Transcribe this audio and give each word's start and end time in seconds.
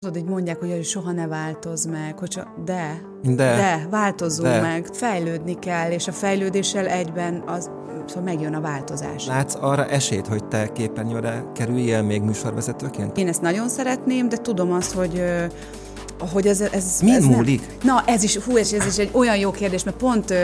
Tudod, 0.00 0.16
így 0.16 0.28
mondják, 0.28 0.58
hogy 0.58 0.84
soha 0.84 1.12
ne 1.12 1.26
változ 1.26 1.84
meg, 1.86 2.18
hogy 2.18 2.40
de, 2.64 3.00
De. 3.22 3.34
de, 3.34 3.86
változzunk 3.90 4.48
De. 4.48 4.60
meg, 4.60 4.86
fejlődni 4.92 5.58
kell, 5.58 5.90
és 5.90 6.08
a 6.08 6.12
fejlődéssel 6.12 6.86
egyben 6.86 7.42
az, 7.46 7.70
szóval 8.06 8.22
megjön 8.22 8.54
a 8.54 8.60
változás. 8.60 9.26
Látsz 9.26 9.54
arra 9.60 9.86
esélyt, 9.86 10.26
hogy 10.26 10.44
te 10.44 10.72
képernyőre 10.72 11.44
kerüljél 11.54 12.02
még 12.02 12.22
műsorvezetőként? 12.22 13.16
Én 13.16 13.28
ezt 13.28 13.40
nagyon 13.40 13.68
szeretném, 13.68 14.28
de 14.28 14.36
tudom 14.36 14.72
azt, 14.72 14.92
hogy 14.92 15.22
hogy 16.18 16.46
ez, 16.46 16.60
ez, 16.60 17.00
Min 17.02 17.14
ez 17.14 17.24
múlik? 17.24 17.60
Nem. 17.82 17.94
Na, 17.94 18.02
ez 18.06 18.22
is, 18.22 18.36
hú, 18.36 18.56
ez, 18.56 18.72
ez 18.72 18.86
is 18.86 18.96
egy 18.96 19.10
olyan 19.12 19.36
jó 19.36 19.50
kérdés, 19.50 19.84
mert 19.84 19.96
pont, 19.96 20.34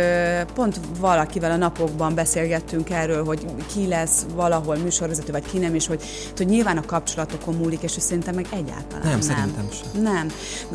pont 0.54 0.80
valakivel 1.00 1.50
a 1.50 1.56
napokban 1.56 2.14
beszélgettünk 2.14 2.90
erről, 2.90 3.24
hogy 3.24 3.46
ki 3.74 3.86
lesz 3.86 4.26
valahol 4.34 4.76
műsorvezető, 4.76 5.32
vagy 5.32 5.44
ki 5.50 5.58
nem, 5.58 5.74
és 5.74 5.86
hogy, 5.86 6.02
hogy 6.36 6.46
nyilván 6.46 6.76
a 6.76 6.84
kapcsolatokon 6.86 7.54
múlik, 7.54 7.82
és 7.82 7.92
hogy 7.92 8.02
szerintem 8.02 8.34
meg 8.34 8.46
egyáltalán 8.50 9.02
Nem, 9.02 9.10
nem. 9.10 9.20
szerintem 9.20 9.68
sem. 9.70 10.02
Nem. 10.02 10.28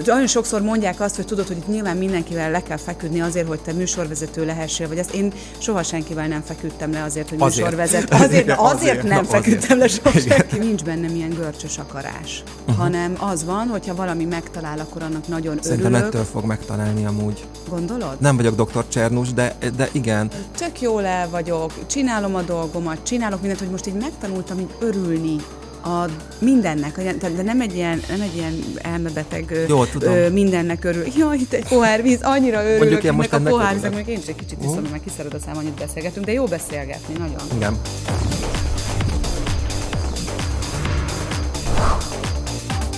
Nagyon 0.05 0.27
sokszor 0.27 0.61
mondják 0.61 0.99
azt, 0.99 1.15
hogy 1.15 1.25
tudod, 1.25 1.47
hogy 1.47 1.57
itt 1.57 1.67
nyilván 1.67 1.97
mindenkivel 1.97 2.51
le 2.51 2.63
kell 2.63 2.77
feküdni 2.77 3.21
azért, 3.21 3.47
hogy 3.47 3.59
te 3.59 3.73
műsorvezető 3.73 4.45
lehessél, 4.45 4.87
vagy 4.87 4.97
ezt 4.97 5.13
én 5.13 5.33
soha 5.57 5.83
senkivel 5.83 6.27
nem 6.27 6.41
feküdtem 6.41 6.91
le 6.91 7.03
azért, 7.03 7.29
hogy 7.29 7.41
Azért. 7.41 7.65
műsorvezető. 7.65 8.15
Azért, 8.23 8.43
Igen, 8.43 8.57
azért, 8.57 8.81
azért, 8.81 9.03
nem 9.03 9.17
azért. 9.17 9.43
feküdtem 9.43 9.77
le 9.77 9.87
soha 9.87 10.19
senki. 10.19 10.57
Nincs 10.57 10.83
bennem 10.83 11.15
ilyen 11.15 11.29
görcsös 11.29 11.77
akarás, 11.77 12.43
uh-huh. 12.59 12.75
hanem 12.75 13.15
az 13.19 13.45
van, 13.45 13.67
hogyha 13.67 13.95
valami 13.95 14.25
megtalál, 14.25 14.79
akkor 14.89 15.03
annak 15.03 15.27
nagyon 15.27 15.57
Szerintem 15.61 15.93
örülök. 15.93 16.13
ettől 16.13 16.23
fog 16.23 16.45
megtalálni 16.45 17.05
amúgy. 17.05 17.45
Gondolod? 17.69 18.19
Nem 18.19 18.35
vagyok 18.35 18.55
doktor 18.55 18.87
Csernus, 18.87 19.33
de, 19.33 19.55
de 19.75 19.89
igen. 19.91 20.29
Tök 20.57 20.81
jól 20.81 21.05
el 21.05 21.29
vagyok, 21.29 21.73
csinálom 21.87 22.35
a 22.35 22.41
dolgomat, 22.41 23.03
csinálok 23.03 23.39
mindent, 23.39 23.59
hogy 23.59 23.69
most 23.69 23.87
így 23.87 23.93
megtanultam 23.93 24.59
így 24.59 24.73
örülni 24.79 25.35
a 25.83 26.05
mindennek, 26.39 27.17
de 27.35 27.41
nem 27.41 27.61
egy 27.61 27.75
ilyen, 27.75 28.01
nem 28.09 28.21
egy 28.21 28.35
ilyen 28.35 28.63
elmebeteg 28.75 29.65
Jó, 29.67 29.85
tudom. 29.85 30.13
ö, 30.13 30.29
mindennek 30.29 30.83
örül. 30.83 31.03
Jaj, 31.17 31.37
itt 31.37 31.53
egy 31.53 31.67
pohár 31.67 32.01
víz, 32.01 32.19
annyira 32.21 32.59
örülök, 32.61 32.79
Mondjuk 32.79 33.03
ennek 33.03 33.15
most 33.15 33.33
a 33.33 33.39
pohár 33.39 33.73
víznek, 33.73 34.07
én 34.07 34.17
is 34.17 34.27
egy 34.27 34.35
kicsit 34.35 34.57
iszom, 34.63 34.83
mert 34.91 35.03
kiszered 35.03 35.33
a 35.33 35.39
szám, 35.45 35.57
annyit 35.57 35.79
beszélgetünk, 35.79 36.25
de 36.25 36.31
jó 36.31 36.45
beszélgetni, 36.45 37.13
nagyon. 37.17 37.41
Igen. 37.55 37.77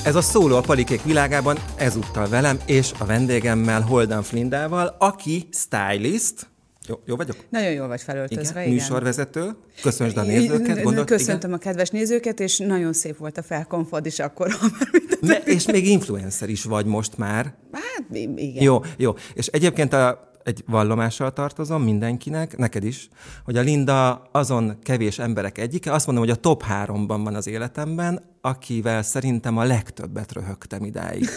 Ez 0.04 0.16
a 0.16 0.22
szóló 0.22 0.56
a 0.56 0.62
palikék 0.62 1.04
világában 1.04 1.58
ezúttal 1.76 2.28
velem 2.28 2.60
és 2.66 2.92
a 2.98 3.06
vendégemmel 3.06 3.82
Holden 3.82 4.24
Flindával, 4.24 4.96
aki 5.00 5.48
stylist, 5.52 6.50
jó, 6.88 7.00
jó 7.06 7.16
vagyok? 7.16 7.36
Nagyon 7.50 7.72
jól 7.72 7.88
vagy 7.88 8.02
felöltözve, 8.02 8.50
Igen, 8.50 8.62
igen. 8.62 8.74
műsorvezető. 8.74 9.56
Köszönöd 9.82 10.18
a 10.18 10.22
nézőket, 10.22 10.82
gondolt, 10.82 11.08
Köszöntöm 11.08 11.54
a 11.54 11.58
kedves 11.58 11.90
nézőket, 11.90 12.40
és 12.40 12.58
nagyon 12.58 12.94
szép 12.94 13.18
volt 13.18 13.38
a 13.38 13.42
felkonfod 13.42 14.06
is 14.06 14.20
akkor, 14.20 14.48
igen? 14.92 15.18
Ne, 15.22 15.38
és 15.38 15.66
még 15.66 15.88
influencer 15.88 16.50
is 16.50 16.64
vagy 16.64 16.86
most 16.86 17.18
már. 17.18 17.56
Hát 17.72 18.06
igen. 18.36 18.64
Jó, 18.64 18.82
jó. 18.98 19.14
És 19.34 19.48
egyébként 19.48 19.94
a, 19.94 20.31
egy 20.44 20.64
vallomással 20.68 21.34
tartozom 21.34 21.84
mindenkinek, 21.84 22.58
neked 22.58 22.84
is, 22.84 23.10
hogy 23.44 23.58
a 23.58 23.62
Linda 23.62 24.30
azon 24.32 24.80
kevés 24.84 25.20
emberek 25.20 25.58
egyike, 25.58 25.92
azt 25.92 26.06
mondom, 26.06 26.24
hogy 26.24 26.34
a 26.34 26.40
top 26.40 26.64
háromban 26.64 27.24
van 27.24 27.36
az 27.36 27.48
életemben, 27.48 28.22
akivel 28.42 29.04
szerintem 29.04 29.58
a 29.58 29.64
legtöbbet 29.64 30.32
röhögtem 30.34 30.84
idáig. 30.84 31.26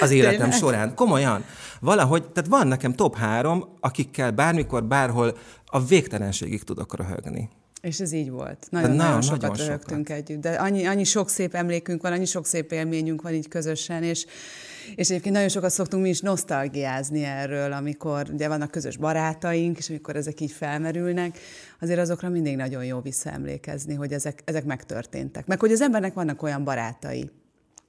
Az 0.00 0.10
életem 0.10 0.38
Tényleg? 0.38 0.58
során. 0.58 0.94
Komolyan. 0.94 1.44
Valahogy, 1.80 2.28
tehát 2.28 2.50
van 2.50 2.66
nekem 2.66 2.92
top 2.92 3.16
három, 3.16 3.64
akikkel 3.80 4.30
bármikor, 4.30 4.84
bárhol 4.84 5.36
a 5.66 5.84
végtelenségig 5.84 6.62
tudok 6.62 6.96
röhögni. 6.96 7.48
És 7.80 8.00
ez 8.00 8.12
így 8.12 8.30
volt. 8.30 8.66
Nagyon, 8.70 8.90
Na, 8.90 8.96
nagyon, 8.96 9.10
nagyon 9.10 9.22
sokat 9.22 9.42
sokat. 9.42 9.58
röhögtünk 9.58 10.08
együtt. 10.08 10.40
De 10.40 10.50
annyi, 10.50 10.86
annyi 10.86 11.04
sok 11.04 11.28
szép 11.28 11.54
emlékünk 11.54 12.02
van, 12.02 12.12
annyi 12.12 12.24
sok 12.24 12.46
szép 12.46 12.72
élményünk 12.72 13.22
van 13.22 13.32
így 13.32 13.48
közösen, 13.48 14.02
és, 14.02 14.26
és 14.94 15.10
egyébként 15.10 15.34
nagyon 15.34 15.48
sokat 15.48 15.70
szoktunk 15.70 16.02
mi 16.02 16.08
is 16.08 16.20
nosztalgiázni 16.20 17.24
erről, 17.24 17.72
amikor 17.72 18.26
ugye 18.32 18.48
vannak 18.48 18.70
közös 18.70 18.96
barátaink, 18.96 19.78
és 19.78 19.88
amikor 19.88 20.16
ezek 20.16 20.40
így 20.40 20.52
felmerülnek, 20.52 21.38
azért 21.80 22.00
azokra 22.00 22.28
mindig 22.28 22.56
nagyon 22.56 22.84
jó 22.84 23.00
visszaemlékezni, 23.00 23.94
hogy 23.94 24.12
ezek, 24.12 24.42
ezek 24.44 24.64
megtörténtek. 24.64 25.46
Meg 25.46 25.60
hogy 25.60 25.72
az 25.72 25.80
embernek 25.80 26.14
vannak 26.14 26.42
olyan 26.42 26.64
barátai, 26.64 27.30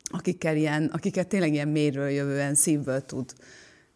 akikkel 0.04 0.56
ilyen, 0.56 0.86
akiket 0.94 1.28
tényleg 1.28 1.54
ilyen 1.54 1.68
mélyről 1.68 2.10
jövően 2.10 2.56
szívből 2.56 3.06
tud 3.06 3.34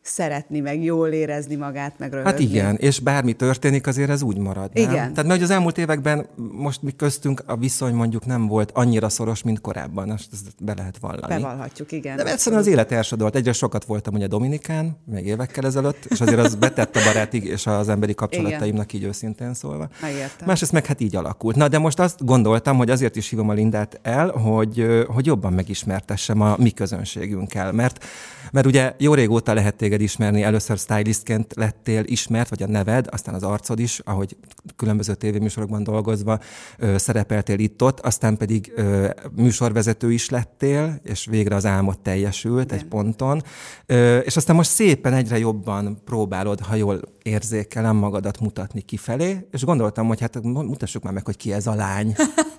szeretni, 0.04 0.60
meg 0.60 0.84
jól 0.84 1.08
érezni 1.08 1.56
magát, 1.56 1.94
meg 1.98 2.12
röhögni. 2.12 2.32
Hát 2.32 2.40
igen, 2.40 2.76
és 2.76 3.00
bármi 3.00 3.34
történik, 3.34 3.88
azért 3.88 4.10
ez 4.10 4.22
úgy 4.22 4.38
marad. 4.38 4.70
Nem? 4.74 4.84
Igen. 4.84 5.14
Tehát 5.14 5.30
mert 5.30 5.42
az 5.42 5.50
elmúlt 5.50 5.78
években 5.78 6.26
most 6.52 6.82
mi 6.82 6.92
köztünk 6.92 7.44
a 7.46 7.56
viszony 7.56 7.94
mondjuk 7.94 8.26
nem 8.26 8.48
volt 8.48 8.72
annyira 8.74 9.10
szoros, 9.10 9.44
mint 9.44 9.62
korábban, 9.62 10.12
ezt, 10.12 10.28
ezt 10.34 10.64
be 10.64 10.74
lehet 10.78 10.98
vallani. 10.98 11.34
Bevallhatjuk, 11.34 11.92
igen. 11.92 12.16
De 12.18 12.26
egyszerűen 12.26 12.62
az 12.62 12.68
élet 12.68 12.92
elsodolt. 12.92 13.36
Egyre 13.36 13.54
sokat 13.54 13.86
voltam 13.86 14.14
ugye 14.14 14.28
Dominikán, 14.28 14.98
még 15.06 15.26
évekkel 15.26 15.66
ezelőtt, 15.66 16.06
és 16.06 16.22
azért 16.22 16.40
az 16.40 16.56
betett 16.56 16.96
a 16.96 17.00
barátig 17.06 17.44
és 17.44 17.68
az 17.68 17.90
emberi 17.90 18.14
kapcsolataimnak 18.14 18.94
így 18.94 19.04
őszintén 19.04 19.54
szólva. 19.54 19.88
Megértem. 20.02 20.48
Másrészt 20.48 20.72
meg 20.72 20.86
hát 20.86 21.02
így 21.02 21.16
alakult. 21.16 21.56
Na, 21.56 21.68
de 21.68 21.78
most 21.78 22.00
azt 22.00 22.26
gondoltam, 22.26 22.78
hogy 22.78 22.90
azért 22.90 23.16
is 23.16 23.30
hívom 23.30 23.50
a 23.50 23.54
Lindát 23.54 24.00
el, 24.02 24.30
hogy, 24.30 25.06
hogy 25.08 25.26
jobban 25.26 25.54
megismertessem 25.54 26.42
a 26.42 26.56
mi 26.58 26.72
közönségünkkel, 26.72 27.72
mert, 27.72 28.06
mert 28.52 28.66
ugye 28.66 28.94
jó 28.98 29.14
régóta 29.14 29.54
lehet 29.54 29.76
téged 29.94 30.12
ismerni, 30.12 30.44
először 30.44 30.78
stylistként 30.78 31.54
lettél 31.56 32.04
ismert, 32.06 32.50
vagy 32.50 32.64
a 32.64 32.68
neved, 32.68 33.08
aztán 33.12 33.34
az 33.34 33.44
arcod 33.44 33.80
is, 33.80 34.00
ahogy 34.00 34.38
különböző 34.76 35.14
tévéműsorokban 35.14 35.84
dolgozva 35.84 36.40
ö, 36.78 36.98
szerepeltél 36.98 37.60
itt-ott, 37.60 38.00
aztán 38.00 38.38
pedig 38.38 38.74
ö, 38.76 39.10
műsorvezető 39.36 40.12
is 40.12 40.30
lettél, 40.30 41.00
és 41.04 41.26
végre 41.26 41.56
az 41.56 41.66
álmod 41.66 42.00
teljesült 42.00 42.72
egy 42.72 42.86
ponton, 42.86 43.44
ö, 43.86 44.18
és 44.18 44.36
aztán 44.36 44.56
most 44.56 44.70
szépen 44.70 45.14
egyre 45.14 45.38
jobban 45.38 46.02
próbálod, 46.06 46.60
ha 46.60 46.76
jól 46.76 47.02
érzékelem, 47.24 47.96
magadat 47.96 48.40
mutatni 48.40 48.82
kifelé, 48.82 49.48
és 49.52 49.64
gondoltam, 49.64 50.08
hogy 50.08 50.20
hát 50.20 50.42
mutassuk 50.44 51.04
már 51.04 51.14
meg, 51.14 51.26
hogy 51.26 51.38
ki 51.38 51.54
ez 51.54 51.68
a 51.68 51.76
lány. 51.76 52.16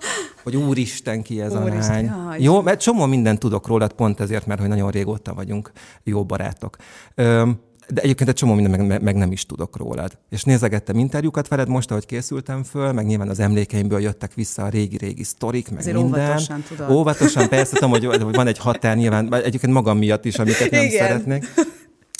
Hogy 0.45 0.55
úristen, 0.55 1.21
ki 1.21 1.41
ez 1.41 1.53
Úristen, 1.55 1.81
a 1.81 1.93
lány. 1.93 2.05
jaj. 2.05 2.41
Jó, 2.41 2.61
mert 2.61 2.81
csomó 2.81 3.05
mindent 3.05 3.39
tudok 3.39 3.67
rólad, 3.67 3.93
pont 3.93 4.19
ezért, 4.19 4.45
mert 4.45 4.59
hogy 4.59 4.69
nagyon 4.69 4.91
régóta 4.91 5.33
vagyunk 5.33 5.71
jó 6.03 6.25
barátok. 6.25 6.75
Öm, 7.15 7.59
de 7.87 8.01
egyébként 8.01 8.29
egy 8.29 8.35
csomó 8.35 8.53
minden 8.53 8.85
meg, 8.85 9.01
meg 9.01 9.15
nem 9.15 9.31
is 9.31 9.45
tudok 9.45 9.77
rólad. 9.77 10.17
És 10.29 10.43
nézegettem 10.43 10.97
interjúkat 10.97 11.47
veled 11.47 11.67
most, 11.67 11.91
ahogy 11.91 12.05
készültem 12.05 12.63
föl, 12.63 12.91
meg 12.91 13.05
nyilván 13.05 13.29
az 13.29 13.39
emlékeimből 13.39 13.99
jöttek 14.01 14.33
vissza 14.33 14.63
a 14.63 14.69
régi-régi 14.69 15.23
sztorik, 15.23 15.69
meg 15.69 15.79
Azért 15.79 15.95
minden. 15.95 16.21
óvatosan, 16.29 16.63
tudod. 16.67 16.89
Óvatosan, 16.89 17.49
persze, 17.49 17.73
tudom, 17.73 17.89
hogy 17.89 18.05
hogy 18.05 18.35
van 18.35 18.47
egy 18.47 18.57
határ 18.57 18.95
nyilván, 18.97 19.33
egyébként 19.33 19.73
magam 19.73 19.97
miatt 19.97 20.25
is, 20.25 20.35
amiket 20.35 20.71
nem 20.71 20.83
Igen. 20.83 20.97
szeretnék. 20.97 21.45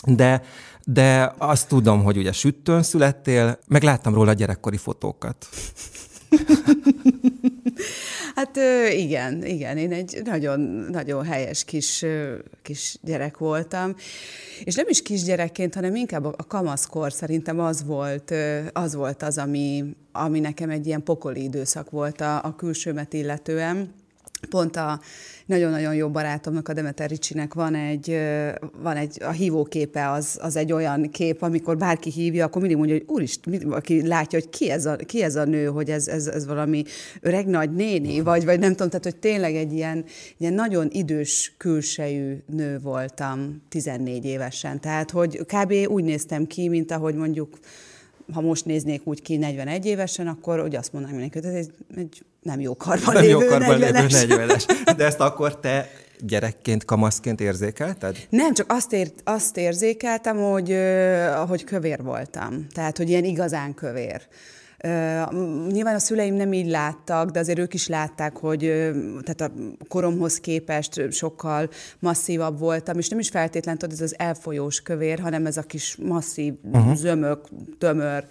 De, 0.08 0.42
de 0.86 1.34
azt 1.38 1.68
tudom, 1.68 2.04
hogy 2.04 2.18
ugye 2.18 2.32
süttön 2.32 2.84
születtél, 2.84 3.60
meg 3.68 3.84
láttam 3.84 4.14
róla 4.14 4.34
gyerekkori 4.34 4.78
fotókat. 4.78 5.48
Hát 8.36 8.58
igen, 8.92 9.46
igen, 9.46 9.78
én 9.78 9.92
egy 9.92 10.22
nagyon, 10.24 10.60
nagyon 10.92 11.26
helyes 11.26 11.64
kis, 11.64 12.06
kis 12.62 12.98
gyerek 13.02 13.38
voltam, 13.38 13.96
és 14.64 14.76
nem 14.76 14.86
is 14.90 15.02
kisgyerekként, 15.02 15.74
hanem 15.74 15.96
inkább 15.96 16.26
a 16.26 16.44
kamaszkor 16.48 17.14
szerintem 17.14 17.60
az 17.60 17.84
volt, 17.84 18.34
az 18.74 18.96
volt 18.96 19.24
az, 19.24 19.38
ami, 19.38 19.96
ami 20.12 20.40
nekem 20.40 20.70
egy 20.70 20.88
ilyen 20.88 21.04
pokoli 21.04 21.44
időszak 21.44 21.90
volt 21.90 22.22
a, 22.22 22.44
a 22.44 22.56
külsőmet 22.56 23.14
illetően. 23.14 23.94
Pont 24.50 24.76
a 24.76 25.00
nagyon-nagyon 25.46 25.96
jó 25.96 26.10
barátomnak, 26.10 26.70
a 26.70 26.74
Demeter 26.74 27.10
Ricsinek 27.10 27.54
van 27.54 27.76
egy, 27.76 28.20
van 28.82 28.96
egy 28.96 29.24
a 29.24 29.32
hívóképe, 29.32 30.12
az, 30.12 30.40
az 30.42 30.56
egy 30.56 30.72
olyan 30.72 31.10
kép, 31.10 31.42
amikor 31.42 31.78
bárki 31.78 32.12
hívja, 32.12 32.46
akkor 32.46 32.62
mindig 32.62 32.78
mondja, 32.78 32.98
hogy 33.08 33.40
mindig, 33.48 33.68
aki 33.68 34.08
látja, 34.08 34.40
hogy 34.40 34.50
ki 34.50 34.70
ez 34.70 34.86
a, 34.86 34.96
ki 34.96 35.24
ez 35.24 35.36
a 35.36 35.44
nő, 35.44 35.66
hogy 35.66 35.90
ez, 35.90 36.08
ez, 36.08 36.28
ez 36.28 36.46
valami 36.46 36.84
öreg 37.22 37.48
nagy 37.48 37.74
néni, 37.74 38.22
vagy, 38.22 38.46
vagy 38.46 38.60
nem 38.60 38.72
tudom, 38.72 38.90
tehát 38.90 39.04
hogy 39.04 39.18
tényleg 39.18 39.56
egy 39.56 39.74
ilyen, 39.74 40.06
ilyen 40.38 40.54
nagyon 40.54 40.88
idős 40.92 41.54
külsejű 41.58 42.38
nő 42.48 42.80
voltam 42.80 43.62
14 43.70 44.26
évesen. 44.26 44.80
Tehát, 44.80 45.12
hogy 45.12 45.46
kb. 45.46 45.74
úgy 45.88 46.04
néztem 46.04 46.48
ki, 46.48 46.70
mint 46.70 46.92
ahogy 46.92 47.16
mondjuk 47.16 47.58
ha 48.34 48.42
most 48.42 48.66
néznék 48.66 49.02
úgy 49.04 49.22
ki 49.22 49.38
41 49.38 49.86
évesen, 49.86 50.28
akkor 50.28 50.60
hogy 50.60 50.76
azt 50.76 50.94
mondanám 50.94 51.18
mindenki, 51.18 51.48
hogy 51.48 51.58
ez 51.58 51.66
egy, 51.66 51.74
egy 51.98 52.24
nem 52.42 52.60
jó 52.60 52.76
karban 52.76 53.14
Nem 53.14 53.24
jó 53.24 53.40
lévő 53.40 53.50
karban 53.50 53.80
lévő 53.80 53.92
40-es. 53.92 54.28
40 54.28 54.60
De 54.98 55.06
ezt 55.06 55.20
akkor 55.20 55.60
te 55.60 55.90
gyerekként, 56.20 56.86
kamaszként 56.86 57.42
érzékelted? 57.42 58.18
Nem, 58.30 58.54
csak 58.54 58.72
azt, 58.72 58.94
ér, 58.94 59.12
azt 59.24 59.58
érzékeltem, 59.58 60.38
hogy, 60.38 60.78
hogy 61.48 61.64
kövér 61.64 62.04
voltam. 62.04 62.68
Tehát, 62.74 62.98
hogy 62.98 63.10
ilyen 63.10 63.24
igazán 63.24 63.74
kövér. 63.74 64.22
Nyilván 65.68 65.96
a 65.96 66.00
szüleim 66.00 66.36
nem 66.36 66.54
így 66.54 66.68
láttak, 66.68 67.30
de 67.30 67.40
azért 67.40 67.60
ők 67.60 67.74
is 67.74 67.88
látták, 67.88 68.38
hogy 68.38 68.60
tehát 69.24 69.42
a 69.42 69.52
koromhoz 69.88 70.40
képest 70.40 71.12
sokkal 71.12 71.70
masszívabb 72.00 72.60
voltam, 72.60 72.98
és 72.98 73.10
nem 73.10 73.20
is 73.20 73.30
feltétlenül 73.30 73.80
tudod, 73.80 73.96
ez 73.96 74.02
az 74.02 74.20
elfolyós 74.20 74.82
kövér, 74.82 75.20
hanem 75.20 75.46
ez 75.46 75.58
a 75.58 75.62
kis 75.62 75.98
masszív, 76.02 76.54
uh-huh. 76.64 76.96
zömök, 76.96 77.40
tömör 77.78 78.26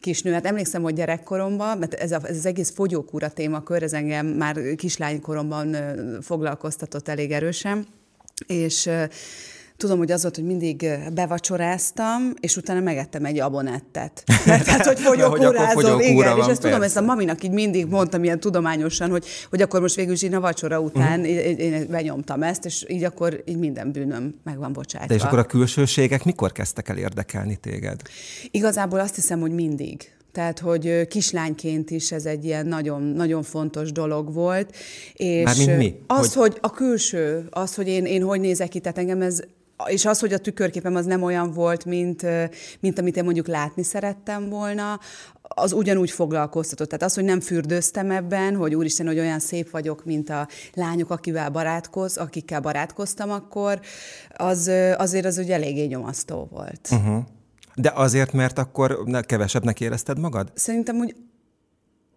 kisnő. 0.00 0.32
Hát 0.32 0.46
emlékszem, 0.46 0.82
hogy 0.82 0.94
gyerekkoromban, 0.94 1.78
mert 1.78 1.94
ez, 1.94 2.12
a, 2.12 2.20
ez 2.22 2.36
az 2.36 2.46
egész 2.46 2.70
fogyókúra 2.70 3.28
témakör, 3.28 3.82
ez 3.82 3.92
engem 3.92 4.26
már 4.26 4.56
kislánykoromban 4.76 5.76
foglalkoztatott 6.20 7.08
elég 7.08 7.32
erősen, 7.32 7.86
és 8.46 8.90
tudom, 9.82 9.98
hogy 9.98 10.12
az 10.12 10.22
volt, 10.22 10.34
hogy 10.34 10.44
mindig 10.44 10.86
bevacsoráztam, 11.14 12.32
és 12.40 12.56
utána 12.56 12.80
megettem 12.80 13.24
egy 13.24 13.40
abonettet. 13.40 14.24
Mert 14.46 14.66
hát, 14.66 14.86
hogy 14.86 15.00
fogyókúrázom, 15.08 16.00
igen, 16.00 16.36
és 16.36 16.38
ezt 16.38 16.46
persze. 16.46 16.60
tudom, 16.60 16.82
ezt 16.82 16.96
a 16.96 17.00
maminak 17.00 17.44
így 17.44 17.50
mindig 17.50 17.86
mondtam 17.86 18.24
ilyen 18.24 18.40
tudományosan, 18.40 19.10
hogy, 19.10 19.24
hogy 19.50 19.62
akkor 19.62 19.80
most 19.80 19.94
végül 19.94 20.12
is 20.12 20.22
én 20.22 20.34
a 20.34 20.40
vacsora 20.40 20.80
után 20.80 21.20
uh-huh. 21.20 21.34
én, 21.34 21.56
én 21.58 21.86
benyomtam 21.90 22.42
ezt, 22.42 22.64
és 22.64 22.84
így 22.88 23.04
akkor 23.04 23.42
így 23.46 23.58
minden 23.58 23.92
bűnöm 23.92 24.34
meg 24.44 24.58
van 24.58 24.72
bocsátva. 24.72 25.06
De 25.06 25.14
és 25.14 25.22
akkor 25.22 25.38
a 25.38 25.44
külsőségek 25.44 26.24
mikor 26.24 26.52
kezdtek 26.52 26.88
el 26.88 26.96
érdekelni 26.96 27.56
téged? 27.56 28.00
Igazából 28.50 29.00
azt 29.00 29.14
hiszem, 29.14 29.40
hogy 29.40 29.52
mindig. 29.52 30.12
Tehát, 30.32 30.58
hogy 30.58 31.06
kislányként 31.08 31.90
is 31.90 32.12
ez 32.12 32.24
egy 32.24 32.44
ilyen 32.44 32.66
nagyon, 32.66 33.02
nagyon 33.02 33.42
fontos 33.42 33.92
dolog 33.92 34.32
volt. 34.32 34.76
És 35.14 35.44
Mármint 35.44 35.76
mi? 35.76 36.02
Az, 36.06 36.34
hogy... 36.34 36.50
hogy 36.50 36.58
a 36.60 36.70
külső, 36.70 37.46
az, 37.50 37.74
hogy 37.74 37.88
én, 37.88 38.04
én 38.04 38.22
hogy 38.22 38.40
nézek 38.40 38.68
ki, 38.68 38.80
tehát 38.80 38.98
engem 38.98 39.22
ez 39.22 39.40
és 39.86 40.04
az, 40.04 40.20
hogy 40.20 40.32
a 40.32 40.38
tükörképem 40.38 40.94
az 40.94 41.06
nem 41.06 41.22
olyan 41.22 41.52
volt, 41.52 41.84
mint, 41.84 42.26
mint 42.80 42.98
amit 42.98 43.16
én 43.16 43.24
mondjuk 43.24 43.46
látni 43.46 43.82
szerettem 43.82 44.48
volna, 44.48 45.00
az 45.54 45.72
ugyanúgy 45.72 46.10
foglalkoztatott. 46.10 46.88
Tehát 46.88 47.04
az, 47.04 47.14
hogy 47.14 47.24
nem 47.24 47.40
fürdőztem 47.40 48.10
ebben, 48.10 48.56
hogy 48.56 48.74
úristen, 48.74 49.06
hogy 49.06 49.18
olyan 49.18 49.38
szép 49.38 49.70
vagyok, 49.70 50.04
mint 50.04 50.30
a 50.30 50.48
lányok, 50.74 51.10
akivel 51.10 51.50
barátkoz, 51.50 52.16
akikkel 52.16 52.60
barátkoztam 52.60 53.30
akkor, 53.30 53.80
az 54.36 54.70
azért 54.96 55.26
az 55.26 55.38
ugye 55.38 55.54
eléggé 55.54 55.84
nyomasztó 55.84 56.48
volt. 56.50 56.88
Uh-huh. 56.90 57.22
De 57.74 57.92
azért, 57.94 58.32
mert 58.32 58.58
akkor 58.58 59.04
kevesebbnek 59.26 59.80
érezted 59.80 60.18
magad? 60.18 60.52
Szerintem 60.54 60.96
úgy 60.96 61.14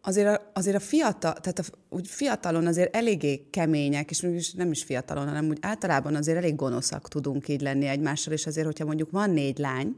azért 0.05 0.27
a, 0.27 0.51
azért 0.53 0.75
a 0.75 0.79
fiatal, 0.79 1.33
tehát 1.33 1.59
a, 1.59 1.63
úgy 1.89 2.07
fiatalon 2.07 2.67
azért 2.67 2.95
eléggé 2.95 3.47
kemények, 3.49 4.09
és 4.09 4.53
nem 4.55 4.71
is 4.71 4.83
fiatalon, 4.83 5.27
hanem 5.27 5.47
úgy 5.47 5.57
általában 5.61 6.15
azért 6.15 6.37
elég 6.37 6.55
gonoszak 6.55 7.07
tudunk 7.07 7.47
így 7.47 7.61
lenni 7.61 7.85
egymással, 7.85 8.33
és 8.33 8.45
azért, 8.45 8.65
hogyha 8.65 8.85
mondjuk 8.85 9.11
van 9.11 9.29
négy 9.29 9.57
lány, 9.57 9.95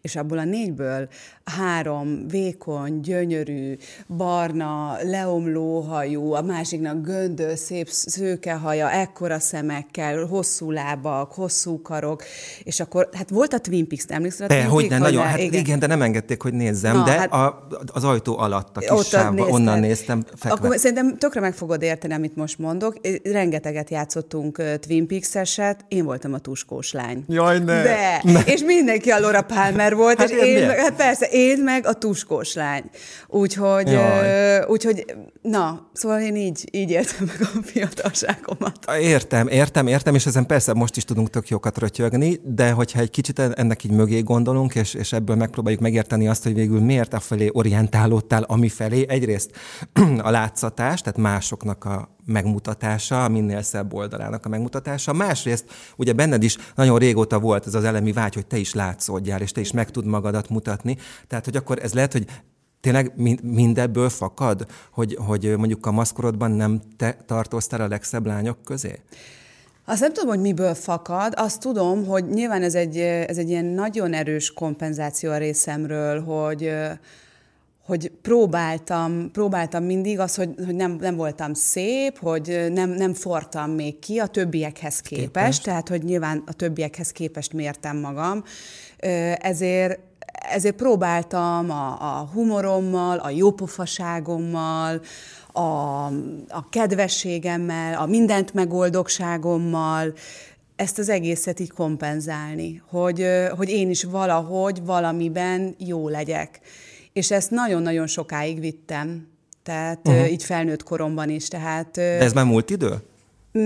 és 0.00 0.16
abból 0.16 0.38
a 0.38 0.44
négyből 0.44 1.08
három 1.44 2.28
vékony, 2.28 3.00
gyönyörű, 3.00 3.76
barna, 4.08 4.96
leomló 5.02 5.80
hajú, 5.80 6.32
a 6.32 6.42
másiknak 6.42 7.02
göndő, 7.02 7.54
szép 7.54 7.88
szőke 7.88 8.54
haja, 8.54 8.90
ekkora 8.90 9.38
szemekkel, 9.38 10.24
hosszú 10.24 10.70
lábak, 10.70 11.32
hosszú 11.32 11.82
karok, 11.82 12.22
és 12.62 12.80
akkor, 12.80 13.08
hát 13.12 13.30
volt 13.30 13.52
a 13.52 13.58
Twin 13.58 13.88
Peaks, 13.88 14.04
emlékszel? 14.08 14.46
De, 14.46 14.64
hogy 14.64 14.88
ne, 14.88 14.98
nagyon, 14.98 15.22
hát 15.22 15.38
igen. 15.38 15.60
igen, 15.60 15.78
de 15.78 15.86
nem 15.86 16.02
engedték, 16.02 16.42
hogy 16.42 16.52
nézzem, 16.52 16.96
Na, 16.96 17.04
de 17.04 17.10
hát, 17.10 17.32
a, 17.32 17.66
az 17.92 18.04
ajtó 18.04 18.38
alatt 18.38 18.76
a 18.76 18.80
kis 18.80 19.14
sáv, 19.44 19.54
onnan 19.54 19.78
néztem. 19.78 20.24
Fekve. 20.36 20.50
Akkor 20.50 20.78
szerintem 20.78 21.18
tökre 21.18 21.40
meg 21.40 21.54
fogod 21.54 21.82
érteni, 21.82 22.14
amit 22.14 22.36
most 22.36 22.58
mondok. 22.58 23.00
Rengeteget 23.22 23.90
játszottunk 23.90 24.62
Twin 24.80 25.06
Peaks-eset, 25.06 25.84
én 25.88 26.04
voltam 26.04 26.32
a 26.34 26.38
tuskós 26.38 26.92
lány. 26.92 27.24
Jaj, 27.28 27.58
ne! 27.58 27.82
De! 27.82 28.20
Ne. 28.22 28.40
És 28.40 28.62
mindenki 28.62 29.10
a 29.10 29.18
Laura 29.18 29.42
Palmer 29.42 29.94
volt, 29.94 30.18
hát 30.18 30.30
és 30.30 30.46
én, 30.46 30.68
hát 30.68 30.92
persze, 30.92 31.26
én 31.30 31.58
meg 31.58 31.86
a 31.86 31.92
tuskós 31.92 32.54
lány. 32.54 32.84
Úgyhogy, 33.28 33.88
uh, 33.88 34.70
úgyhogy 34.70 35.04
na, 35.42 35.90
szóval 35.92 36.20
én 36.20 36.36
így, 36.36 36.68
így 36.70 36.90
értem 36.90 37.26
meg 37.26 37.48
a 37.54 37.62
fiatalságomat. 37.62 38.78
Értem, 39.00 39.48
értem, 39.48 39.86
értem, 39.86 40.14
és 40.14 40.26
ezen 40.26 40.46
persze 40.46 40.72
most 40.72 40.96
is 40.96 41.04
tudunk 41.04 41.30
tök 41.30 41.48
jókat 41.48 41.78
rötyögni, 41.78 42.40
de 42.44 42.70
hogyha 42.70 43.00
egy 43.00 43.10
kicsit 43.10 43.38
ennek 43.38 43.84
így 43.84 43.90
mögé 43.90 44.20
gondolunk, 44.20 44.74
és, 44.74 44.94
és 44.94 45.12
ebből 45.12 45.36
megpróbáljuk 45.36 45.80
megérteni 45.80 46.28
azt, 46.28 46.42
hogy 46.42 46.54
végül 46.54 46.80
miért 46.80 47.12
a 47.14 47.20
felé 47.20 47.48
orientálódtál, 47.52 48.42
ami 48.42 48.68
felé, 48.68 49.04
egyrészt 49.08 49.33
a 50.18 50.30
látszatás, 50.30 51.00
tehát 51.00 51.18
másoknak 51.18 51.84
a 51.84 52.08
megmutatása, 52.24 53.24
a 53.24 53.28
minél 53.28 53.62
szebb 53.62 53.94
oldalának 53.94 54.46
a 54.46 54.48
megmutatása. 54.48 55.12
Másrészt 55.12 55.64
ugye 55.96 56.12
benned 56.12 56.42
is 56.42 56.56
nagyon 56.74 56.98
régóta 56.98 57.40
volt 57.40 57.66
ez 57.66 57.74
az 57.74 57.84
elemi 57.84 58.12
vágy, 58.12 58.34
hogy 58.34 58.46
te 58.46 58.56
is 58.56 58.74
látszódjál, 58.74 59.40
és 59.40 59.52
te 59.52 59.60
is 59.60 59.72
meg 59.72 59.90
tud 59.90 60.06
magadat 60.06 60.48
mutatni. 60.48 60.96
Tehát, 61.26 61.44
hogy 61.44 61.56
akkor 61.56 61.78
ez 61.82 61.94
lehet, 61.94 62.12
hogy 62.12 62.26
tényleg 62.80 63.12
mindebből 63.42 64.08
fakad, 64.08 64.66
hogy, 64.92 65.18
hogy 65.26 65.56
mondjuk 65.56 65.86
a 65.86 65.90
maszkorodban 65.90 66.50
nem 66.50 66.80
te 66.96 67.16
tartoztál 67.26 67.80
a 67.80 67.88
legszebb 67.88 68.26
lányok 68.26 68.62
közé? 68.64 69.00
Azt 69.86 70.00
nem 70.00 70.12
tudom, 70.12 70.28
hogy 70.28 70.40
miből 70.40 70.74
fakad, 70.74 71.32
azt 71.36 71.60
tudom, 71.60 72.06
hogy 72.06 72.28
nyilván 72.28 72.62
ez 72.62 72.74
egy, 72.74 72.98
ez 72.98 73.38
egy 73.38 73.48
ilyen 73.48 73.64
nagyon 73.64 74.12
erős 74.12 74.52
kompenzáció 74.52 75.30
a 75.30 75.36
részemről, 75.36 76.22
hogy, 76.22 76.70
hogy 77.86 78.12
próbáltam, 78.22 79.30
próbáltam 79.32 79.84
mindig 79.84 80.18
az, 80.18 80.34
hogy, 80.34 80.54
hogy 80.64 80.74
nem, 80.74 80.96
nem 81.00 81.16
voltam 81.16 81.54
szép, 81.54 82.18
hogy 82.18 82.66
nem, 82.72 82.90
nem 82.90 83.14
fortam 83.14 83.70
még 83.70 83.98
ki 83.98 84.18
a 84.18 84.26
többiekhez 84.26 85.00
képest, 85.00 85.24
képest, 85.24 85.62
tehát 85.62 85.88
hogy 85.88 86.02
nyilván 86.02 86.42
a 86.46 86.52
többiekhez 86.52 87.10
képest 87.10 87.52
mértem 87.52 87.96
magam, 87.96 88.42
ezért 89.38 89.98
ezért 90.50 90.76
próbáltam 90.76 91.70
a, 91.70 92.18
a 92.18 92.28
humorommal, 92.32 93.18
a 93.18 93.30
jópofaságommal, 93.30 95.00
a, 95.52 95.60
a 96.48 96.68
kedvességemmel, 96.70 97.98
a 97.98 98.06
mindent 98.06 98.54
megoldokságommal, 98.54 100.12
ezt 100.76 100.98
az 100.98 101.08
egészet 101.08 101.60
így 101.60 101.70
kompenzálni, 101.70 102.82
hogy, 102.88 103.26
hogy 103.56 103.68
én 103.68 103.90
is 103.90 104.04
valahogy, 104.04 104.84
valamiben 104.84 105.74
jó 105.78 106.08
legyek. 106.08 106.60
És 107.14 107.30
ezt 107.30 107.50
nagyon-nagyon 107.50 108.06
sokáig 108.06 108.60
vittem, 108.60 109.28
tehát 109.62 110.08
uh-huh. 110.08 110.32
így 110.32 110.42
felnőtt 110.42 110.82
koromban 110.82 111.28
is. 111.28 111.48
Tehát, 111.48 111.90
De 111.90 112.18
ez 112.18 112.32
már 112.32 112.44
múlt 112.44 112.70
idő? 112.70 112.94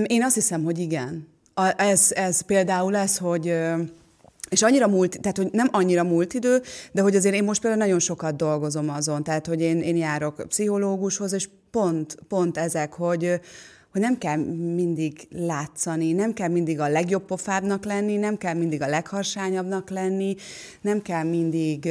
Én 0.07 0.23
azt 0.23 0.35
hiszem, 0.35 0.63
hogy 0.63 0.79
igen. 0.79 1.29
A, 1.55 1.73
ez, 1.77 2.13
ez 2.15 2.41
például 2.41 2.97
ez, 2.97 3.17
hogy 3.17 3.55
és 4.49 4.63
annyira 4.63 4.87
múlt, 4.87 5.21
tehát 5.21 5.37
hogy 5.37 5.49
nem 5.53 5.69
annyira 5.73 6.05
múlt 6.05 6.35
idő, 6.35 6.63
de 6.93 7.03
hogy 7.03 7.17
azért 7.17 7.35
én 7.35 7.45
most 7.45 7.61
például 7.61 7.83
nagyon 7.83 7.99
sokat 7.99 8.37
dolgozom 8.37 8.91
azon, 8.91 9.23
tehát 9.23 9.47
hogy 9.47 9.61
én, 9.61 9.81
én 9.81 9.97
járok 9.97 10.45
pszichológushoz, 10.49 11.33
és 11.33 11.49
pont, 11.71 12.17
pont 12.29 12.59
ezek, 12.59 12.93
hogy, 12.93 13.41
hogy 13.93 14.01
nem 14.01 14.19
kell 14.19 14.37
mindig 14.75 15.29
látszani, 15.31 16.13
nem 16.13 16.33
kell 16.33 16.49
mindig 16.49 16.81
a 16.81 16.89
legjobb 16.89 17.25
pofábbnak 17.25 17.85
lenni, 17.85 18.17
nem 18.17 18.37
kell 18.37 18.55
mindig 18.55 18.83
a 18.83 18.89
legharsányabbnak 18.89 19.91
lenni, 19.91 20.35
nem 20.81 21.03
kell 21.03 21.23
mindig 21.23 21.89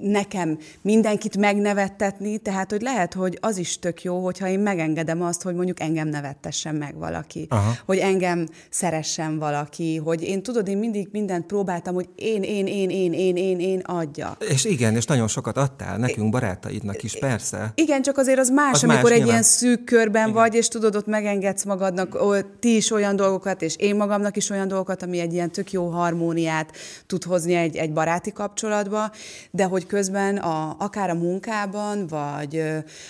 nekem 0.00 0.58
mindenkit 0.80 1.36
megnevettetni, 1.36 2.38
tehát 2.38 2.70
hogy 2.70 2.82
lehet, 2.82 3.14
hogy 3.14 3.38
az 3.40 3.56
is 3.56 3.78
tök 3.78 4.02
jó, 4.02 4.24
hogyha 4.24 4.48
én 4.48 4.58
megengedem 4.58 5.22
azt, 5.22 5.42
hogy 5.42 5.54
mondjuk 5.54 5.80
engem 5.80 6.08
nevettessen 6.08 6.74
meg 6.74 6.96
valaki, 6.98 7.46
Aha. 7.50 7.72
hogy 7.84 7.98
engem 7.98 8.48
szeressen 8.70 9.38
valaki, 9.38 9.96
hogy 9.96 10.22
én 10.22 10.42
tudod, 10.42 10.68
én 10.68 10.78
mindig 10.78 11.08
mindent 11.12 11.46
próbáltam, 11.46 11.94
hogy 11.94 12.08
én, 12.14 12.42
én, 12.42 12.66
én, 12.66 12.90
én, 12.90 13.12
én, 13.12 13.36
én, 13.36 13.60
én 13.60 13.78
adja. 13.78 14.36
És 14.48 14.64
igen, 14.64 14.96
és 14.96 15.04
nagyon 15.04 15.28
sokat 15.28 15.56
adtál 15.56 15.98
nekünk, 15.98 16.30
barátaidnak 16.30 17.02
is, 17.02 17.18
persze. 17.18 17.72
Igen, 17.74 18.02
csak 18.02 18.18
azért 18.18 18.38
az 18.38 18.50
más, 18.50 18.72
az 18.72 18.84
amikor 18.84 19.02
más, 19.02 19.10
egy 19.10 19.16
nyilván. 19.16 19.32
ilyen 19.34 19.42
szűk 19.42 19.84
körben 19.84 20.28
igen. 20.28 20.34
vagy, 20.34 20.54
és 20.54 20.68
tudod, 20.68 20.96
ott 20.96 21.06
megengedsz 21.06 21.64
magadnak 21.64 22.22
ó, 22.22 22.34
ti 22.60 22.76
is 22.76 22.90
olyan 22.90 23.16
dolgokat, 23.16 23.62
és 23.62 23.76
én 23.76 23.96
magamnak 23.96 24.36
is 24.36 24.50
olyan 24.50 24.68
dolgokat, 24.68 25.02
ami 25.02 25.18
egy 25.18 25.32
ilyen 25.32 25.50
tök 25.50 25.72
jó 25.72 25.88
harmóniát 25.88 26.76
tud 27.06 27.24
hozni 27.24 27.54
egy, 27.54 27.76
egy 27.76 27.92
baráti 27.92 28.32
kapcsolatba, 28.32 29.10
de 29.50 29.64
hogy 29.64 29.85
hogy 29.86 29.98
közben 29.98 30.36
a, 30.36 30.76
akár 30.78 31.10
a 31.10 31.14
munkában, 31.14 32.06
vagy, 32.06 32.62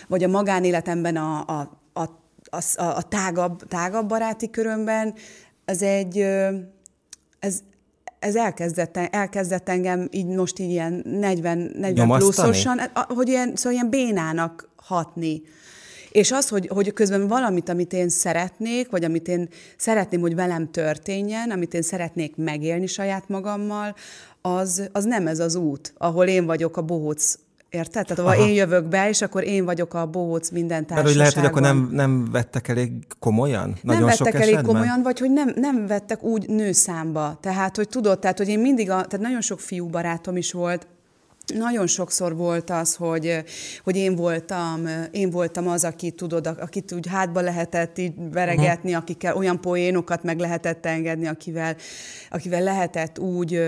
vagy 0.08 0.24
a 0.24 0.28
magánéletemben 0.28 1.16
a, 1.16 1.44
a, 1.46 1.78
a, 1.92 2.02
a, 2.50 2.82
a 2.82 3.02
tágabb, 3.02 3.68
tágabb 3.68 4.08
baráti 4.08 4.50
körömben, 4.50 5.14
ez 5.64 5.82
egy, 5.82 6.18
ez, 7.38 7.60
ez 8.18 8.36
elkezdett, 8.36 8.96
elkezdett 8.96 9.68
engem 9.68 10.08
így 10.10 10.26
most 10.26 10.58
így 10.58 10.70
ilyen 10.70 11.02
40, 11.04 11.58
40 11.78 12.08
pluszosan, 12.08 12.80
hogy 12.94 13.28
ilyen, 13.28 13.52
szóval 13.56 13.72
ilyen 13.72 13.90
bénának 13.90 14.68
hatni. 14.76 15.42
És 16.16 16.32
az, 16.32 16.48
hogy, 16.48 16.68
hogy 16.68 16.92
közben 16.92 17.26
valamit, 17.26 17.68
amit 17.68 17.92
én 17.92 18.08
szeretnék, 18.08 18.90
vagy 18.90 19.04
amit 19.04 19.28
én 19.28 19.48
szeretném, 19.76 20.20
hogy 20.20 20.34
velem 20.34 20.70
történjen, 20.70 21.50
amit 21.50 21.74
én 21.74 21.82
szeretnék 21.82 22.36
megélni 22.36 22.86
saját 22.86 23.28
magammal, 23.28 23.94
az, 24.40 24.88
az 24.92 25.04
nem 25.04 25.26
ez 25.26 25.38
az 25.38 25.54
út, 25.54 25.92
ahol 25.98 26.26
én 26.26 26.46
vagyok 26.46 26.76
a 26.76 26.82
bohóc 26.82 27.38
Érted? 27.70 28.06
Tehát 28.06 28.18
ahol 28.18 28.48
én 28.48 28.54
jövök 28.54 28.84
be, 28.84 29.08
és 29.08 29.22
akkor 29.22 29.44
én 29.44 29.64
vagyok 29.64 29.94
a 29.94 30.06
bohóc 30.06 30.50
minden 30.50 30.86
társaságban. 30.86 31.02
Mert 31.02 31.08
hogy 31.08 31.16
lehet, 31.16 31.34
hogy 31.34 31.44
akkor 31.44 31.62
nem, 31.62 31.88
nem 31.92 32.30
vettek 32.30 32.68
elég 32.68 32.92
komolyan? 33.18 33.76
Nagyon 33.82 34.00
nem 34.00 34.08
vettek 34.08 34.32
sok 34.32 34.34
elég 34.42 34.54
esetben? 34.54 34.74
komolyan, 34.74 35.02
vagy 35.02 35.18
hogy 35.18 35.30
nem, 35.30 35.52
nem 35.56 35.86
vettek 35.86 36.22
úgy 36.22 36.48
nőszámba. 36.48 37.38
Tehát, 37.40 37.76
hogy 37.76 37.88
tudod, 37.88 38.18
tehát, 38.18 38.38
hogy 38.38 38.48
én 38.48 38.58
mindig, 38.58 38.90
a, 38.90 38.94
tehát 39.04 39.20
nagyon 39.20 39.40
sok 39.40 39.60
fiú 39.60 39.86
barátom 39.86 40.36
is 40.36 40.52
volt, 40.52 40.86
nagyon 41.54 41.86
sokszor 41.86 42.36
volt 42.36 42.70
az, 42.70 42.94
hogy, 42.94 43.44
hogy 43.84 43.96
én 43.96 44.14
voltam, 44.14 44.88
én 45.10 45.30
voltam 45.30 45.68
az, 45.68 45.84
aki 45.84 46.10
tudod, 46.10 46.46
akit 46.46 46.92
úgy 46.92 47.06
hátba 47.06 47.40
lehetett 47.40 47.98
így 47.98 48.12
veregetni, 48.32 48.90
uh-huh. 48.90 49.02
akikkel 49.02 49.36
olyan 49.36 49.60
poénokat 49.60 50.22
meg 50.22 50.38
lehetett 50.38 50.86
engedni, 50.86 51.26
akivel, 51.26 51.76
akivel 52.30 52.62
lehetett 52.62 53.18
úgy 53.18 53.60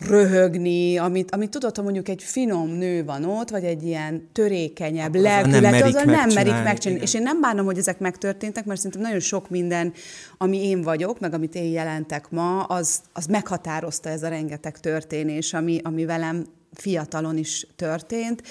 röhögni, 0.00 0.98
amit, 0.98 1.30
amit 1.30 1.50
tudod, 1.50 1.74
hogy 1.74 1.84
mondjuk 1.84 2.08
egy 2.08 2.22
finom 2.22 2.68
nő 2.68 3.04
van 3.04 3.24
ott, 3.24 3.50
vagy 3.50 3.64
egy 3.64 3.82
ilyen 3.82 4.28
törékenyebb 4.32 5.14
lelkület, 5.14 5.60
merik 5.70 5.94
nem 6.04 6.30
merik 6.34 6.62
megcsinálni. 6.64 7.02
És 7.02 7.14
én 7.14 7.22
nem 7.22 7.40
bánom, 7.40 7.64
hogy 7.64 7.78
ezek 7.78 7.98
megtörténtek, 7.98 8.64
mert 8.64 8.78
szerintem 8.80 9.00
nagyon 9.00 9.20
sok 9.20 9.50
minden, 9.50 9.92
ami 10.38 10.68
én 10.68 10.82
vagyok, 10.82 11.20
meg 11.20 11.34
amit 11.34 11.54
én 11.54 11.72
jelentek 11.72 12.30
ma, 12.30 12.62
az, 12.62 13.00
az 13.12 13.26
meghatározta 13.26 14.08
ez 14.08 14.22
a 14.22 14.28
rengeteg 14.28 14.80
történés, 14.80 15.52
ami, 15.52 15.80
ami 15.82 16.04
velem 16.04 16.46
fiatalon 16.76 17.36
is 17.36 17.66
történt, 17.76 18.42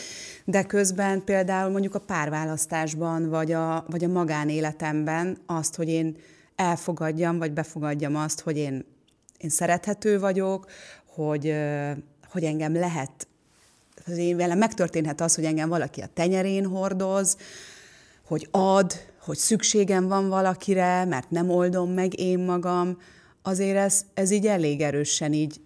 de 0.46 0.64
közben 0.64 1.24
például 1.24 1.72
mondjuk 1.72 1.96
a 1.96 2.00
párválasztásban, 2.00 3.30
vagy 3.30 3.52
a, 3.52 3.86
vagy 3.90 4.04
a 4.04 4.08
magánéletemben 4.08 5.38
azt, 5.46 5.76
hogy 5.76 5.88
én 5.88 6.18
elfogadjam, 6.56 7.38
vagy 7.38 7.52
befogadjam 7.52 8.16
azt, 8.16 8.40
hogy 8.40 8.58
én, 8.58 8.86
én 9.38 9.50
szerethető 9.50 10.20
vagyok, 10.20 10.66
hogy, 11.06 11.56
hogy 12.30 12.44
engem 12.44 12.74
lehet, 12.74 13.28
hogy 14.06 14.18
én 14.18 14.38
velem 14.38 14.58
megtörténhet 14.58 15.22
az, 15.22 15.36
hogy 15.36 15.46
engem 15.46 15.70
valaki 15.70 16.02
a 16.02 16.10
tenyerén 16.14 16.66
hordoz, 16.66 17.38
hogy 18.26 18.48
ad, 18.52 18.94
hogy 19.20 19.38
szükségem 19.38 20.08
van 20.08 20.30
valakire, 20.30 21.06
mert 21.06 21.30
nem 21.30 21.50
oldom 21.50 21.92
meg 21.92 22.20
én 22.20 22.40
magam, 22.40 22.98
azért 23.42 23.78
ez, 23.78 24.06
ez 24.14 24.32
így 24.32 24.48
elég 24.48 24.82
erősen 24.82 25.34
így, 25.34 25.62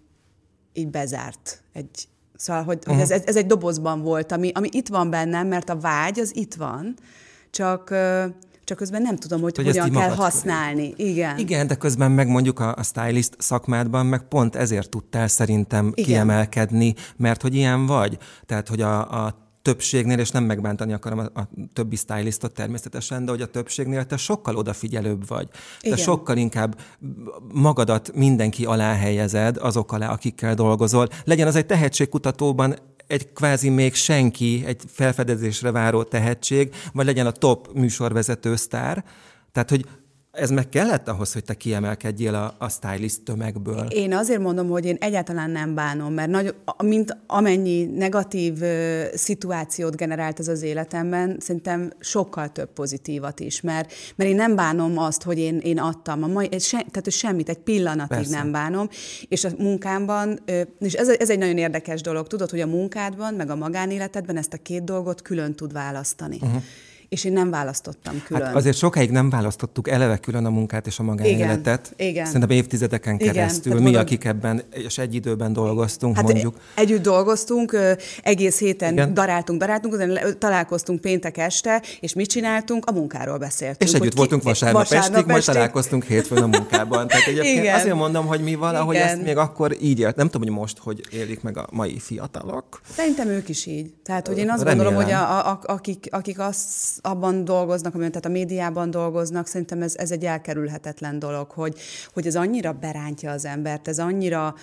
így 0.74 0.88
bezárt 0.88 1.62
egy, 1.74 2.08
Szóval, 2.39 2.63
hogy, 2.63 2.77
uh-huh. 2.77 2.93
hogy 2.93 3.12
ez, 3.12 3.22
ez 3.25 3.36
egy 3.36 3.46
dobozban 3.46 4.01
volt, 4.01 4.31
ami, 4.31 4.51
ami 4.53 4.67
itt 4.72 4.88
van 4.88 5.10
bennem, 5.10 5.48
mert 5.48 5.69
a 5.69 5.75
vágy 5.75 6.19
az 6.19 6.36
itt 6.36 6.53
van, 6.53 6.96
csak 7.51 7.93
csak 8.69 8.77
közben 8.77 9.01
nem 9.01 9.15
tudom, 9.15 9.41
hogy, 9.41 9.55
hogy 9.55 9.65
hogyan 9.65 9.91
kell 9.91 10.10
használni. 10.10 10.93
Igen. 10.96 11.38
Igen, 11.38 11.67
de 11.67 11.75
közben 11.75 12.12
meg 12.12 12.27
mondjuk 12.27 12.60
a, 12.60 12.75
a 12.75 12.84
stylist 12.84 13.36
szakmádban 13.38 14.05
meg 14.05 14.27
pont 14.27 14.55
ezért 14.55 14.89
tudtál 14.89 15.27
szerintem 15.27 15.91
Igen. 15.93 16.05
kiemelkedni, 16.05 16.93
mert 17.17 17.41
hogy 17.41 17.55
ilyen 17.55 17.86
vagy. 17.86 18.17
Tehát, 18.46 18.67
hogy 18.67 18.81
a, 18.81 19.25
a 19.25 19.49
többségnél, 19.62 20.20
és 20.20 20.30
nem 20.30 20.44
megbántani 20.44 20.94
akarom 20.94 21.20
a, 21.20 21.39
a 21.39 21.50
többi 21.74 21.96
stylistot 21.96 22.54
természetesen, 22.54 23.25
de 23.25 23.32
hogy 23.32 23.42
a 23.42 23.48
többségnél 23.48 24.06
te 24.06 24.18
sokkal 24.18 24.56
odafigyelőbb 24.56 25.28
vagy. 25.28 25.48
Igen. 25.82 25.98
Te 25.98 26.04
sokkal 26.04 26.38
inkább 26.38 26.80
magadat 27.54 28.12
mindenki 28.16 28.66
alá 28.66 28.94
helyezed, 28.94 29.58
azok 29.58 29.92
alá, 29.92 30.12
akikkel 30.12 30.54
dolgozol. 30.54 31.08
Legyen 31.24 31.48
az 31.48 31.56
egy 31.56 31.66
tehetségkutatóban 31.66 32.75
egy 33.08 33.34
kvázi 33.34 33.70
még 33.70 33.94
senki, 33.94 34.63
egy 34.66 34.82
felfedezésre 34.88 35.72
váró 35.72 36.04
tehetség, 36.04 36.75
vagy 36.94 37.06
legyen 37.06 37.25
a 37.25 37.32
top 37.32 37.74
műsorvezető 37.74 38.56
sztár. 38.56 39.04
Tehát, 39.51 39.70
hogy 39.70 39.86
ez 40.32 40.50
meg 40.50 40.70
kellett 40.70 41.08
ahhoz, 41.08 41.34
hogy 41.34 41.44
te 41.44 41.54
kiemelkedjél 41.54 42.36
a, 42.36 42.56
a 42.58 42.70
stylist 42.70 43.22
tömegből? 43.22 43.88
Én 43.90 44.14
azért 44.14 44.40
mondom, 44.40 44.70
hogy 44.70 44.86
én 44.86 44.98
egyáltalán 45.00 45.50
nem 45.50 45.76
bánom, 45.76 46.14
mert 46.14 46.30
nagy, 46.30 46.56
mint 46.84 47.18
amennyi 47.28 47.86
negatív 47.86 48.62
uh, 48.62 49.04
szituációt 49.14 49.96
generált 49.96 50.40
ez 50.40 50.48
az 50.48 50.62
életemben, 50.62 51.38
szerintem 51.40 51.92
sokkal 52.00 52.52
több 52.52 52.74
pozitívat 52.74 53.40
is, 53.40 53.62
mert, 53.62 53.94
mert 54.16 54.30
én 54.30 54.36
nem 54.36 54.56
bánom 54.56 54.98
azt, 54.98 55.24
hogy 55.24 55.38
én, 55.38 55.58
én 55.58 55.80
adtam. 55.80 56.24
A 56.24 56.28
mai, 56.28 56.50
se, 56.60 56.86
tehát 56.92 57.12
semmit, 57.12 57.50
egy 57.50 57.60
pillanatig 57.60 58.18
Persze. 58.18 58.38
nem 58.38 58.52
bánom, 58.52 58.90
és 59.28 59.44
a 59.44 59.50
munkámban, 59.58 60.40
uh, 60.48 60.62
és 60.80 60.94
ez, 60.94 61.10
ez 61.10 61.30
egy 61.30 61.40
nagyon 61.40 61.58
érdekes 61.58 62.02
dolog, 62.02 62.28
tudod, 62.28 62.50
hogy 62.50 62.62
a 62.62 62.68
munkádban, 62.68 63.34
meg 63.34 63.50
a 63.50 63.56
magánéletedben 63.56 64.38
ezt 64.38 64.54
a 64.54 64.58
két 64.58 64.84
dolgot 64.84 65.22
külön 65.22 65.56
tud 65.56 65.74
választani. 65.74 66.38
Uh-huh 66.42 66.64
és 67.10 67.24
én 67.24 67.34
nem 67.34 67.50
választottam 67.50 68.13
hát 68.13 68.24
külön. 68.24 68.46
Hát 68.46 68.56
azért 68.56 68.78
sokáig 68.78 69.12
nem 69.12 69.30
választottuk 69.30 69.89
eleve 69.89 70.18
külön 70.18 70.46
a 70.46 70.50
munkát 70.50 70.88
és 70.88 71.00
a 71.00 71.04
magánéletet. 71.04 71.94
Igen, 71.98 72.10
igen. 72.10 72.25
Szerintem 72.25 72.50
évtizedeken 72.50 73.18
keresztül. 73.18 73.72
Igen, 73.72 73.78
mi, 73.78 73.84
mondom, 73.84 74.01
akik 74.01 74.25
ebben 74.25 74.62
és 74.72 74.98
egy 74.98 75.16
időben 75.16 75.54
dolgoztunk, 75.54 76.16
hát 76.16 76.24
mondjuk. 76.24 76.56
Együtt 76.75 77.01
dolgoztunk, 77.01 77.78
egész 78.24 78.60
héten 78.60 78.94
igen. 78.94 79.13
daráltunk, 79.13 79.60
daráltunk, 79.60 80.38
találkoztunk 80.38 81.01
péntek 81.01 81.38
este, 81.38 81.82
és 82.00 82.13
mit 82.13 82.30
csináltunk? 82.30 82.86
A 82.86 82.92
munkáról 82.92 83.38
beszéltünk. 83.38 83.92
És 83.92 84.00
együtt 84.00 84.18
voltunk 84.18 84.44
vasárnap, 84.44 84.82
vasárnap 84.82 85.13
estig, 85.13 85.28
majd 85.28 85.44
találkoztunk 85.44 86.04
hétfőn 86.04 86.44
a 86.44 86.48
munkában. 86.48 87.08
Tehát 87.08 87.28
egyébként 87.32 87.58
igen. 87.58 87.75
azért 87.75 87.96
mondom, 87.96 88.25
hogy 88.25 88.42
mi 88.42 88.56
valahogy 88.56 88.96
igen. 88.96 89.08
ezt 89.08 89.22
még 89.22 89.38
akkor 89.38 89.75
így 89.82 90.00
élt. 90.00 90.16
Nem 90.16 90.30
tudom, 90.30 90.48
hogy 90.48 90.58
most, 90.58 90.78
hogy 90.78 91.01
élik 91.12 91.42
meg 91.42 91.58
a 91.58 91.68
mai 91.72 92.00
fiatalok. 92.00 92.82
Szerintem 92.96 93.28
ők 93.28 93.50
is 93.50 93.66
így. 93.66 93.94
Tehát, 94.04 94.28
hogy 94.28 94.38
én 94.38 94.50
azt 94.50 94.63
Remélem. 94.63 94.78
gondolom, 94.78 95.04
hogy 95.04 95.13
a, 95.13 95.50
a, 95.50 95.60
akik, 95.63 96.08
akik 96.12 96.39
azt 96.39 96.99
abban 97.01 97.46
dolgoznak, 97.46 97.94
amiben, 97.94 98.12
tehát 98.12 98.25
a 98.25 98.29
médiában 98.29 98.91
dolgoznak, 98.91 99.48
szerintem 99.48 99.82
ez, 99.82 99.96
ez 99.96 100.12
egy 100.12 100.25
elkerülhetetlen 100.25 101.20
dolog, 101.20 101.51
hogy, 101.51 101.79
hogy 102.13 102.27
ez 102.27 102.36
annyira 102.36 102.74
berántja 102.74 103.32
az 103.32 103.46
embert, 103.46 103.88
ez 103.88 104.00
annyira... 104.00 104.56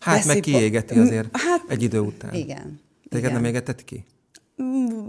Hát 0.00 0.14
veszi... 0.14 0.28
meg 0.28 0.40
kiégeti 0.40 0.98
azért 0.98 1.36
hát, 1.36 1.62
egy 1.68 1.82
idő 1.82 1.98
után. 1.98 2.34
Igen. 2.34 2.80
Téged 3.08 3.32
nem 3.32 3.44
égetett 3.44 3.84
ki? 3.84 4.04
Mm. 4.62 5.08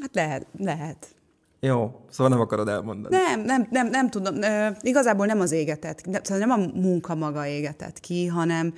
hát 0.00 0.14
lehet, 0.14 0.46
lehet. 0.58 1.06
Jó, 1.60 2.00
szóval 2.10 2.32
nem 2.32 2.40
akarod 2.40 2.68
elmondani. 2.68 3.16
Nem, 3.16 3.40
nem, 3.40 3.68
nem, 3.70 3.88
nem 3.88 4.10
tudom. 4.10 4.34
igazából 4.80 5.26
nem 5.26 5.40
az 5.40 5.52
égetett, 5.52 6.04
nem, 6.06 6.22
nem 6.28 6.50
a 6.50 6.56
munka 6.56 7.14
maga 7.14 7.46
égetett 7.46 8.00
ki, 8.00 8.26
hanem, 8.26 8.74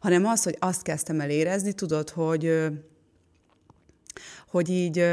hanem 0.00 0.26
az, 0.26 0.42
hogy 0.42 0.56
azt 0.58 0.82
kezdtem 0.82 1.20
el 1.20 1.30
érezni, 1.30 1.72
tudod, 1.72 2.10
hogy, 2.10 2.66
hogy 4.48 4.68
így 4.68 5.04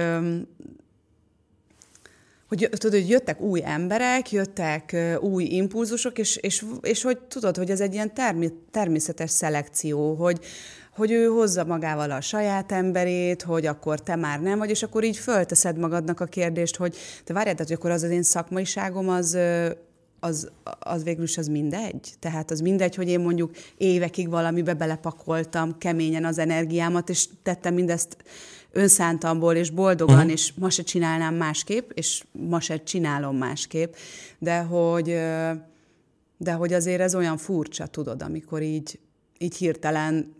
hogy, 2.48 2.70
tudod, 2.72 3.00
hogy 3.00 3.10
jöttek 3.10 3.42
új 3.42 3.62
emberek, 3.64 4.32
jöttek 4.32 4.96
új 5.20 5.44
impulzusok, 5.44 6.18
és, 6.18 6.36
és, 6.36 6.66
és 6.82 7.02
hogy 7.02 7.18
tudod, 7.20 7.58
hogy 7.58 7.70
ez 7.70 7.82
egy 7.82 7.94
ilyen 7.94 8.14
termi, 8.14 8.50
természetes 8.72 9.30
szelekció, 9.30 10.14
hogy, 10.14 10.40
hogy 10.98 11.12
ő 11.12 11.26
hozza 11.26 11.64
magával 11.64 12.12
a 12.12 12.22
saját 12.22 12.72
emberét, 12.72 13.42
hogy 13.42 13.66
akkor 13.66 14.02
te 14.02 14.16
már 14.16 14.42
nem 14.42 14.58
vagy, 14.58 14.70
és 14.70 14.84
akkor 14.84 15.04
így 15.04 15.18
fölteszed 15.18 15.78
magadnak 15.78 16.20
a 16.20 16.26
kérdést, 16.26 16.76
hogy 16.76 16.96
te 17.24 17.34
várjál, 17.34 17.54
tehát, 17.54 17.68
hogy 17.68 17.78
akkor 17.78 17.92
az 17.92 18.04
az 18.04 18.10
én 18.10 18.24
szakmaiságom 18.24 19.10
az, 19.10 19.38
az, 20.20 20.52
az 20.80 21.04
végül 21.04 21.24
is 21.24 21.38
az 21.38 21.48
mindegy. 21.48 22.14
Tehát 22.20 22.52
az 22.52 22.60
mindegy, 22.60 22.96
hogy 22.96 23.10
én 23.10 23.20
mondjuk 23.20 23.52
évekig 23.78 24.30
valamibe 24.30 24.74
belepakoltam 24.74 25.78
keményen 25.78 26.26
az 26.26 26.38
energiámat, 26.38 27.10
és 27.10 27.28
tettem 27.44 27.74
mindezt 27.74 28.18
önszántamból 28.72 29.56
és 29.56 29.70
boldogan, 29.70 30.16
uh-huh. 30.16 30.32
és 30.32 30.54
ma 30.54 30.70
se 30.70 30.84
csinálnám 30.84 31.36
másképp, 31.36 31.92
és 31.94 32.24
ma 32.32 32.60
se 32.60 32.84
csinálom 32.84 33.38
másképp, 33.38 33.94
de 34.40 34.60
hogy, 34.60 35.20
de 36.38 36.52
hogy 36.52 36.74
azért 36.74 37.02
ez 37.02 37.16
olyan 37.16 37.38
furcsa, 37.38 37.86
tudod, 37.86 38.22
amikor 38.22 38.62
így, 38.62 39.00
így 39.38 39.56
hirtelen 39.56 40.36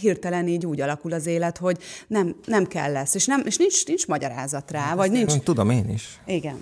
hirtelen 0.00 0.48
így 0.48 0.66
úgy 0.66 0.80
alakul 0.80 1.12
az 1.12 1.26
élet, 1.26 1.58
hogy 1.58 1.78
nem, 2.06 2.36
nem 2.44 2.66
kell 2.66 2.92
lesz, 2.92 3.14
és, 3.14 3.26
nem, 3.26 3.42
és 3.44 3.56
nincs, 3.56 3.86
nincs 3.86 4.06
magyarázat 4.06 4.70
rá, 4.70 4.94
vagy 4.94 5.10
nincs... 5.10 5.32
Tudom 5.32 5.70
én 5.70 5.88
is. 5.88 6.20
Igen. 6.26 6.56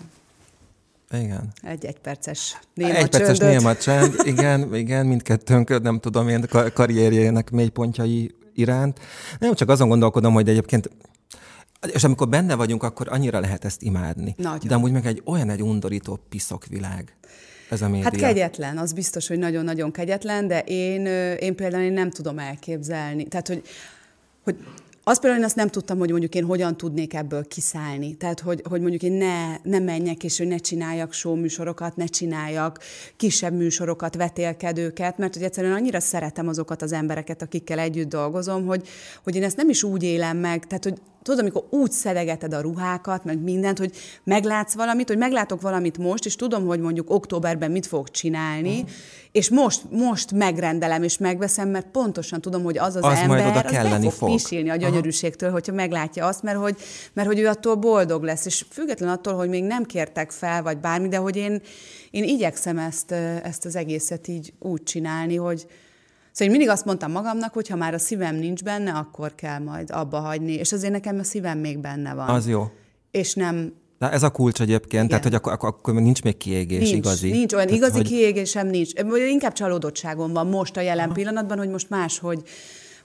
Igen. 1.10 1.52
Egy 1.62 1.84
egyperces 1.84 2.58
néma 2.74 2.94
Egy 2.94 3.08
perces 3.08 3.38
néma 3.38 3.76
csend, 3.84 4.14
igen, 4.24 4.74
igen, 4.74 5.06
mindkettőnk, 5.06 5.82
nem 5.82 6.00
tudom 6.00 6.28
én, 6.28 6.46
karrierjének 6.74 7.50
mélypontjai 7.50 8.34
iránt. 8.54 9.00
Nem 9.38 9.54
csak 9.54 9.68
azon 9.68 9.88
gondolkodom, 9.88 10.32
hogy 10.32 10.48
egyébként 10.48 10.90
és 11.92 12.04
amikor 12.04 12.28
benne 12.28 12.54
vagyunk, 12.54 12.82
akkor 12.82 13.06
annyira 13.10 13.40
lehet 13.40 13.64
ezt 13.64 13.82
imádni. 13.82 14.34
Nagyon. 14.36 14.68
De 14.68 14.74
amúgy 14.74 14.92
meg 14.92 15.06
egy 15.06 15.22
olyan 15.24 15.50
egy 15.50 15.62
undorító 15.62 16.18
piszok 16.28 16.66
világ 16.66 17.16
ez 17.74 17.82
a 17.82 17.88
média. 17.88 18.04
Hát 18.04 18.16
kegyetlen, 18.16 18.78
az 18.78 18.92
biztos, 18.92 19.28
hogy 19.28 19.38
nagyon-nagyon 19.38 19.90
kegyetlen, 19.90 20.46
de 20.46 20.60
én, 20.60 21.06
én 21.36 21.54
például 21.54 21.82
én 21.82 21.92
nem 21.92 22.10
tudom 22.10 22.38
elképzelni. 22.38 23.24
Tehát, 23.24 23.48
hogy, 23.48 23.62
hogy 24.44 24.56
azt 25.06 25.20
például 25.20 25.40
én 25.40 25.46
azt 25.46 25.56
nem 25.56 25.68
tudtam, 25.68 25.98
hogy 25.98 26.10
mondjuk 26.10 26.34
én 26.34 26.44
hogyan 26.44 26.76
tudnék 26.76 27.14
ebből 27.14 27.46
kiszállni. 27.46 28.14
Tehát, 28.14 28.40
hogy, 28.40 28.62
hogy 28.68 28.80
mondjuk 28.80 29.02
én 29.02 29.12
ne, 29.12 29.56
ne 29.62 29.78
menjek, 29.78 30.24
és 30.24 30.38
hogy 30.38 30.46
ne 30.46 30.56
csináljak 30.56 31.12
show 31.12 31.34
műsorokat, 31.34 31.96
ne 31.96 32.06
csináljak 32.06 32.78
kisebb 33.16 33.54
műsorokat, 33.54 34.14
vetélkedőket, 34.14 35.18
mert 35.18 35.34
hogy 35.34 35.42
egyszerűen 35.42 35.72
annyira 35.72 36.00
szeretem 36.00 36.48
azokat 36.48 36.82
az 36.82 36.92
embereket, 36.92 37.42
akikkel 37.42 37.78
együtt 37.78 38.08
dolgozom, 38.08 38.66
hogy, 38.66 38.88
hogy 39.24 39.36
én 39.36 39.42
ezt 39.42 39.56
nem 39.56 39.68
is 39.68 39.82
úgy 39.82 40.02
élem 40.02 40.36
meg, 40.36 40.66
tehát, 40.66 40.84
hogy 40.84 40.98
tudod, 41.24 41.40
amikor 41.40 41.64
úgy 41.70 41.92
szedegeted 41.92 42.52
a 42.52 42.60
ruhákat, 42.60 43.24
meg 43.24 43.38
mindent, 43.38 43.78
hogy 43.78 43.92
meglátsz 44.24 44.74
valamit, 44.74 45.08
hogy 45.08 45.18
meglátok 45.18 45.60
valamit 45.60 45.98
most, 45.98 46.26
és 46.26 46.36
tudom, 46.36 46.66
hogy 46.66 46.80
mondjuk 46.80 47.10
októberben 47.10 47.70
mit 47.70 47.86
fogok 47.86 48.10
csinálni, 48.10 48.74
uh-huh. 48.74 48.90
és 49.32 49.50
most, 49.50 49.82
most 49.90 50.32
megrendelem 50.32 51.02
és 51.02 51.18
megveszem, 51.18 51.68
mert 51.68 51.86
pontosan 51.86 52.40
tudom, 52.40 52.62
hogy 52.62 52.78
az 52.78 52.96
az, 52.96 53.04
az 53.04 53.18
ember, 53.18 53.28
majd 53.28 53.66
oda 53.66 53.78
az 53.78 54.02
fog, 54.02 54.12
fog 54.12 54.30
pisilni 54.30 54.70
a 54.70 54.76
gyönyörűségtől, 54.76 55.50
hogyha 55.50 55.72
meglátja 55.72 56.26
azt, 56.26 56.42
mert 56.42 56.58
hogy, 56.58 56.76
mert 57.12 57.28
hogy 57.28 57.38
ő 57.38 57.46
attól 57.46 57.74
boldog 57.74 58.22
lesz, 58.22 58.46
és 58.46 58.64
független 58.70 59.08
attól, 59.08 59.34
hogy 59.34 59.48
még 59.48 59.64
nem 59.64 59.84
kértek 59.84 60.30
fel, 60.30 60.62
vagy 60.62 60.78
bármi, 60.78 61.08
de 61.08 61.16
hogy 61.16 61.36
én, 61.36 61.60
én 62.10 62.24
igyekszem 62.24 62.78
ezt, 62.78 63.12
ezt 63.42 63.64
az 63.64 63.76
egészet 63.76 64.28
így 64.28 64.52
úgy 64.58 64.82
csinálni, 64.82 65.36
hogy, 65.36 65.66
Szóval 66.34 66.52
én 66.52 66.58
mindig 66.58 66.68
azt 66.68 66.84
mondtam 66.84 67.10
magamnak, 67.10 67.52
hogy 67.52 67.68
ha 67.68 67.76
már 67.76 67.94
a 67.94 67.98
szívem 67.98 68.34
nincs 68.36 68.62
benne, 68.62 68.92
akkor 68.92 69.34
kell 69.34 69.58
majd 69.58 69.90
abba 69.90 70.18
hagyni. 70.18 70.52
És 70.52 70.72
azért 70.72 70.92
nekem 70.92 71.18
a 71.18 71.22
szívem 71.22 71.58
még 71.58 71.78
benne 71.78 72.14
van. 72.14 72.28
Az 72.28 72.48
jó. 72.48 72.70
És 73.10 73.34
nem, 73.34 73.72
De 73.98 74.10
ez 74.10 74.22
a 74.22 74.30
kulcs 74.30 74.60
egyébként, 74.60 74.92
Igen. 74.92 75.08
tehát 75.08 75.22
hogy 75.22 75.34
akkor, 75.34 75.52
akkor, 75.52 75.68
akkor 75.68 75.94
nincs 75.94 76.22
még 76.22 76.36
kiégés 76.36 76.78
nincs, 76.78 77.06
igazi. 77.06 77.30
Nincs, 77.30 77.52
olyan 77.52 77.66
tehát, 77.66 77.80
igazi 77.80 77.96
hogy... 77.96 78.06
kiégésem 78.06 78.66
nincs. 78.66 78.90
Inkább 79.30 79.52
csalódottságom 79.52 80.32
van 80.32 80.46
most 80.46 80.76
a 80.76 80.80
jelen 80.80 81.04
Aha. 81.04 81.14
pillanatban, 81.14 81.58
hogy 81.58 81.68
most 81.68 81.90
máshogy 81.90 82.42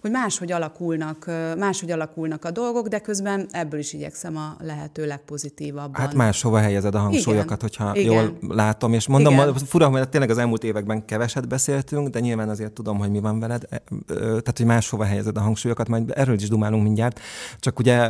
hogy 0.01 0.11
máshogy 0.11 0.51
alakulnak, 0.51 1.25
máshogy 1.57 1.91
alakulnak 1.91 2.45
a 2.45 2.51
dolgok, 2.51 2.87
de 2.87 2.99
közben 2.99 3.47
ebből 3.51 3.79
is 3.79 3.93
igyekszem 3.93 4.37
a 4.37 4.55
lehető 4.59 5.05
legpozitívabban. 5.05 6.01
Hát 6.01 6.13
máshova 6.13 6.57
helyezed 6.59 6.95
a 6.95 6.99
hangsúlyokat, 6.99 7.63
Igen. 7.63 7.69
hogyha 7.69 7.95
Igen. 7.95 8.13
jól 8.13 8.37
látom, 8.47 8.93
és 8.93 9.07
mondom, 9.07 9.33
Igen. 9.33 9.53
fura, 9.53 9.87
hogy 9.87 10.09
tényleg 10.09 10.29
az 10.29 10.37
elmúlt 10.37 10.63
években 10.63 11.05
keveset 11.05 11.47
beszéltünk, 11.47 12.07
de 12.07 12.19
nyilván 12.19 12.49
azért 12.49 12.71
tudom, 12.71 12.97
hogy 12.97 13.09
mi 13.09 13.19
van 13.19 13.39
veled, 13.39 13.63
e, 13.69 13.81
tehát 14.07 14.57
hogy 14.57 14.65
máshova 14.65 15.03
helyezed 15.03 15.37
a 15.37 15.41
hangsúlyokat, 15.41 15.87
majd 15.87 16.11
erről 16.15 16.35
is 16.35 16.47
dumálunk 16.47 16.83
mindjárt. 16.83 17.19
Csak 17.59 17.79
ugye 17.79 18.09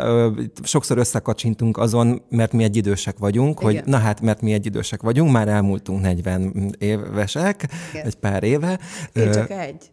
sokszor 0.64 0.98
összekacsintunk 0.98 1.78
azon, 1.78 2.22
mert 2.30 2.54
mi 2.54 2.64
egy 2.64 2.76
idősek 2.76 3.18
vagyunk, 3.18 3.60
Igen. 3.62 3.74
hogy 3.74 3.84
na 3.86 3.98
hát, 3.98 4.22
mert 4.22 4.42
mi 4.42 4.54
egy 4.54 4.66
idősek 4.66 5.02
vagyunk, 5.02 5.32
már 5.32 5.48
elmúltunk 5.48 6.02
40 6.02 6.76
évesek, 6.78 7.68
Igen. 7.92 8.06
egy 8.06 8.16
pár 8.16 8.44
éve. 8.44 8.80
Én 9.14 9.32
csak 9.32 9.50
egy. 9.50 9.92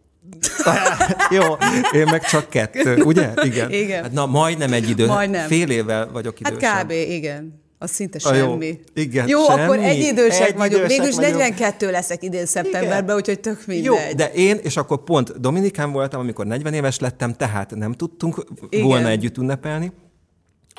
Jó, 1.29 1.43
én 1.91 2.07
meg 2.11 2.21
csak 2.21 2.49
kettő, 2.49 3.01
ugye? 3.01 3.31
Igen. 3.43 3.71
igen. 3.71 4.03
Hát, 4.03 4.11
na, 4.11 4.25
majdnem 4.25 4.73
egy 4.73 4.89
idő. 4.89 5.05
Majdnem. 5.05 5.47
Fél 5.47 5.69
évvel 5.69 6.11
vagyok 6.11 6.39
idősebb. 6.39 6.61
Hát 6.61 6.83
kb. 6.83 6.91
igen. 6.91 7.65
Az 7.79 7.91
szinte 7.91 8.19
semmi. 8.19 8.65
Jó, 8.67 8.73
igen, 8.93 9.27
jó 9.27 9.43
semmi. 9.45 9.61
akkor 9.61 9.77
egy 9.77 9.99
idősek 9.99 10.47
egy 10.47 10.55
vagyunk. 10.55 10.87
Végülis 10.87 11.15
42 11.15 11.91
leszek 11.91 12.23
idén 12.23 12.45
szeptemberben, 12.45 13.15
úgyhogy 13.15 13.39
tök 13.39 13.65
mindegy. 13.65 13.85
Jó, 13.85 13.95
de 14.15 14.31
én, 14.33 14.59
és 14.61 14.77
akkor 14.77 15.03
pont 15.03 15.39
Dominikán 15.39 15.91
voltam, 15.91 16.19
amikor 16.19 16.45
40 16.45 16.73
éves 16.73 16.99
lettem, 16.99 17.33
tehát 17.33 17.75
nem 17.75 17.93
tudtunk 17.93 18.45
igen. 18.69 18.85
volna 18.85 19.07
együtt 19.07 19.37
ünnepelni. 19.37 19.91